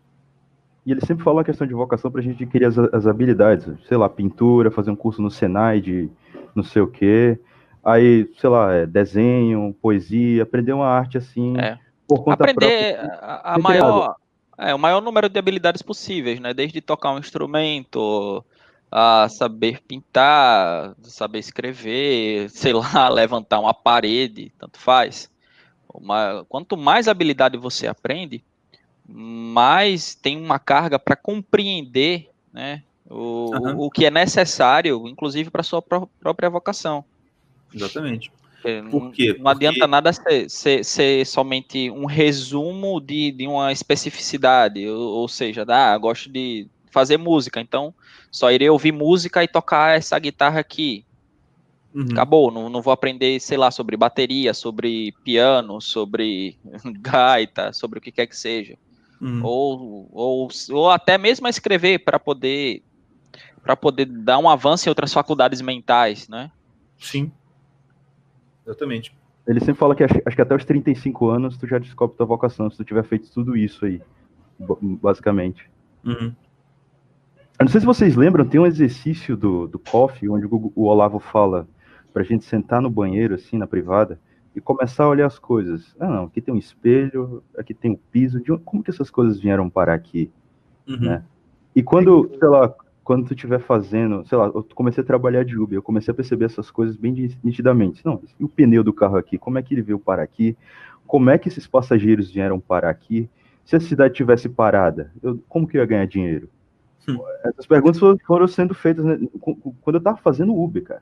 [0.85, 3.67] E ele sempre fala a questão de vocação pra gente adquirir as, as habilidades.
[3.87, 6.09] Sei lá, pintura, fazer um curso no Senai de
[6.55, 7.39] não sei o quê.
[7.87, 11.79] Aí, sei lá, é, desenho, poesia, aprender uma arte assim, É.
[12.05, 13.19] por conta Aprender própria.
[13.21, 14.15] a, a Ser maior,
[14.57, 16.53] é, o maior número de habilidades possíveis, né?
[16.53, 18.43] Desde tocar um instrumento,
[18.91, 25.31] a saber pintar, saber escrever, sei lá, levantar uma parede, tanto faz.
[25.93, 28.43] Uma- quanto mais habilidade você aprende,
[29.07, 32.83] mais tem uma carga para compreender, né?
[33.09, 33.75] O, Aham.
[33.77, 37.05] o que é necessário, inclusive para sua pró- própria vocação.
[37.73, 38.31] Exatamente.
[38.63, 39.35] É, Por não- quê?
[39.39, 44.99] Não adianta Porque- nada ser, ser- ser somente um resumo de, de uma especificidade, ou,
[44.99, 47.93] ou seja, ah, gosto de fazer música, então
[48.31, 51.05] só irei ouvir música e tocar essa guitarra aqui.
[51.93, 52.07] Uhum.
[52.11, 56.57] Acabou, não, não vou aprender, sei lá, sobre bateria, sobre piano, sobre
[56.99, 58.75] gaita, sobre o que quer que seja.
[59.21, 59.41] Uhum.
[59.43, 62.83] Ou, ou, ou até mesmo escrever para poder
[63.63, 66.51] para poder dar um avanço em outras faculdades mentais, né?
[66.99, 67.31] Sim.
[68.67, 69.15] Exatamente.
[69.47, 72.25] Ele sempre fala que acho, acho que até os 35 anos tu já descobre tua
[72.25, 74.01] vocação, se tu tiver feito tudo isso aí,
[75.01, 75.69] basicamente.
[76.03, 76.33] Uhum.
[77.59, 80.83] Eu não sei se vocês lembram, tem um exercício do, do Coffee, onde o, o
[80.83, 81.67] Olavo fala
[82.13, 84.19] pra gente sentar no banheiro, assim, na privada,
[84.55, 85.95] e começar a olhar as coisas.
[85.99, 89.09] Ah, não, aqui tem um espelho, aqui tem um piso, de onde- como que essas
[89.09, 90.29] coisas vieram parar aqui?
[90.87, 90.99] Uhum.
[90.99, 91.23] Né?
[91.75, 92.73] E quando, sei lá,
[93.07, 96.13] quando tu estiver fazendo, sei lá, eu comecei a trabalhar de Uber, eu comecei a
[96.13, 98.05] perceber essas coisas bem ni- nitidamente.
[98.05, 100.57] Não, e o pneu do carro aqui, como é que ele veio parar aqui?
[101.07, 103.29] Como é que esses passageiros vieram parar aqui?
[103.63, 106.49] Se a cidade tivesse parada, eu- como que eu ia ganhar dinheiro?
[107.07, 107.17] Hum.
[107.45, 111.01] Essas perguntas foram- sendo feitas né, quando eu tava fazendo Uber, cara.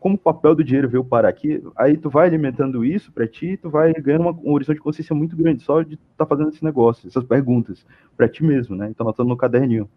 [0.00, 3.56] Como o papel do dinheiro veio parar aqui, aí tu vai alimentando isso pra ti,
[3.62, 6.64] tu vai ganhando uma- um horizonte de consciência muito grande só de estar fazendo esse
[6.64, 7.86] negócio, essas perguntas
[8.16, 8.88] pra ti mesmo, né?
[8.90, 9.88] Então anotando no caderninho.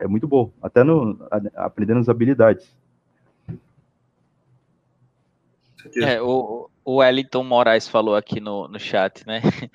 [0.00, 2.74] É muito bom, até no a- aprendendo as habilidades.
[5.80, 6.06] Certeza.
[6.06, 9.40] É, o, o Wellington Moraes falou aqui no, no chat, né?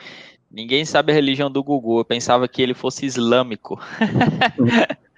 [0.52, 2.00] Ninguém sabe a religião do Gugu.
[2.00, 3.80] Eu pensava que ele fosse islâmico.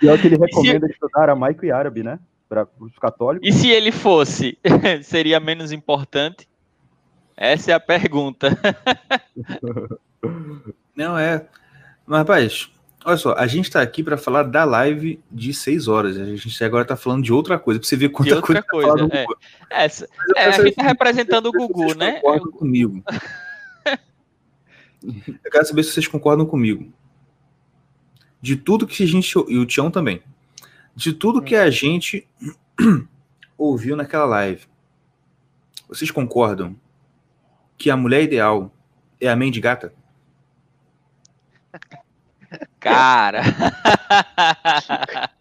[0.01, 2.19] E é o que ele recomenda estudar aramaico e árabe, né?
[2.49, 3.47] Para os católicos.
[3.47, 4.57] E se ele fosse,
[5.03, 6.47] seria menos importante?
[7.35, 8.49] Essa é a pergunta.
[10.95, 11.45] Não, é.
[12.05, 12.71] Mas, rapaz,
[13.07, 16.17] olha só, a gente tá aqui pra falar da live de 6 horas.
[16.17, 18.61] A gente agora tá falando de outra coisa, pra você ver quanta De outra coisa,
[18.61, 19.25] tá coisa, falando é.
[19.69, 22.19] Essa, eu é, quero a gente tá se- representando o Gugu, vocês né?
[22.19, 23.03] concordam comigo.
[25.43, 26.91] Eu quero saber se vocês concordam comigo.
[28.41, 29.33] De tudo que a gente.
[29.47, 30.21] E o Tião também.
[30.95, 32.27] De tudo que a gente
[33.57, 34.65] ouviu naquela live.
[35.87, 36.75] Vocês concordam
[37.77, 38.73] que a mulher ideal
[39.21, 39.93] é a Mandy Gata?
[42.79, 43.41] Cara.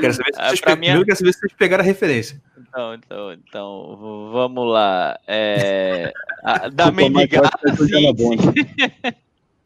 [0.00, 2.40] Quero saber se Ah, vocês, pe- é- Primeiro quero saber se vocês pegaram a referência.
[2.58, 3.98] Então, então, então,
[4.32, 5.18] vamos lá.
[5.26, 6.12] É,
[6.42, 8.36] a- da Mendigata, que é sim, sim.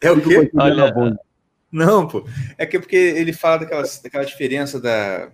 [0.00, 0.50] É o quê?
[0.56, 1.18] Olha-
[1.70, 2.26] Não, pô.
[2.58, 5.30] É que é porque ele fala daquela, daquela diferença da,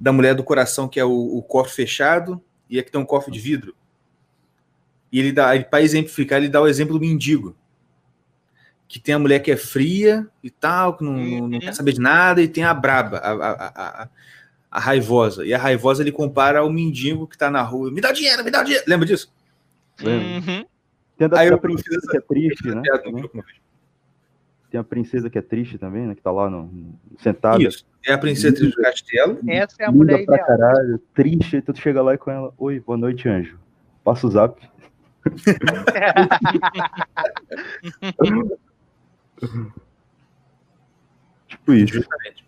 [0.00, 3.32] da mulher do coração, que é o, o cofre fechado, e aqui tem um cofre
[3.32, 3.74] de vidro.
[5.12, 7.54] E ele dá, para exemplificar, ele dá o exemplo do mendigo.
[8.88, 11.92] Que tem a mulher que é fria e tal, que não, não- não quer saber
[11.92, 14.08] de nada, e tem a braba, a, a, a,
[14.70, 15.44] a- raivosa.
[15.44, 17.90] E a raivosa ele compara ao mendigo que tá na rua.
[17.90, 18.84] Me dá dinheiro, me dá dinheiro.
[18.86, 19.32] Lembra disso?
[20.02, 20.64] Uhum.
[21.18, 22.82] Tem a Aí eu princesa essa- que é triste, né?
[23.06, 23.28] No.
[24.70, 26.14] Tem a princesa que é triste também, né?
[26.14, 26.70] Que tá lá no,
[27.20, 27.62] sentada.
[27.62, 27.86] Isso.
[28.06, 29.38] É a princesa do castelo.
[29.48, 30.46] Essa é a linda mulher pra ideal.
[30.46, 33.58] caralho, triste, aí tu chega lá e com ela, oi, boa noite, anjo.
[34.04, 34.60] Passa o zap.
[41.48, 41.94] Tipo isso.
[41.94, 42.44] Justamente.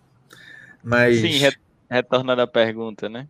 [0.83, 1.19] Mas.
[1.21, 1.59] Sim, re-
[1.91, 3.29] retornando à pergunta, né?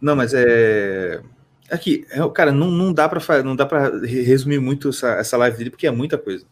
[0.00, 1.22] Não, mas é.
[1.70, 5.56] Aqui, é, cara, não, não dá para não dá para resumir muito essa, essa live
[5.56, 6.46] dele porque é muita coisa.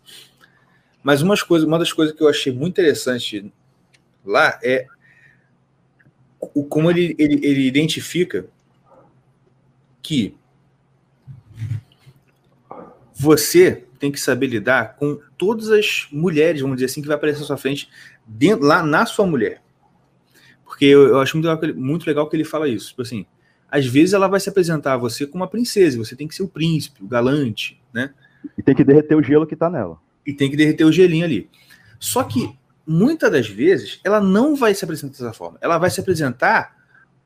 [1.03, 3.53] Mas umas coisas, uma das coisas que eu achei muito interessante
[4.25, 4.87] lá é
[6.41, 8.47] o, como ele, ele, ele identifica
[10.03, 10.35] que
[13.21, 17.43] você tem que saber lidar com todas as mulheres, vamos dizer assim, que vai aparecer
[17.43, 17.87] à sua frente
[18.27, 19.61] dentro, lá na sua mulher.
[20.65, 22.89] Porque eu, eu acho muito legal, que ele, muito legal que ele fala isso.
[22.89, 23.27] Tipo assim,
[23.71, 26.45] às vezes ela vai se apresentar a você como uma princesa, você tem que ser
[26.45, 28.15] o príncipe, o galante, né?
[28.57, 29.99] E tem que derreter o gelo que tá nela.
[30.27, 31.51] E tem que derreter o gelinho ali.
[31.99, 32.51] Só que
[32.87, 35.59] muitas das vezes ela não vai se apresentar dessa forma.
[35.61, 36.75] Ela vai se apresentar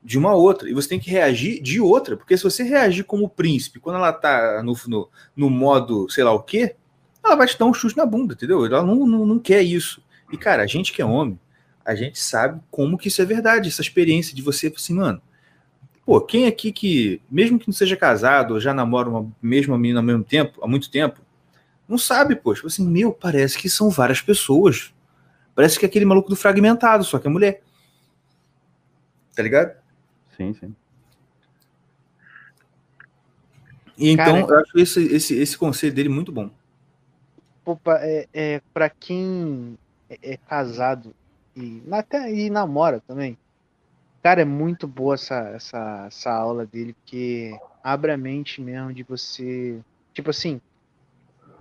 [0.05, 0.69] de uma outra.
[0.69, 2.15] E você tem que reagir de outra.
[2.15, 6.31] Porque se você reagir como príncipe, quando ela tá no, no, no modo sei lá
[6.31, 6.75] o quê,
[7.23, 8.63] ela vai te dar um chute na bunda, entendeu?
[8.65, 10.01] Ela não, não, não quer isso.
[10.31, 11.39] E, cara, a gente que é homem,
[11.83, 15.19] a gente sabe como que isso é verdade, essa experiência de você, assim, mano.
[16.05, 20.01] Pô, quem aqui que, mesmo que não seja casado, ou já namora uma mesma menina
[20.01, 21.19] ao mesmo tempo, há muito tempo,
[21.87, 24.93] não sabe, pô, tipo assim, meu, parece que são várias pessoas.
[25.55, 27.63] Parece que é aquele maluco do fragmentado, só que é mulher.
[29.35, 29.84] Tá ligado?
[30.35, 30.75] Sim, sim.
[33.97, 36.49] E então, Cara, eu acho esse, esse, esse conselho dele muito bom.
[37.65, 39.77] Opa, é, é, pra quem
[40.09, 41.13] é, é casado
[41.55, 43.37] e até e namora também,
[44.21, 49.03] cara, é muito boa essa, essa, essa aula dele, porque abre a mente mesmo de
[49.03, 49.79] você.
[50.13, 50.59] Tipo assim,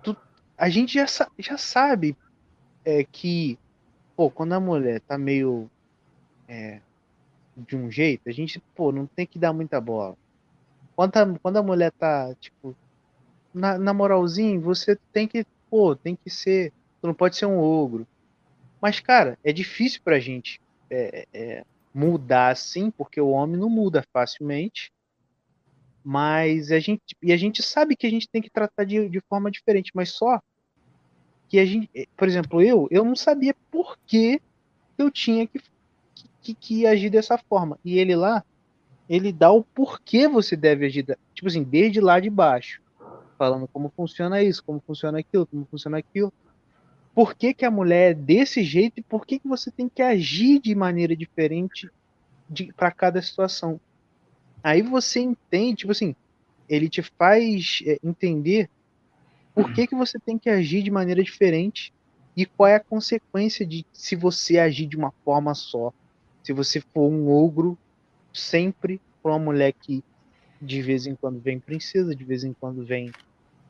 [0.02, 0.16] tu-
[0.58, 1.06] a gente já,
[1.38, 2.16] já sabe
[2.84, 3.56] é, que,
[4.16, 5.70] pô, quando a mulher tá meio
[6.48, 6.80] é,
[7.56, 10.16] de um jeito, a gente, pô, não tem que dar muita bola.
[10.96, 12.76] Quando a, quando a mulher tá, tipo,
[13.52, 16.72] na, na moralzinha, você tem que, pô, tem que ser.
[17.00, 18.06] Tu não pode ser um ogro.
[18.80, 20.60] Mas, cara, é difícil pra gente
[20.90, 24.92] é, é, mudar assim, porque o homem não muda facilmente.
[26.04, 27.16] Mas a gente.
[27.22, 30.10] E a gente sabe que a gente tem que tratar de, de forma diferente, mas
[30.10, 30.40] só
[31.48, 31.88] que a gente.
[32.16, 34.40] Por exemplo, eu, eu não sabia por que
[34.98, 35.60] eu tinha que,
[36.44, 37.78] que, que agir dessa forma.
[37.84, 38.44] E ele lá,
[39.08, 41.04] ele dá o porquê você deve agir.
[41.34, 42.84] Tipo assim, desde lá de baixo
[43.36, 46.32] falando como funciona isso, como funciona aquilo, como funciona aquilo.
[47.14, 50.02] Por que, que a mulher é desse jeito e por que, que você tem que
[50.02, 51.90] agir de maneira diferente
[52.76, 53.80] para cada situação?
[54.62, 56.14] Aí você entende, tipo assim,
[56.68, 58.68] ele te faz é, entender
[59.54, 61.92] por que, que você tem que agir de maneira diferente
[62.36, 65.92] e qual é a consequência de se você agir de uma forma só.
[66.44, 67.76] Se você for um ogro
[68.32, 70.04] sempre para uma mulher que
[70.60, 73.10] de vez em quando vem princesa, de vez em quando vem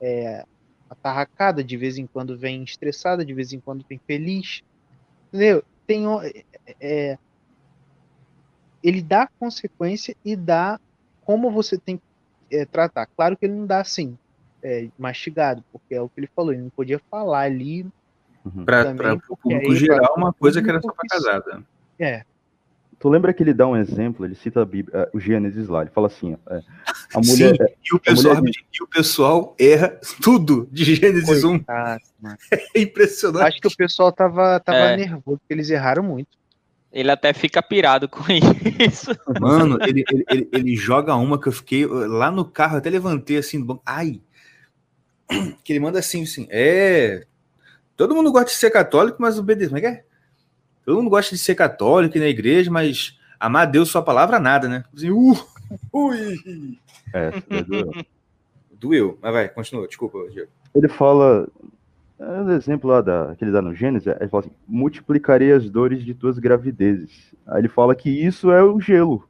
[0.01, 0.45] é,
[0.91, 4.63] atarracada, de vez em quando vem estressada, de vez em quando vem feliz.
[5.29, 5.63] Entendeu?
[5.87, 6.45] Tem, o- é,
[6.81, 7.19] é,
[8.83, 10.79] ele dá consequência e dá
[11.23, 13.07] como você tem que é, tratar.
[13.17, 14.19] Claro que ele não dá assim,
[14.63, 17.87] é, mastigado, porque é o que ele falou, ele não podia falar ali.
[18.65, 21.65] Para Também, o público geral, pra- uma coisa que era só para casada.
[21.99, 22.25] É,
[22.99, 25.83] Tu lembra que ele dá um exemplo, ele cita a Bíblia, eh, o Gênesis lá,
[25.83, 26.61] ele fala assim, ó, é,
[27.15, 31.49] a Sim, mulher, e o, pessoal, mulher- e o pessoal erra tudo de Gênesis 1.
[31.59, 32.37] coitado, mano.
[32.75, 33.47] É impressionante.
[33.49, 34.97] Acho que o pessoal tava, tava É.
[34.97, 36.29] nervoso, porque eles erraram muito.
[36.93, 38.23] Ele até fica pirado com
[38.81, 39.11] isso.
[39.41, 42.89] Mano, ele, ele, ele, ele joga uma que eu fiquei uh, lá no carro, até
[42.89, 43.83] levantei assim do banco.
[43.85, 44.21] Ai!
[45.65, 46.47] Que ele manda assim, assim.
[46.51, 47.25] É.
[47.97, 49.69] Todo mundo gosta de ser católico, mas obedecer.
[49.71, 50.05] Como é que é?
[50.85, 54.39] Todo mundo gosta de ser católico e na igreja, mas amar a Deus, sua palavra,
[54.39, 54.85] nada, né?
[54.95, 55.35] Assim, uh,
[55.93, 56.79] ui!
[57.13, 57.33] é,
[57.63, 57.93] doeu.
[58.79, 59.19] Doeu.
[59.23, 60.51] Mas vai, continua, desculpa, Diego.
[60.75, 61.49] ele fala,
[62.19, 65.71] é, o exemplo lá da, que ele dá no Gênesis, ele fala assim, multiplicarei as
[65.71, 67.35] dores de tuas gravidezes.
[67.47, 69.27] Aí ele fala que isso é o gelo,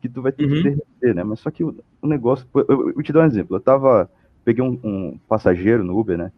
[0.00, 0.50] que tu vai ter Uhum.
[0.50, 1.22] que derreter, né?
[1.24, 3.60] Mas só que o, o negócio, eu, eu- eu vou te dar um exemplo, eu
[3.60, 4.10] tava,
[4.44, 6.32] peguei um, um passageiro no Uber, né?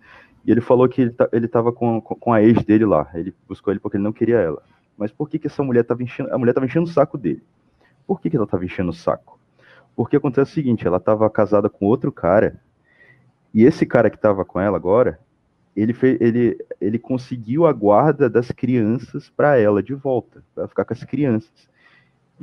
[0.49, 3.35] E ele falou que ele, ta- ele tava com, com a ex dele lá, ele
[3.47, 4.63] buscou ele porque ele não queria ela.
[4.97, 7.43] Mas por que que essa mulher tava enchendo, a mulher tava enchendo o saco dele?
[8.07, 9.39] Por que que ela tava enchendo o saco?
[9.95, 12.59] Porque acontece o seguinte, ela tava casada com outro cara,
[13.53, 15.21] e esse cara que tava com ela agora,
[15.77, 20.87] ele, fez, ele, ele conseguiu a guarda das crianças para ela de volta, para ficar
[20.87, 21.69] com as crianças.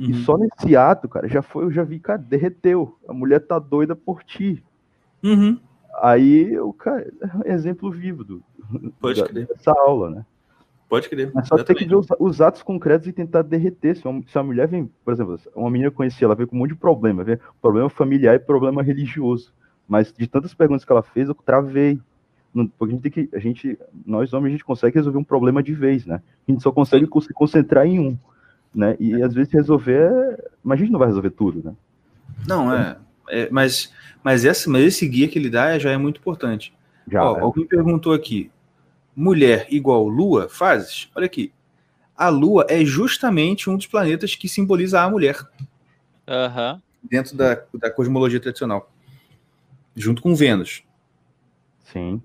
[0.06, 0.14] E Uhum.
[0.14, 2.96] só nesse ato, cara, já foi, eu já vi, cara, derreteu.
[3.08, 4.62] A mulher tá doida por ti.
[5.22, 5.60] Uhum.
[6.02, 8.42] Aí, o cara, é um exemplo vivo do,
[9.00, 9.46] Pode da- crer.
[9.46, 10.26] dessa aula, né?
[10.88, 11.30] Pode crer.
[11.34, 13.96] Mas só tem que ver os, os atos concretos e tentar derreter.
[13.96, 16.46] Se uma, se uma mulher vem, por exemplo, uma menina que eu conheci, ela veio
[16.48, 19.52] com um monte de problema, veio problema familiar e problema religioso.
[19.88, 21.98] Mas de tantas perguntas que ela fez, eu travei.
[22.78, 25.62] Porque a gente tem que, a gente, nós homens, a gente consegue resolver um problema
[25.62, 26.22] de vez, né?
[26.46, 28.16] A gente só consegue co- se concentrar em um,
[28.74, 28.96] né?
[28.98, 31.74] E às vezes resolver, é- mas a gente não vai resolver tudo, né?
[32.46, 32.96] Não, é.
[33.28, 33.92] É, mas,
[34.22, 36.72] mas, essa, mas esse guia que ele dá já é muito importante.
[37.10, 37.24] Já.
[37.24, 37.40] Ó, é.
[37.40, 38.50] alguém perguntou aqui:
[39.14, 41.08] mulher igual lua, fases?
[41.14, 41.52] Olha aqui.
[42.16, 45.36] A lua é justamente um dos planetas que simboliza a mulher
[46.26, 46.80] Aham.
[47.02, 48.90] dentro da, da cosmologia tradicional,
[49.94, 50.82] junto com Vênus.
[51.92, 52.22] Sim.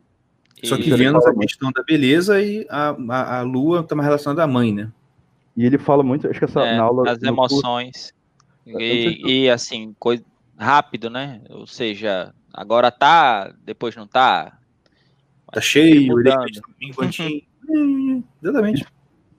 [0.63, 3.95] Só que E- Vênus é a questão da beleza e a, a, a lua está
[3.95, 4.91] mais relacionada à mãe, né?
[5.57, 8.13] E ele fala muito, acho que essa é, na aula das no curso- emoções.
[8.65, 10.23] E, e, assim, coisa
[10.61, 11.41] rápido, né?
[11.49, 14.57] Ou seja, agora tá, depois não tá.
[15.51, 16.31] Tá cheio, ele
[17.69, 18.85] hum, Exatamente.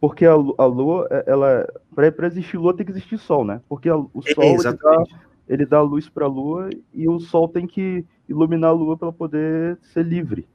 [0.01, 3.61] Porque a, a Lua, é, ela para existir Lua tem que existir Sol, né?
[3.69, 5.05] Porque a, o Sol é, ele, dá,
[5.49, 9.13] ele dá luz para a Lua e o Sol tem que iluminar a Lua para
[9.13, 10.47] poder ser livre.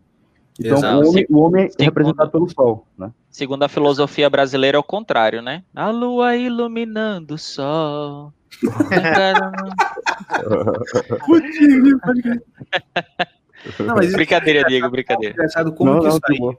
[0.60, 3.12] Então o homem, o homem é representado pelo Sol, né?
[3.30, 5.64] Segundo a filosofia brasileira é o contrário, né?
[5.74, 8.34] A Lua iluminando o Sol.
[13.80, 15.34] não, mas brincadeira, Diego, brincadeira.
[15.34, 16.58] É engraçado como não, que não, isso aí...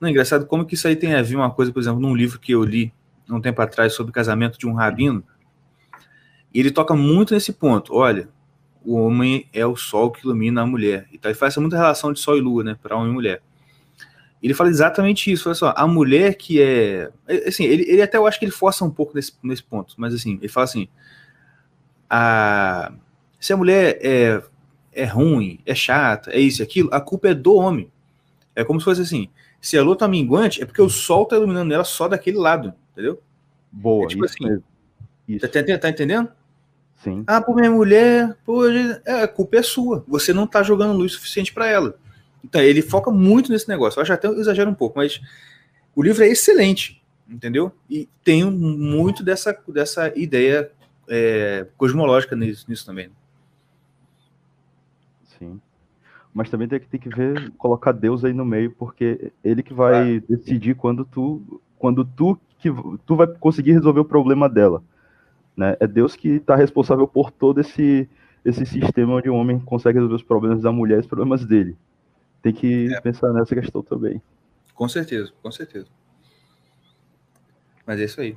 [0.00, 2.38] Não, engraçado como que isso aí tem a ver uma coisa, por exemplo, num livro
[2.38, 2.92] que eu li
[3.28, 5.24] um tempo atrás sobre o casamento de um rabino,
[6.52, 7.94] e ele toca muito nesse ponto.
[7.94, 8.28] Olha,
[8.84, 11.06] o homem é o sol que ilumina a mulher.
[11.12, 13.42] E, tá, e faz muita relação de sol e lua, né, para homem e mulher.
[14.42, 15.48] Ele fala exatamente isso.
[15.48, 17.10] Olha só, a mulher que é.
[17.26, 19.94] é assim, ele, ele até eu acho que ele força um pouco nesse, nesse ponto,
[19.98, 20.88] mas assim, ele fala assim:
[22.08, 22.92] a,
[23.40, 24.42] se a mulher é,
[24.92, 27.90] é ruim, é chata, é isso e aquilo, a culpa é do homem.
[28.54, 29.28] É como se fosse assim:
[29.60, 32.72] se a lua tá minguante, é porque o sol tá iluminando ela só daquele lado,
[32.92, 33.20] entendeu?
[33.70, 34.62] Boa, é tipo isso assim.
[35.28, 35.46] Isso.
[35.48, 36.28] Tá, tá, tá, entendendo?
[37.02, 37.24] Sim.
[37.26, 40.04] Ah, por minha mulher, pô, é, a culpa é sua.
[40.08, 41.98] Você não tá jogando luz suficiente para ela.
[42.44, 43.98] Então, ele foca muito nesse negócio.
[43.98, 45.20] Eu acho até exagero um pouco, mas
[45.94, 47.72] o livro é excelente, entendeu?
[47.90, 50.70] E tem muito dessa, dessa ideia
[51.08, 53.10] é, cosmológica nisso, nisso também.
[55.38, 55.60] Sim.
[56.32, 59.72] Mas também tem que, tem que ver, colocar Deus aí no meio, porque ele que
[59.72, 62.70] vai decidir quando tu, quando tu que
[63.04, 64.82] tu vai conseguir resolver o problema dela.
[65.56, 65.76] Né?
[65.80, 68.08] É Deus que está responsável por todo esse,
[68.44, 71.76] esse sistema onde o homem consegue resolver os problemas da mulher e os problemas dele.
[72.42, 73.00] Tem que é.
[73.00, 74.20] pensar nessa questão também.
[74.74, 75.86] Com certeza, com certeza.
[77.86, 78.36] Mas é isso aí.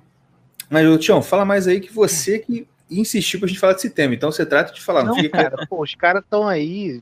[0.70, 4.14] Mas, Tião, fala mais aí que você que insistiu pra gente falar desse tema.
[4.14, 5.04] Então você trata de falar.
[5.04, 5.50] Não, não fica...
[5.50, 7.02] cara, pô, os caras estão aí.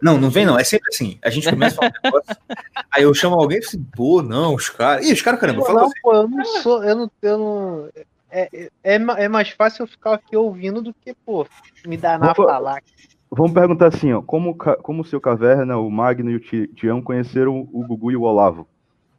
[0.00, 0.58] Não, não vem não.
[0.58, 1.18] É sempre assim.
[1.22, 2.36] A gente começa a falar um negócio,
[2.90, 5.06] aí eu chamo alguém e falo assim, pô, não, os caras.
[5.06, 6.00] Ih, os caras, caramba, pô, fala não, você.
[6.02, 7.88] Pô, eu não sou, eu não, eu não,
[8.32, 11.46] é, é, é mais fácil eu ficar aqui ouvindo do que, pô,
[11.86, 12.82] me danar Vamos, falar.
[13.30, 17.68] Vamos perguntar assim, ó, como, como o seu Caverna, o Magno e o Tião conheceram
[17.72, 18.66] o Gugu e o Olavo?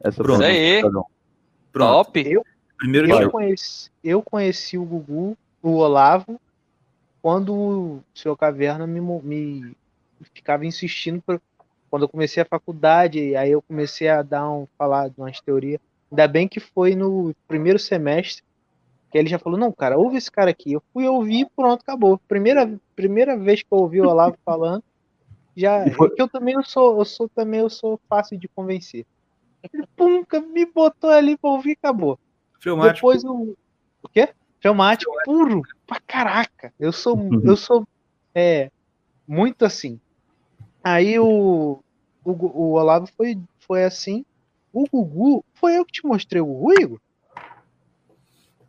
[0.02, 0.44] Essa Pronto.
[0.44, 0.82] aí.
[0.82, 1.08] Pronto.
[1.72, 2.20] Top.
[2.28, 2.44] Eu,
[2.84, 6.38] Primeiro eu, conheci, eu conheci o Gugu, o Olavo,
[7.22, 9.74] quando o seu Caverna me, me
[10.34, 11.40] ficava insistindo pra,
[11.90, 15.80] quando eu comecei a faculdade, aí eu comecei a dar um falar de umas teorias.
[16.12, 18.44] Ainda bem que foi no primeiro semestre
[19.10, 20.74] que ele já falou, não, cara, ouve esse cara aqui.
[20.74, 22.18] Eu fui ouvir pronto, acabou.
[22.28, 24.84] Primeira, primeira vez que eu ouvi o Olavo falando,
[25.56, 25.90] já.
[25.92, 26.10] Foi...
[26.10, 29.06] Que eu também eu sou, eu sou também eu sou fácil de convencer.
[29.72, 32.20] Ele pum, me botou ali pra ouvir acabou.
[32.64, 32.96] Filmático.
[32.96, 33.58] Depois o.
[34.02, 34.30] O quê?
[34.62, 35.26] Filmático, Filmático.
[35.26, 36.74] puro pra caraca.
[36.80, 37.42] Eu sou, uhum.
[37.44, 37.86] eu sou
[38.34, 38.72] é,
[39.28, 40.00] muito assim.
[40.82, 41.84] Aí o,
[42.24, 44.26] o, o Olavo foi, foi assim.
[44.72, 47.00] O Gugu, foi eu que te mostrei o Gugu, Igor?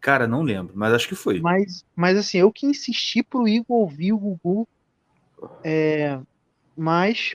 [0.00, 1.40] Cara, não lembro, mas acho que foi.
[1.40, 4.68] Mas, mas assim, eu que insisti pro Igor ouvir o Gugu,
[5.62, 6.20] é,
[6.76, 7.34] mas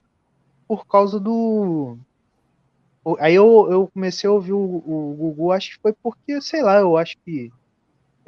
[0.68, 1.98] por causa do.
[3.20, 6.80] Aí eu, eu comecei a ouvir o, o Gugu, acho que foi porque, sei lá,
[6.80, 7.52] eu acho que.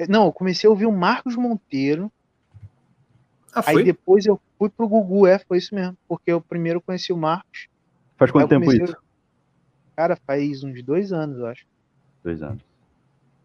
[0.10, 2.12] Não, eu comecei a ouvir o Marcos Monteiro.
[3.54, 5.98] Ah, aí depois eu fui pro Gugu, é, foi isso mesmo.
[6.08, 7.68] Porque eu primeiro conheci o Marcos.
[8.18, 8.96] Faz quanto tempo isso?
[9.96, 11.66] Cara, faz uns dois anos, eu acho.
[12.24, 12.62] Dois anos.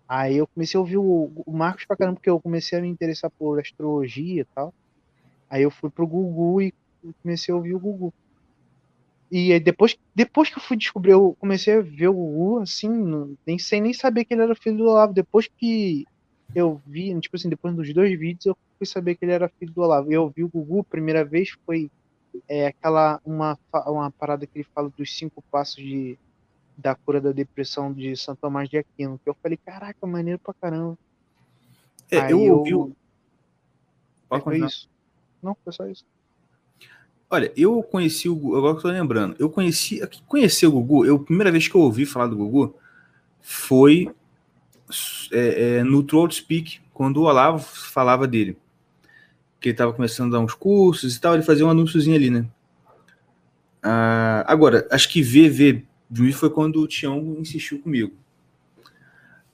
[0.08, 2.88] Aí eu comecei a ouvir o, o Marcos pra caramba, porque eu comecei a me
[2.88, 4.72] interessar por astrologia e tal.
[5.50, 6.74] Aí eu fui pro Gugu e
[7.22, 8.14] comecei a ouvir o Gugu.
[9.30, 13.58] E depois, depois que eu fui descobrir, eu comecei a ver o Gugu, assim, nem
[13.58, 15.12] sem nem saber que ele era filho do Olavo.
[15.12, 16.06] Depois que
[16.54, 19.72] eu vi, tipo assim, depois dos dois vídeos, eu fui saber que ele era filho
[19.72, 20.12] do Olavo.
[20.12, 21.90] Eu vi o Gugu, primeira vez foi
[22.48, 26.18] é, aquela, uma, uma parada que ele fala dos cinco passos de
[26.76, 30.52] da cura da depressão de Santo Tomás de Aquino, que eu falei, caraca, maneiro pra
[30.52, 30.98] caramba.
[32.10, 32.70] É, eu ouvi.
[32.72, 32.94] Eu...
[34.28, 34.88] Pode foi isso.
[35.42, 36.04] Não, foi só isso.
[37.28, 41.04] Olha, eu conheci o Gugu, agora que eu tô lembrando, eu conheci, conhecer o Gugu,
[41.04, 42.76] eu, a primeira vez que eu ouvi falar do Gugu
[43.40, 44.08] foi
[45.32, 48.56] é, é, no Troll Speak, quando o Olavo falava dele.
[49.60, 52.30] Que ele tava começando a dar uns cursos e tal, ele fazia um anúnciozinho ali,
[52.30, 52.46] né?
[53.82, 58.14] Ah, agora, acho que ver, ver Juiz foi quando o Tião insistiu comigo.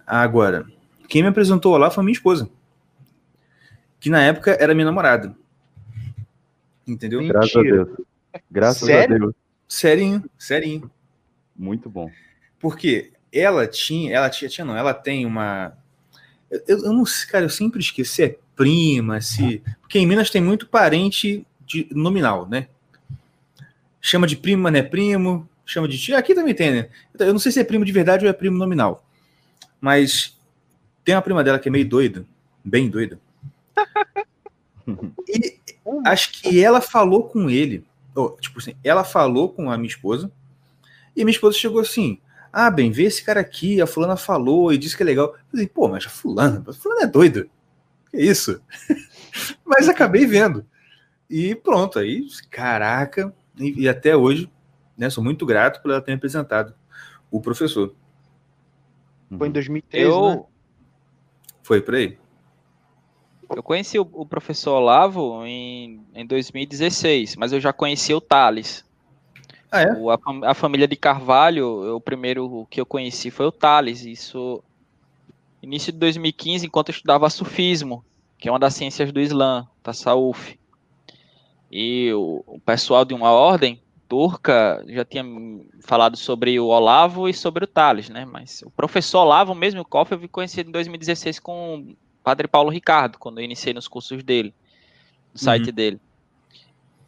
[0.07, 0.66] Agora,
[1.09, 2.49] quem me apresentou lá foi minha esposa.
[3.99, 5.35] Que na época era minha namorada.
[6.87, 7.21] Entendeu?
[7.21, 7.39] Mentira.
[7.41, 7.89] Graças a Deus.
[8.51, 9.17] Graças Sério?
[9.17, 9.35] a Deus.
[9.69, 10.91] Serinho, serinho.
[11.57, 12.11] Muito bom.
[12.59, 15.77] Porque ela tinha, ela tinha, tinha não, ela tem uma.
[16.51, 18.23] Eu, eu não sei, cara, eu sempre esqueci.
[18.23, 19.63] É prima, se.
[19.81, 22.69] Porque em Minas tem muito parente de nominal, né?
[24.01, 26.17] Chama de primo, mas não é primo, chama de tio.
[26.17, 26.89] Aqui também tem, né?
[27.19, 29.07] Eu não sei se é primo de verdade ou é primo nominal.
[29.81, 30.39] Mas
[31.05, 32.27] tem uma prima dela que é meio doida,
[32.65, 33.19] bem doida.
[35.29, 35.61] E
[36.05, 37.85] acho que ela falou com ele.
[38.15, 40.31] ou, tipo assim, ela falou com a minha esposa.
[41.15, 42.21] E a minha esposa chegou assim:
[42.53, 45.27] Ah, bem, vê esse cara aqui, a fulana falou e disse que é legal.
[45.27, 47.47] Eu falei, pô, mas a fulana, a fulana é doida.
[48.11, 48.61] Que isso?
[49.65, 50.67] mas acabei vendo.
[51.29, 54.51] E pronto, aí, caraca, e, e até hoje,
[54.97, 56.75] né, sou muito grato por ela ter me apresentado
[57.31, 57.95] o professor.
[59.39, 60.45] Foi em 2013, Eu, né?
[61.63, 62.19] Foi por aí.
[63.57, 68.85] Eu conheci o, o professor Olavo em, em 2016, mas eu já conheci o Thales.
[69.70, 69.93] Ah, é?
[69.93, 74.05] O- a, a família de Carvalho, eu- o primeiro que eu conheci foi o Thales.
[74.05, 74.62] Isso
[75.62, 78.05] início de 2015, enquanto eu estudava sufismo,
[78.39, 80.59] que é uma das ciências do Islã, Tassauf.
[81.70, 85.24] E o, o pessoal de uma ordem turca já tinha
[85.81, 88.27] falado sobre o Olavo e sobre o Thales, né?
[88.27, 92.70] Mas o professor Olavo mesmo, o Koff, eu vi conhecido em 2016 com padre Paulo
[92.70, 94.55] Ricardo, quando eu iniciei nos cursos dele,
[95.32, 96.01] no site dele.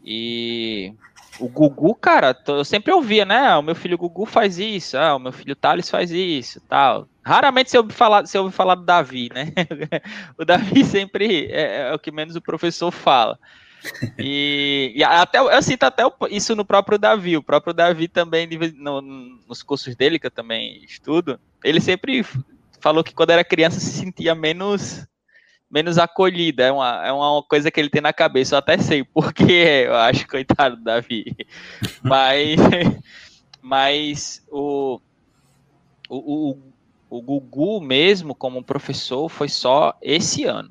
[0.04, 0.92] E
[1.40, 3.48] o Gugu, cara, eu sempre ouvia, né?
[3.48, 7.08] Ah, o meu filho Gugu faz isso, ah, o meu filho Thales faz isso, tal.
[7.24, 9.52] Raramente se ouve falar, se ouve falar do Davi, né?
[10.38, 13.38] o Davi sempre é, é o que menos o professor fala.
[14.18, 17.36] E, e até eu sinto até isso no próprio Davi.
[17.36, 19.02] O próprio Davi também, no-
[19.46, 22.24] nos cursos dele, que eu também estudo, ele sempre
[22.84, 25.06] falou que quando era criança se sentia menos
[25.70, 26.64] menos acolhida.
[26.64, 28.54] É uma, é uma coisa que ele tem na cabeça.
[28.54, 29.42] Eu até sei porque
[29.88, 31.34] eu acho, coitado do Davi.
[32.04, 32.60] Mas,
[33.62, 35.00] mas o,
[36.10, 36.58] o, o,
[37.08, 40.70] o Gugu mesmo, como professor, foi só esse ano.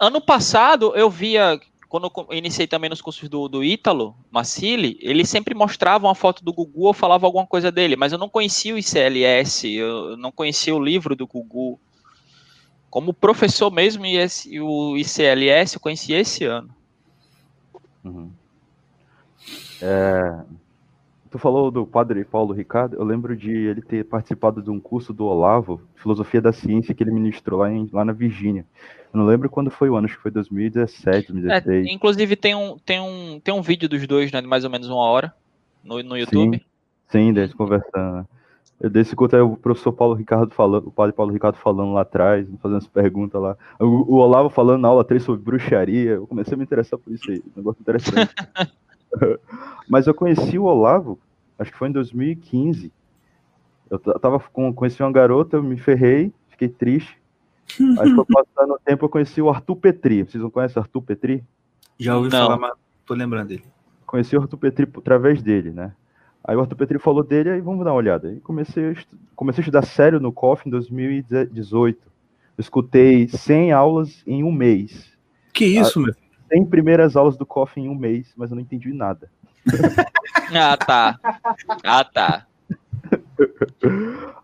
[0.00, 5.24] Ano passado, eu via, quando eu iniciei também nos cursos do, do Ítalo, Massili, ele
[5.24, 8.74] sempre mostrava uma foto do Gugu ou falava alguma coisa dele, mas eu não conhecia
[8.74, 11.80] o ICLS, eu não conhecia o livro do Gugu.
[12.90, 14.16] Como professor mesmo, e,
[14.46, 16.74] e o ICLS eu conheci esse ano.
[18.04, 18.30] Uhum.
[19.80, 20.44] É,
[21.30, 25.12] tu falou do padre Paulo Ricardo, eu lembro de ele ter participado de um curso
[25.12, 28.64] do Olavo, Filosofia da Ciência, que ele ministrou lá, em- lá na Virgínia.
[29.12, 31.86] Eu não lembro quando foi o ano, acho que foi 2017, É, 2016.
[31.90, 34.88] inclusive tem um, tem, um, tem um vídeo dos dois, né, de mais ou menos
[34.88, 35.32] uma hora,
[35.82, 36.62] no, no YouTube.
[37.08, 38.16] Sim, deles conversando.
[38.16, 38.24] né?
[38.80, 42.02] Eu desse culto aí o professor Paulo Ricardo falando, o padre Paulo Ricardo falando lá
[42.02, 43.56] atrás, fazendo as perguntas lá.
[43.80, 46.12] O, o Olavo falando na aula 3 sobre bruxaria.
[46.12, 47.38] Eu comecei a me interessar por isso aí.
[47.44, 48.32] Um negócio interessante.
[49.88, 51.18] Mas eu conheci o Olavo,
[51.58, 52.92] acho que foi em 2015.
[53.90, 57.18] Eu tava com, conheci uma garota, eu me ferrei, fiquei triste.
[57.98, 60.24] Aí foi passando o tempo, eu conheci o Arthur Petri.
[60.24, 61.44] Vocês não conhecem o Arthur Petri?
[61.98, 62.38] Já ouvi Não.
[62.38, 62.72] falar, mas
[63.06, 63.64] tô lembrando dele.
[64.06, 65.92] conheci o Arthur Petri através dele, né?
[66.44, 68.28] Aí o Arthur Petri falou dele, aí vamos dar uma olhada.
[68.28, 68.96] Aí comecei
[69.34, 71.98] comecei a estudar sério no COF em 2018.
[72.58, 75.12] Eu escutei 100 aulas em um mês.
[75.52, 76.14] Que isso, meu?
[76.48, 79.30] 100 primeiras aulas do COF em um mês, mas eu não entendi nada.
[80.50, 81.18] Ah, tá.
[81.84, 82.46] Ah, tá.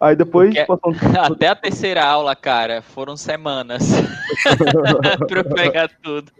[0.01, 0.93] Aí depois Porque- passou
[1.33, 3.89] Até a terceira aula, cara, foram semanas
[5.27, 6.31] pra eu pegar tudo.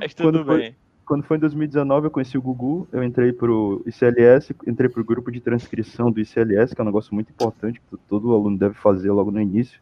[0.00, 0.76] Mas tudo Quando foi- bem.
[1.06, 5.30] Quando foi em 2019, eu conheci o Gugu, eu entrei pro ICLS, entrei pro grupo
[5.30, 9.10] de transcrição do ICLS, que é um negócio muito importante, que todo aluno deve fazer
[9.10, 9.78] logo no início.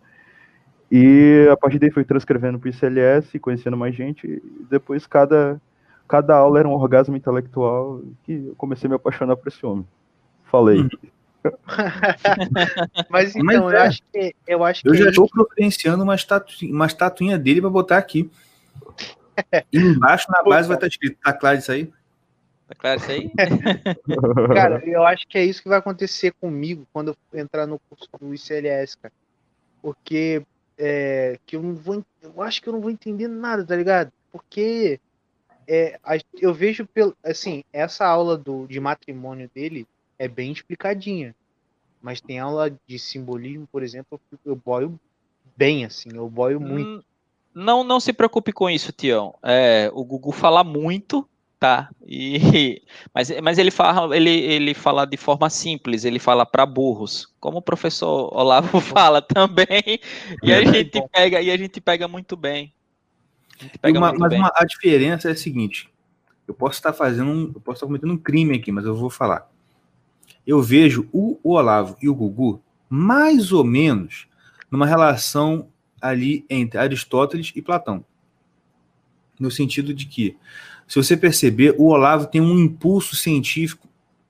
[0.94, 5.58] E a partir daí fui transcrevendo pro ICLS, conhecendo mais gente, e depois cada,
[6.06, 9.86] cada aula era um orgasmo intelectual, que eu comecei a me apaixonar por esse homem.
[10.44, 10.86] Falei.
[13.08, 13.86] Mas então, Mas eu é.
[13.86, 16.52] acho que eu acho que Eu já é estou providenciando uma, estatu...
[16.66, 18.30] uma estatuinha dele para botar aqui.
[19.72, 21.18] E embaixo na base vai estar escrito.
[21.24, 21.90] Tá claro isso aí?
[22.68, 23.32] Tá claro isso aí?
[24.54, 28.06] Cara, eu acho que é isso que vai acontecer comigo quando eu entrar no curso
[28.20, 29.14] do ICLS, cara.
[29.80, 30.44] Porque
[30.84, 34.12] é, que eu não vou, eu acho que eu não vou entender nada, tá ligado?
[34.32, 34.98] Porque
[35.68, 35.96] é,
[36.40, 39.86] eu vejo pelo, assim, essa aula do, de matrimônio dele
[40.18, 41.36] é bem explicadinha,
[42.02, 44.98] mas tem aula de simbolismo, por exemplo, eu boio
[45.56, 46.98] bem, assim, eu boio muito.
[46.98, 47.02] Hum,
[47.54, 49.36] Não, não se preocupe com isso, Tião.
[49.40, 51.28] É, o Gugu fala muito,
[51.62, 51.90] tá?
[52.04, 52.82] E,
[53.14, 57.58] mas, mas ele fala, ele, ele fala de forma simples, ele fala para burros, como
[57.58, 60.00] o professor Olavo fala também.
[60.42, 62.74] E a gente pega, e a gente pega muito bem.
[63.74, 64.40] A pega uma- muito mas bem.
[64.40, 65.88] uma- a diferença é a seguinte:
[66.48, 69.08] eu posso estar fazendo um, eu posso estar cometendo um crime aqui, mas eu vou
[69.08, 69.48] falar.
[70.44, 72.60] Eu vejo o, o Olavo e o Gugu
[72.90, 74.26] mais ou menos
[74.68, 75.68] numa relação
[76.00, 78.04] ali entre Aristóteles e Platão.
[79.38, 80.36] No sentido de que,
[80.92, 83.88] se você perceber, o Olavo tem um impulso científico,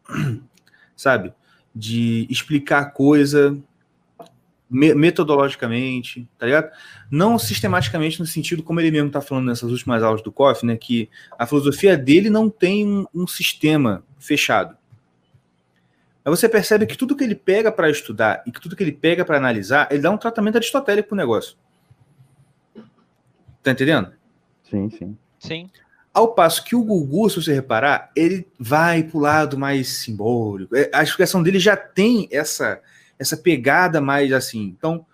[0.94, 1.32] sabe,
[1.74, 3.58] de explicar a coisa
[4.70, 6.70] metodologicamente, tá ligado?
[7.10, 10.76] Não sistematicamente no sentido como ele mesmo está falando nessas últimas aulas do Koff, né,
[10.76, 14.76] que a filosofia dele não tem um, um sistema fechado.
[16.24, 18.92] Mas você percebe que tudo que ele pega para estudar e que tudo que ele
[18.92, 21.56] pega para analisar, ele dá um tratamento aristotélico pro negócio.
[23.64, 24.12] Tá entendendo?
[24.70, 25.18] Sim, sim.
[25.40, 25.68] Sim.
[26.12, 30.76] Ao passo que o Gugu, se você reparar, ele vai pro lado mais simbólico.
[30.76, 32.80] É, a explicação dele já tem essa
[33.18, 34.74] essa pegada mais assim.
[34.76, 35.06] Então,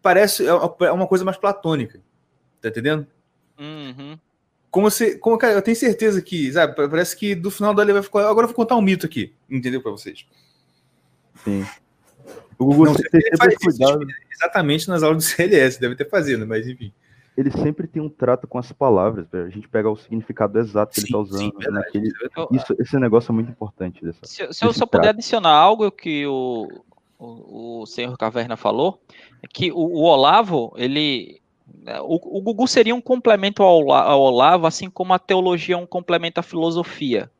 [0.00, 2.00] parece é, é uma coisa mais platônica.
[2.62, 3.06] Tá entendendo?
[3.58, 4.18] Uhum.
[4.70, 8.02] Como se, como, cara, eu tenho certeza que, sabe, parece que do final da vai
[8.02, 8.28] ficar.
[8.28, 10.26] Agora eu vou contar um mito aqui, entendeu para vocês?
[11.44, 11.66] Sim.
[12.58, 14.06] O Google Não, tem sempre cuidado.
[14.30, 16.92] Exatamente nas aulas do CLS, deve ter fazendo, mas enfim.
[17.38, 21.00] Ele sempre tem um trato com as palavras, a gente pegar o significado exato que
[21.02, 21.40] Sim, ele tá usando.
[21.40, 22.12] sim, verdade.
[22.36, 24.04] Eu- Isso, esse negócio é muito importante.
[24.04, 24.18] Dessa...
[24.26, 25.14] Se, se eu só puder trato.
[25.18, 26.68] adicionar algo que o,
[27.16, 29.00] o, o senhor Caverna falou,
[29.40, 31.40] é que o, o Olavo, ele.
[31.84, 35.78] né, O, o Gugu seria um complemento ao, ao Olavo, assim como a teologia é
[35.78, 37.30] um complemento à filosofia.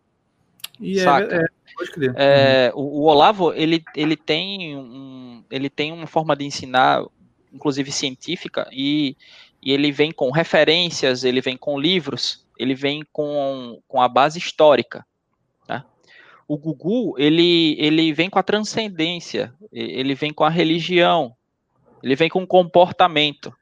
[0.80, 1.34] E é, Saca?
[1.34, 1.44] é,
[1.76, 2.14] pode crer.
[2.16, 7.04] É, o, o Olavo, ele, ele, tem um, ele tem uma forma de ensinar,
[7.52, 9.16] inclusive científica, e,
[9.62, 14.38] e ele vem com referências, ele vem com livros, ele vem com, com a base
[14.38, 15.04] histórica.
[15.66, 15.84] tá?
[16.46, 21.34] O Gugu, ele, ele vem com a transcendência, ele vem com a religião,
[22.02, 23.52] ele vem com o comportamento,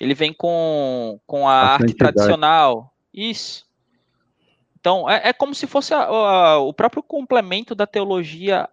[0.00, 2.14] ele vem com, com a, A arte santidade.
[2.14, 2.94] tradicional.
[3.12, 3.66] Isso.
[4.78, 8.66] Então, é, é como se fosse a- a- o próprio complemento da teologia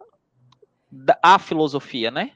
[0.90, 2.32] da, à filosofia, né?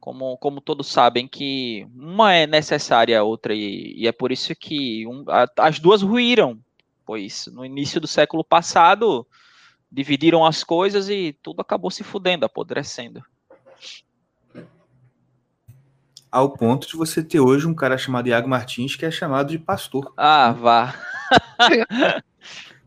[0.00, 4.54] Como, como todos sabem que uma é necessária a outra, e, e é por isso
[4.56, 6.58] que um- a- as duas ruíram,
[7.04, 9.26] pois no início do século passado
[9.92, 13.22] dividiram as coisas e tudo acabou se fudendo, apodrecendo.
[16.32, 19.58] Ao ponto de você ter hoje um cara chamado Iago Martins que é chamado de
[19.58, 20.12] pastor.
[20.16, 20.94] Ah, vá.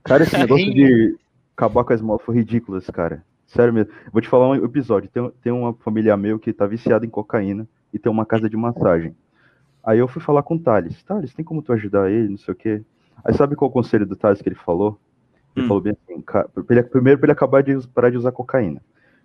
[0.03, 1.15] Cara, esse negócio de
[1.55, 3.23] acabar com as foi ridículo, esse cara.
[3.53, 3.91] Sério mesmo.
[4.11, 5.09] Vou te falar um episódio.
[5.09, 8.57] Tem, tem uma família meu que tá viciada em cocaína e tem uma casa de
[8.57, 9.15] massagem.
[9.83, 11.03] Aí eu fui falar com o Thales.
[11.03, 12.81] Thales, tem como tu ajudar ele, não sei o quê.
[13.23, 14.99] Aí sabe qual o conselho do Thales que ele falou?
[15.55, 15.67] Ele Hum.
[15.67, 18.81] falou bem assim, cara, ele- primeiro pra ele acabar de parar de usar cocaína.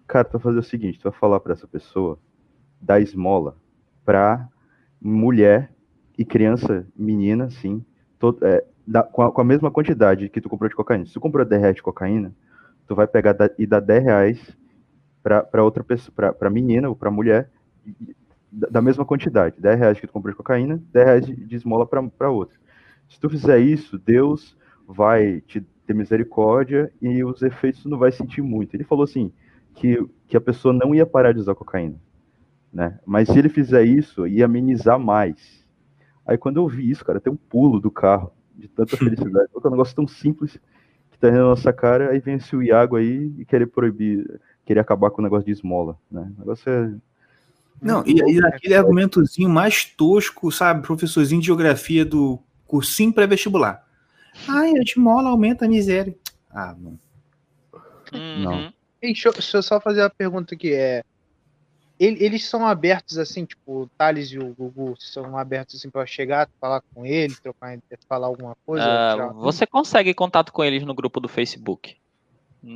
[0.06, 2.18] Cara, tu vai fazer o seguinte, tu vai falar pra essa pessoa
[2.80, 3.56] dar esmola
[4.04, 4.46] pra
[5.00, 5.70] mulher
[6.18, 7.82] e criança, menina, assim,
[8.18, 11.06] to- é, da- com, a, com a mesma quantidade que tu comprou de cocaína.
[11.06, 12.32] Se tu comprou 10 reais de cocaína,
[12.88, 14.56] tu vai pegar e dar 10 reais
[15.22, 17.50] pra outra pessoa, pra menina ou pra mulher,
[18.50, 19.60] da, mesma quantidade.
[19.60, 22.56] 10 reais que tu comprou de cocaína, 10 reais de, esmola pra outra.
[23.08, 24.56] Se tu fizer isso, Deus
[24.86, 28.74] vai te ter misericórdia e os efeitos tu não vai sentir muito.
[28.74, 29.30] Ele falou assim,
[29.74, 31.96] que, que a pessoa não ia parar de usar cocaína,
[32.72, 32.98] né?
[33.06, 35.66] Mas se ele fizer isso, ia amenizar mais.
[36.26, 39.48] Aí quando eu vi isso, cara, tem um pulo do carro, de tanta felicidade.
[39.52, 40.58] Porque é um negócio tão simples
[41.18, 45.10] que tá na nossa cara, aí vem esse Iago aí e querer proibir, querer acabar
[45.10, 46.30] com o negócio de esmola, né?
[46.36, 46.90] O negócio é...
[47.82, 50.82] Não, e, e aquele argumentozinho mais tosco, sabe?
[50.82, 53.84] Professorzinho de geografia do cursinho pré-vestibular.
[54.48, 56.14] Ai, a esmola aumenta a miséria.
[56.50, 56.98] Ah, não.
[58.12, 58.52] Não.
[58.52, 58.72] Uhum.
[59.00, 60.72] Ei, deixa, eu- deixa eu só fazer uma pergunta aqui.
[60.72, 61.04] É,
[61.98, 66.48] eles são abertos assim, tipo, o Thales e o Gugu são abertos assim pra chegar,
[66.60, 67.76] falar com ele, trocar,
[68.08, 68.84] falar alguma coisa?
[69.14, 71.96] Tirar- você consegue contato com eles no grupo do Facebook.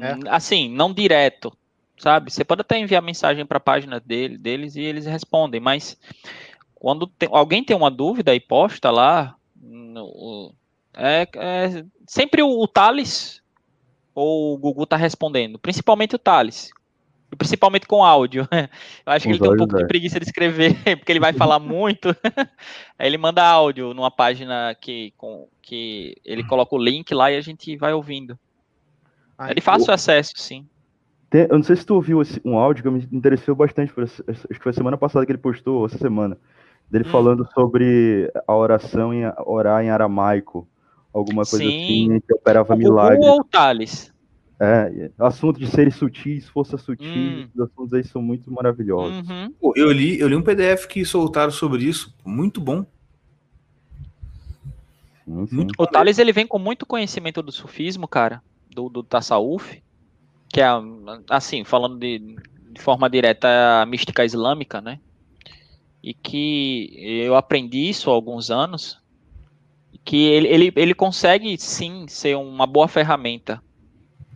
[0.01, 0.15] É?
[0.15, 1.57] Hum, Assim, não direto,
[1.99, 2.33] sabe?
[2.33, 5.97] Você pode até enviar mensagem para a página dele, deles e eles respondem, mas
[6.75, 10.53] quando tem- alguém tem uma dúvida e posta lá, no-
[10.95, 13.41] é, é sempre o, o Thales
[14.15, 16.71] ou o Gugu tá respondendo, principalmente o Thales.
[17.33, 18.47] E principalmente com áudio.
[19.07, 19.87] Eu acho que ele tem um pouco de é.
[19.87, 22.15] preguiça de escrever, porque ele vai falar muito.
[22.99, 27.37] Aí ele manda áudio numa página que, com, que ele coloca o link lá e
[27.37, 28.39] a gente vai ouvindo.
[29.39, 30.69] Ah, É de fácil acesso, sim.
[31.31, 34.47] Tem- eu não sei se tu ouviu esse- um áudio que me interessou bastante, acho
[34.49, 36.37] que foi semana passada que ele postou, ou essa semana,
[36.91, 37.11] dele Hum.
[37.11, 40.69] falando sobre a oração em orar em aramaico,
[41.15, 41.69] alguma coisa Sim.
[42.15, 43.25] assim, que operava O milagres.
[43.27, 44.13] ou o Thales?
[44.65, 47.49] É, assunto de seres sutis, força sutis, Hum.
[47.55, 49.29] os assuntos aí são muito maravilhosos.
[49.29, 49.53] Uhum.
[49.61, 52.15] Pô, eu li, eu li um PDF que soltaram sobre isso.
[52.25, 52.87] Muito bom.
[55.25, 55.57] Sim, sim.
[55.57, 58.41] Muito O Thales ele vem com muito conhecimento do sufismo, cara,
[58.71, 59.83] do, do Tassauf,
[60.49, 60.67] que é,
[61.29, 62.37] assim, falando de,
[62.71, 63.49] de forma direta,
[63.83, 65.01] a mística islâmica, né?
[66.03, 66.93] e que
[67.25, 68.99] eu aprendi isso há alguns anos,
[70.05, 73.63] que ele, ele, ele consegue sim ser uma boa ferramenta,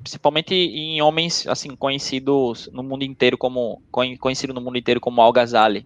[0.07, 3.83] principalmente em homens assim conhecidos no mundo inteiro como
[4.21, 5.85] conhecido no mundo inteiro como Al-Ghazali,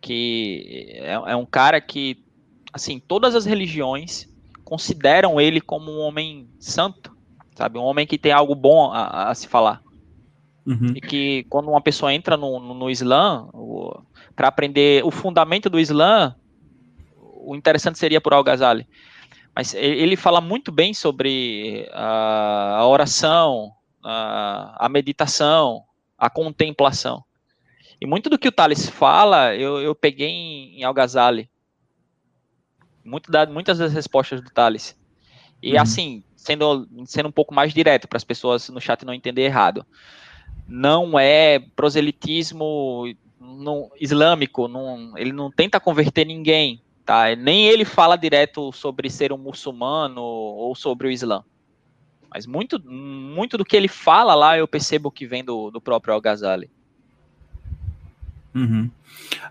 [0.00, 2.24] que é, é um cara que
[2.72, 4.32] assim todas as religiões
[4.64, 7.12] consideram ele como um homem santo,
[7.56, 9.82] sabe, um homem que tem algo bom a, a se falar.
[10.64, 10.92] Uhum.
[10.94, 13.48] E que quando uma pessoa entra no, no, no Islã,
[14.36, 16.36] para aprender o fundamento do Islã,
[17.16, 18.86] o interessante seria por Al-Ghazali.
[19.54, 23.72] Mas ele fala muito bem sobre a, oração,
[24.02, 25.84] a, a, meditação,
[26.16, 27.24] a contemplação.
[28.00, 31.50] E muito do que o Thales fala, eu, eu peguei em, em Al-Ghazali.
[33.04, 34.96] Muito da, muitas das respostas do Thales.
[35.62, 35.82] E uhum.
[35.82, 39.84] assim, sendo, sendo um pouco mais direto, para as pessoas no chat não entender errado.
[40.66, 43.04] Não é proselitismo
[43.38, 47.34] não, islâmico, não, ele não tenta converter ninguém, tá?
[47.34, 51.42] Nem ele fala direto sobre ser um muçulmano ou sobre o Islã.
[52.32, 56.14] Mas muito, muito do que ele fala lá eu percebo que vem do, do próprio
[56.14, 56.70] Al-Ghazali.
[58.54, 58.88] Uhum.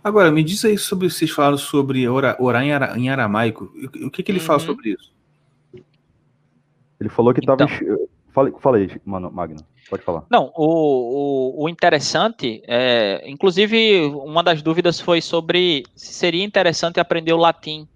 [0.02, 3.70] Agora, me diz aí sobre vocês falaram sobre orar, orar em, ara, em, aramaico.
[4.04, 4.46] O que, que ele uhum.
[4.46, 5.12] fala sobre isso?
[6.98, 7.62] Ele falou que estava.
[7.66, 9.64] Então, fala aí, mano, Magno.
[9.90, 10.24] Pode falar.
[10.30, 17.00] Não, o, o, o, interessante, é, inclusive, uma das dúvidas foi sobre se seria interessante
[17.00, 17.88] aprender o latim,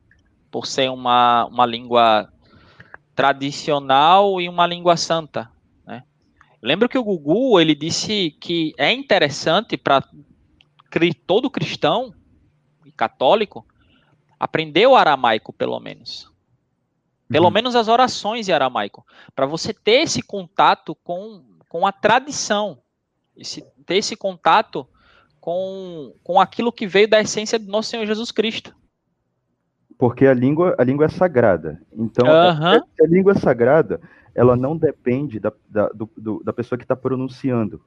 [0.49, 2.29] por ser uma, uma língua
[3.15, 5.51] tradicional e uma língua santa.
[5.85, 6.03] Né?
[6.61, 10.03] Lembro que o Gugu ele disse que é interessante para
[11.25, 12.13] todo cristão
[12.85, 13.65] e católico
[14.39, 16.32] aprender o aramaico, pelo menos.
[17.33, 17.51] Pelo uhum.
[17.51, 19.05] menos as orações em aramaico,
[19.35, 21.43] para você ter esse contato com
[21.73, 22.77] com a tradição,
[23.35, 24.87] esse, ter esse contato
[25.41, 28.75] com, com aquilo que veio da essência do nosso Senhor Jesus Cristo.
[29.97, 31.81] Porque a língua, a língua é sagrada.
[31.91, 32.31] Então, uhum.
[32.31, 33.99] a, a, língua é sagrada,
[34.35, 37.81] ela não depende da, da, do, do, da pessoa que está pronunciando.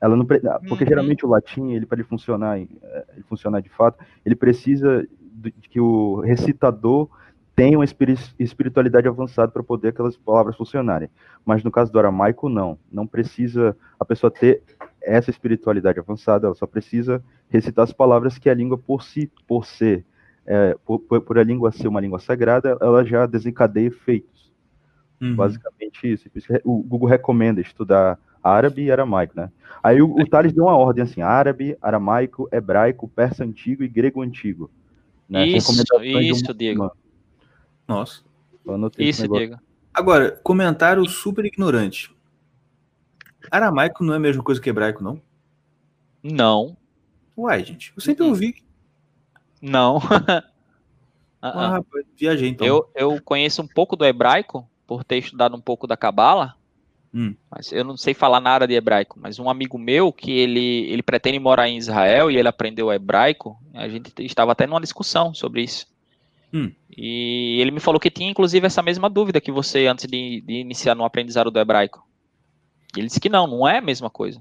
[0.00, 0.88] Ela não, porque uhum.
[0.88, 2.78] geralmente o latim, ele para ele funcionar, ele
[3.28, 5.04] funcionar de fato, ele precisa
[5.34, 7.08] de que o recitador
[7.56, 7.86] tem uma
[8.38, 11.08] espiritualidade avançada para poder aquelas palavras funcionarem.
[11.42, 12.78] Mas no caso do aramaico, não.
[12.92, 14.62] Não precisa a pessoa ter
[15.02, 19.64] essa espiritualidade avançada, ela só precisa recitar as palavras que a língua por si, por
[19.64, 20.04] ser,
[20.44, 24.52] é, por, por, a língua ser uma língua sagrada, ela já desencadeia efeitos.
[25.18, 25.34] Uhum.
[25.34, 26.28] Basicamente isso.
[26.62, 29.50] O Google recomenda estudar árabe e aramaico, né?
[29.82, 34.20] Aí o, o Thales deu uma ordem assim, árabe, aramaico, hebraico, persa antigo e grego
[34.20, 34.70] antigo.
[35.26, 35.46] Né?
[35.46, 35.72] Isso,
[36.20, 36.90] isso, Diego.
[37.86, 38.22] Nossa.
[38.98, 39.58] Isso, Diego.
[39.94, 42.14] Agora, comentário super ignorante.
[43.50, 45.20] Aramaico não é a mesma coisa que hebraico, não?
[46.22, 46.76] Não.
[47.36, 48.62] Uai, gente, eu sempre ouvi.
[49.60, 49.98] Não.
[51.40, 52.66] ah, rapaz, viajei então.
[52.66, 56.54] Eu, eu conheço um pouco do hebraico, por ter estudado um pouco da Cabala.
[57.14, 57.34] Hum.
[57.50, 59.18] Mas eu não sei falar nada de hebraico.
[59.20, 63.58] Mas um amigo meu, que ele, ele pretende morar em Israel e ele aprendeu hebraico,
[63.72, 65.86] a gente estava até numa discussão sobre isso.
[66.52, 66.72] Hum.
[66.96, 70.54] E ele me falou que tinha, inclusive, essa mesma dúvida que você antes de, de
[70.54, 72.06] iniciar no aprendizado do hebraico.
[72.96, 74.40] E ele disse que não, não é a mesma coisa.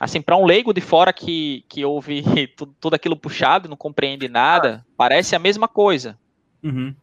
[0.00, 2.22] Assim, para um leigo de fora que, que ouve
[2.56, 6.18] tudo, tudo aquilo puxado, não compreende nada, parece a mesma coisa.
[6.62, 6.94] Uhum.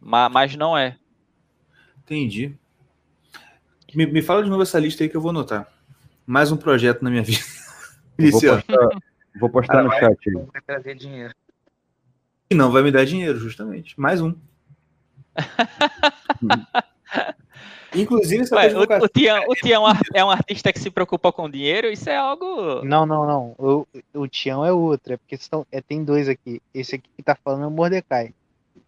[0.00, 0.96] Mas, mas não é.
[2.04, 2.54] Entendi.
[3.94, 5.66] Me, me fala de novo essa lista aí que eu vou anotar.
[6.26, 7.42] Mais um projeto na minha vida.
[8.18, 8.64] Vou postar,
[9.40, 10.46] vou postar no chat aí.
[10.52, 11.34] Vai trazer dinheiro.
[12.54, 13.98] E não vai me dar dinheiro, justamente.
[13.98, 14.32] Mais um.
[17.92, 21.50] Inclusive, essa Ué, o, o Tião, o Tião é um artista que se preocupa com
[21.50, 22.84] dinheiro, isso é algo.
[22.84, 23.56] Não, não, não.
[23.58, 26.62] O, o Tião é outro, é porque são, é, tem dois aqui.
[26.72, 28.32] Esse aqui que tá falando é o Mordecai.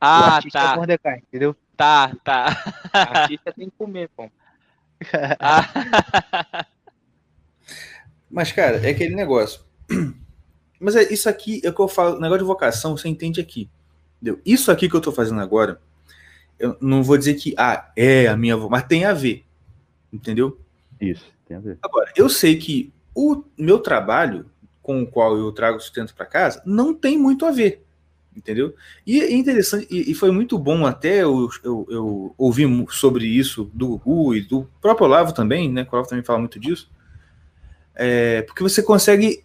[0.00, 0.60] Ah, o tá.
[0.60, 1.56] É o Mordecai, entendeu?
[1.76, 2.62] Tá, tá.
[2.92, 4.30] A artista tem que comer, pô.
[5.40, 6.64] Ah.
[8.30, 9.60] Mas, cara, é aquele negócio.
[10.80, 13.68] Mas é isso aqui é o que eu falo, negócio de vocação, você entende aqui.
[14.20, 14.40] Entendeu?
[14.44, 15.80] Isso aqui que eu estou fazendo agora,
[16.58, 19.44] eu não vou dizer que ah, é a minha mas tem a ver.
[20.12, 20.58] Entendeu?
[21.00, 21.78] Isso, tem a ver.
[21.82, 24.46] Agora, eu sei que o meu trabalho
[24.82, 27.82] com o qual eu trago sustento para casa não tem muito a ver.
[28.36, 28.74] Entendeu?
[29.06, 33.70] E é interessante, e, e foi muito bom até eu, eu, eu ouvir sobre isso
[33.72, 35.86] do Gugu e do próprio Olavo também, né?
[35.90, 36.90] O Olavo também fala muito disso.
[37.94, 39.42] É, porque você consegue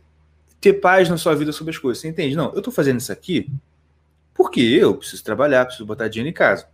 [0.62, 2.00] ter paz na sua vida sobre as coisas.
[2.00, 2.36] Você entende?
[2.36, 3.52] Não, eu estou fazendo isso aqui
[4.34, 6.68] porque eu preciso trabalhar, preciso botar dinheiro em casa.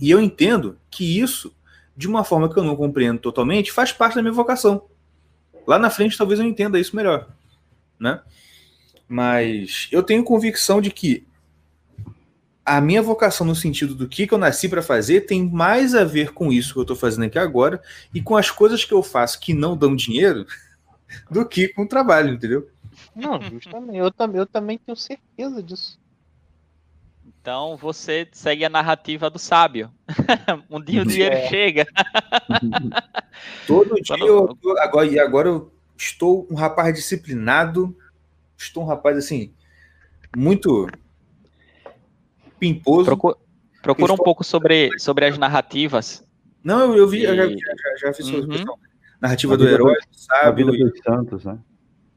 [0.00, 1.54] E eu entendo que isso,
[1.96, 4.86] de uma forma que eu não compreendo totalmente, faz parte da minha vocação.
[5.66, 7.28] Lá na frente, talvez eu entenda isso melhor,
[7.98, 8.20] né?
[9.06, 11.24] Mas eu tenho convicção de que
[12.64, 16.04] a minha vocação no sentido do que, que eu nasci para fazer tem mais a
[16.04, 17.82] ver com isso que eu estou fazendo aqui agora
[18.14, 20.46] e com as coisas que eu faço que não dão dinheiro
[21.30, 22.68] do que com o trabalho, entendeu?
[23.14, 23.96] Não, justamente.
[23.96, 25.98] Eu, tam- eu também tenho certeza disso.
[27.40, 29.90] Então você segue a narrativa do sábio.
[30.70, 31.48] um dia o dinheiro É.
[31.48, 31.86] chega.
[33.66, 37.96] Todo dia eu tô- agora e agora eu estou um rapaz disciplinado,
[38.56, 39.52] estou um rapaz assim
[40.36, 40.86] muito
[42.58, 43.04] pimposo.
[43.06, 43.36] Procu-
[43.82, 46.24] Procura um pouco sobre, sobre as narrativas.
[46.62, 48.48] Não, eu, eu vi, eu já, E- já, já fiz Uhum.
[48.48, 48.78] questão.
[49.22, 50.90] Narrativa do herói, do A vida sábio.
[50.90, 51.58] dos santos, né?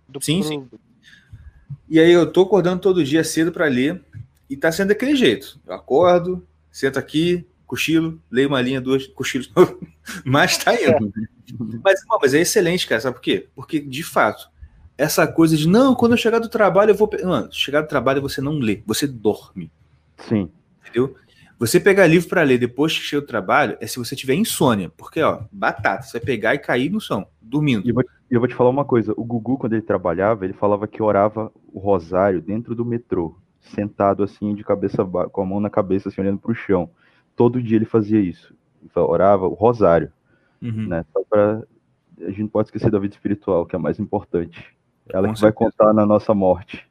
[0.10, 0.68] Do Sim, pro- sim.
[1.88, 4.04] E aí eu tô acordando todo dia cedo para ler
[4.50, 5.60] e tá sendo daquele jeito.
[5.66, 9.46] Eu acordo, sento aqui, cochilo, leio uma linha, duas, cochilo,
[10.26, 11.14] mas tá indo.
[11.84, 13.48] Mas, não, mas é excelente, cara, sabe por quê?
[13.56, 14.50] Porque, de fato,
[14.98, 17.08] essa coisa de, não, quando eu chegar do trabalho eu vou...
[17.08, 19.72] pe-" Mano, chegar do trabalho você não lê, você dorme,
[20.28, 20.50] Sim.
[20.82, 21.16] entendeu?
[21.58, 24.92] Você pegar livro para ler depois que chega do trabalho é se você tiver insônia,
[24.98, 27.86] porque, ó, batata, você vai pegar e cair no som, dormindo.
[27.86, 30.54] E eu, vou, eu vou te falar uma coisa: o Gugu, quando ele trabalhava, ele
[30.54, 35.60] falava que orava o rosário dentro do metrô, sentado assim, de cabeça com a mão
[35.62, 36.90] na cabeça, assim, olhando pro chão.
[37.36, 38.54] Todo dia ele fazia isso.
[38.82, 40.12] Ele orava o rosário,
[40.62, 40.88] Uhum.
[40.88, 41.06] né?
[41.14, 41.64] Só pra.
[42.22, 44.74] A gente não pode esquecer da vida espiritual, que é a mais importante.
[45.10, 45.72] Ela Com que vai certeza.
[45.78, 46.86] contar na nossa morte.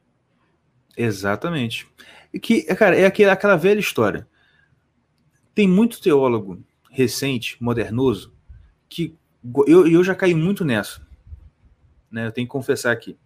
[0.96, 1.86] Exatamente.
[2.32, 4.26] E que, cara, é aquela velha história.
[5.55, 8.32] Tem muito teólogo recente, modernoso,
[8.89, 9.14] que
[9.66, 11.06] eu, eu já caí muito nessa.
[12.10, 12.26] Né?
[12.26, 13.16] Eu tenho que confessar aqui.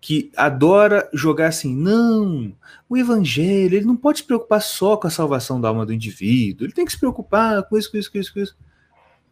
[0.00, 2.56] Que adora jogar assim, não,
[2.88, 6.64] o evangelho, ele não pode se preocupar só com a salvação da alma do indivíduo,
[6.64, 8.56] ele tem que se preocupar com isso, com isso, com isso, com isso.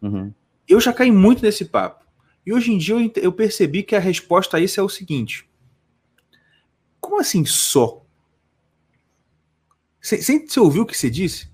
[0.01, 0.33] Uhum.
[0.67, 2.05] Eu já caí muito nesse papo.
[2.45, 5.49] E hoje em dia eu, eu percebi que a resposta a isso é o seguinte:
[6.99, 8.05] como assim só?
[10.01, 11.48] Você ouviu o que você disse?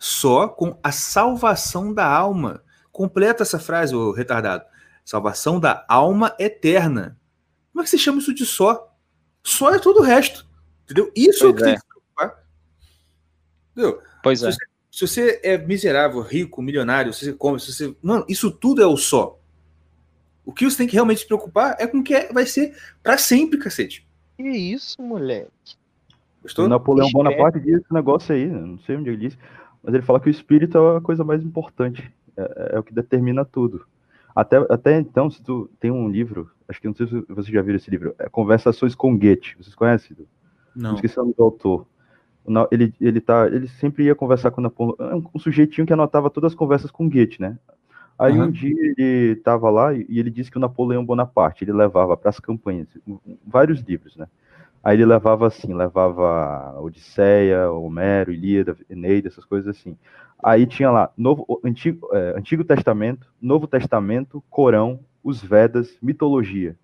[0.00, 2.64] Só com a salvação da alma.
[2.90, 4.64] Completa essa frase, ô retardado.
[5.04, 7.18] Salvação da alma eterna.
[7.70, 8.96] Como é que você chama isso de só?
[9.44, 10.48] Só é todo o resto.
[10.84, 11.12] Entendeu?
[11.14, 11.76] Isso é o Pois que tem é.
[11.76, 12.44] que se preocupar.
[13.72, 14.02] Entendeu?
[14.22, 14.52] Pois é.
[14.52, 14.58] Se
[14.90, 17.94] se você é miserável, rico, milionário, se você come, se você.
[18.02, 19.38] Mano, isso tudo é o só.
[20.44, 22.76] O que você tem que realmente se preocupar é com o que é- vai ser
[23.02, 24.04] pra sempre, cacete.
[24.36, 25.50] Que isso, moleque?
[26.42, 26.64] Gostou?
[26.64, 27.08] O Napoleão.
[27.12, 28.60] Bonaparte diz esse negócio aí, né?
[28.60, 29.38] não sei onde ele disse,
[29.82, 32.94] mas ele fala que o espírito é a coisa mais importante, é, é o que
[32.94, 33.84] determina tudo.
[34.34, 37.62] Até, até então, se tu tem um livro, acho que não sei se vocês já
[37.62, 40.16] viram esse livro, é Conversações com Goethe, vocês conhecem?
[40.74, 40.94] Não.
[40.94, 41.86] Esqueci o nome do autor.
[42.70, 46.30] Ele, ele, tá, ele sempre ia conversar com o Napoleão, é um, sujeitinho que anotava
[46.30, 47.58] todas as conversas com Goethe, né?
[48.18, 48.46] Aí Aham.
[48.46, 52.16] um dia ele estava lá e e ele disse que o Napoleão Bonaparte, ele levava
[52.16, 52.88] para as campanhas,
[53.46, 54.26] vários livros, né?
[54.82, 59.96] Aí ele levava assim, levava Odisseia, Homero, Ilíada, Eneida, essas coisas assim.
[60.42, 66.76] Aí tinha lá Novo, o Antigo, é, Antigo Testamento, Novo Testamento, Corão, os Vedas, mitologia.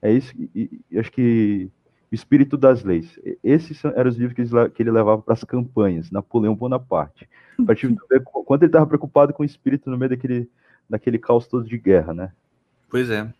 [0.00, 1.70] É isso, e, e- acho que
[2.10, 3.18] o Espírito das Leis.
[3.42, 7.28] Esses eram os livros que ele, le- que ele levava para as campanhas, Napoleão Bonaparte.
[7.64, 7.74] Para
[8.10, 10.48] ver qu- quanto ele estava preocupado com o espírito no meio daquele,
[10.88, 12.32] daquele caos todo de guerra, né?
[12.88, 13.32] Pois é.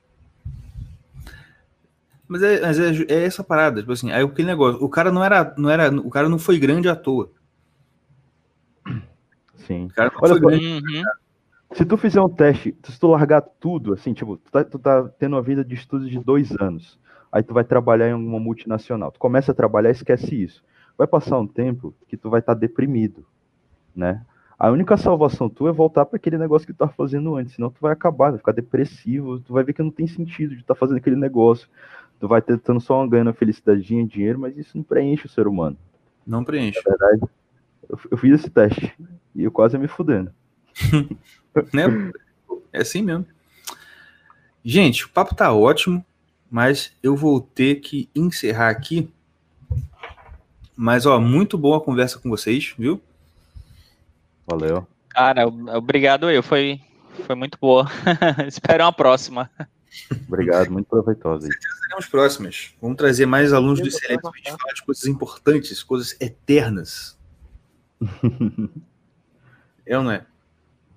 [2.29, 5.23] Mas é, mas é, é essa parada, tipo assim, aí aquele negócio, o cara não
[5.23, 7.31] era, não era, o cara não foi grande à toa.
[9.57, 9.87] Sim.
[9.87, 10.67] O cara não Olha foi grande.
[10.67, 11.03] Uhum.
[11.75, 15.09] Se tu fizer um teste, se tu largar tudo, assim, tipo, tu tá, tu tá
[15.19, 16.99] tendo uma vida de estudos de dois anos,
[17.31, 19.11] aí tu vai trabalhar em alguma multinacional.
[19.11, 20.63] Tu começa a trabalhar, esquece isso.
[20.99, 23.25] Vai passar um tempo que tu vai estar deprimido,
[23.97, 24.25] né?
[24.59, 27.71] A única salvação tua é voltar para aquele negócio que tu tava fazendo antes, senão
[27.71, 30.75] tu vai acabar, vai ficar depressivo, tu vai ver que não tem sentido de estar
[30.75, 31.69] fazendo aquele negócio.
[32.23, 35.77] Tu vai tentando só ganhando felicidade, dinheiro, mas isso não preenche o ser humano.
[36.25, 36.81] Não preenche.
[36.87, 37.21] Na verdade,
[37.89, 38.95] eu, eu fiz esse teste
[39.35, 40.33] e eu quase me fudendo.
[41.75, 42.13] né?
[42.73, 43.27] É assim mesmo.
[44.65, 46.07] Gente, o papo tá ótimo,
[46.49, 49.11] mas eu vou ter que encerrar aqui.
[50.77, 53.03] Mas, ó, muito boa a conversa com vocês, viu?
[54.47, 54.87] Valeu.
[55.09, 56.41] Cara, obrigado eu.
[56.41, 56.81] Foi,
[57.27, 57.91] foi muito boa.
[58.47, 59.51] Espero uma próxima.
[60.29, 61.53] Obrigado, muito proveitoso aí.
[61.83, 62.75] Seremos próximas.
[62.81, 66.17] Vamos trazer mais alunos do Eu Excelente vou pra gente falar de coisas importantes, coisas
[66.21, 67.19] eternas.
[69.87, 70.27] não é?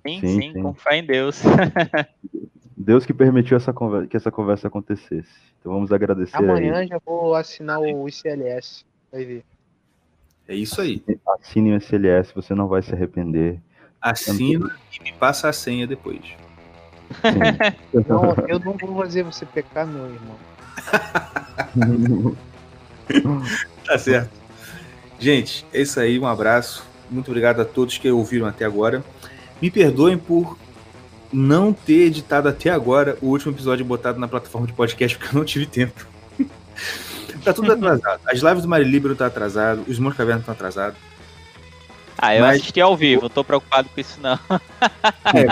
[0.08, 0.62] Sim, Sim, sim, sim.
[0.62, 1.42] com fé em Deus.
[2.78, 5.32] Deus que permitiu essa conversa, que essa conversa acontecesse.
[5.60, 8.86] Então vamos agradecer Amanhã já vou assinar o ICLS.
[9.12, 9.46] Vai ver.
[10.48, 11.04] É isso aí.
[11.08, 11.20] aí.
[11.40, 13.60] Assine o SLS, você não vai se arrepender.
[14.00, 16.22] Assina e me passa a senha depois.
[18.08, 20.36] Não, eu não vou fazer você pecar, meu irmão.
[23.86, 24.32] Tá certo.
[25.20, 26.18] Gente, é isso aí.
[26.18, 26.84] Um abraço.
[27.10, 29.04] Muito obrigado a todos que ouviram até agora.
[29.62, 30.58] Me perdoem por
[31.32, 35.40] não ter editado até agora o último episódio botado na plataforma de podcast, porque eu
[35.40, 36.06] não tive tempo.
[37.44, 38.22] tá tudo atrasado.
[38.26, 40.98] As lives do Mari Libero tá atrasado, os Irmãos Caverna estão atrasados.
[42.18, 44.40] Ah, eu Mas- assisti ao vivo, não tô preocupado com isso não.
[45.34, 45.46] É,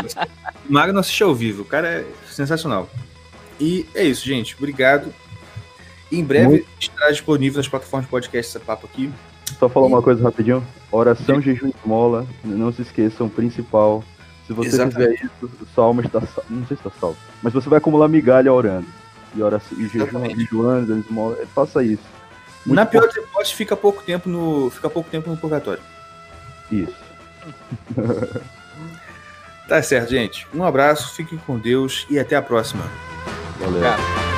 [0.70, 2.90] o Mago não assistiu ao vivo, o cara é sensacional.
[3.60, 4.56] E é isso, gente.
[4.58, 5.14] Obrigado.
[6.12, 9.12] Em breve Muito- estará disponível nas plataformas de podcast esse papo aqui.
[9.60, 10.66] Só falar uma coisa rapidinho.
[10.92, 12.26] Oração, jejum e esmola.
[12.44, 14.04] Não se esqueçam, principal.
[14.48, 15.18] Se você Exatamente.
[15.18, 16.44] fizer isso, sua alma está salva.
[16.50, 17.18] Não sei se está salva.
[17.42, 18.88] Mas você vai acumular migalha orando.
[19.36, 21.38] E, oração, e jejum, jejuando, esmola.
[21.54, 22.04] Faça isso.
[22.66, 24.70] Muito Na pior das hipóteses, fica pouco tempo no.
[24.70, 25.82] Fica pouco tempo no purgatório.
[26.72, 26.96] Isso.
[29.68, 30.46] Tá certo, gente.
[30.54, 32.84] Um abraço, fiquem com Deus e até a próxima.
[33.60, 34.33] Valeu.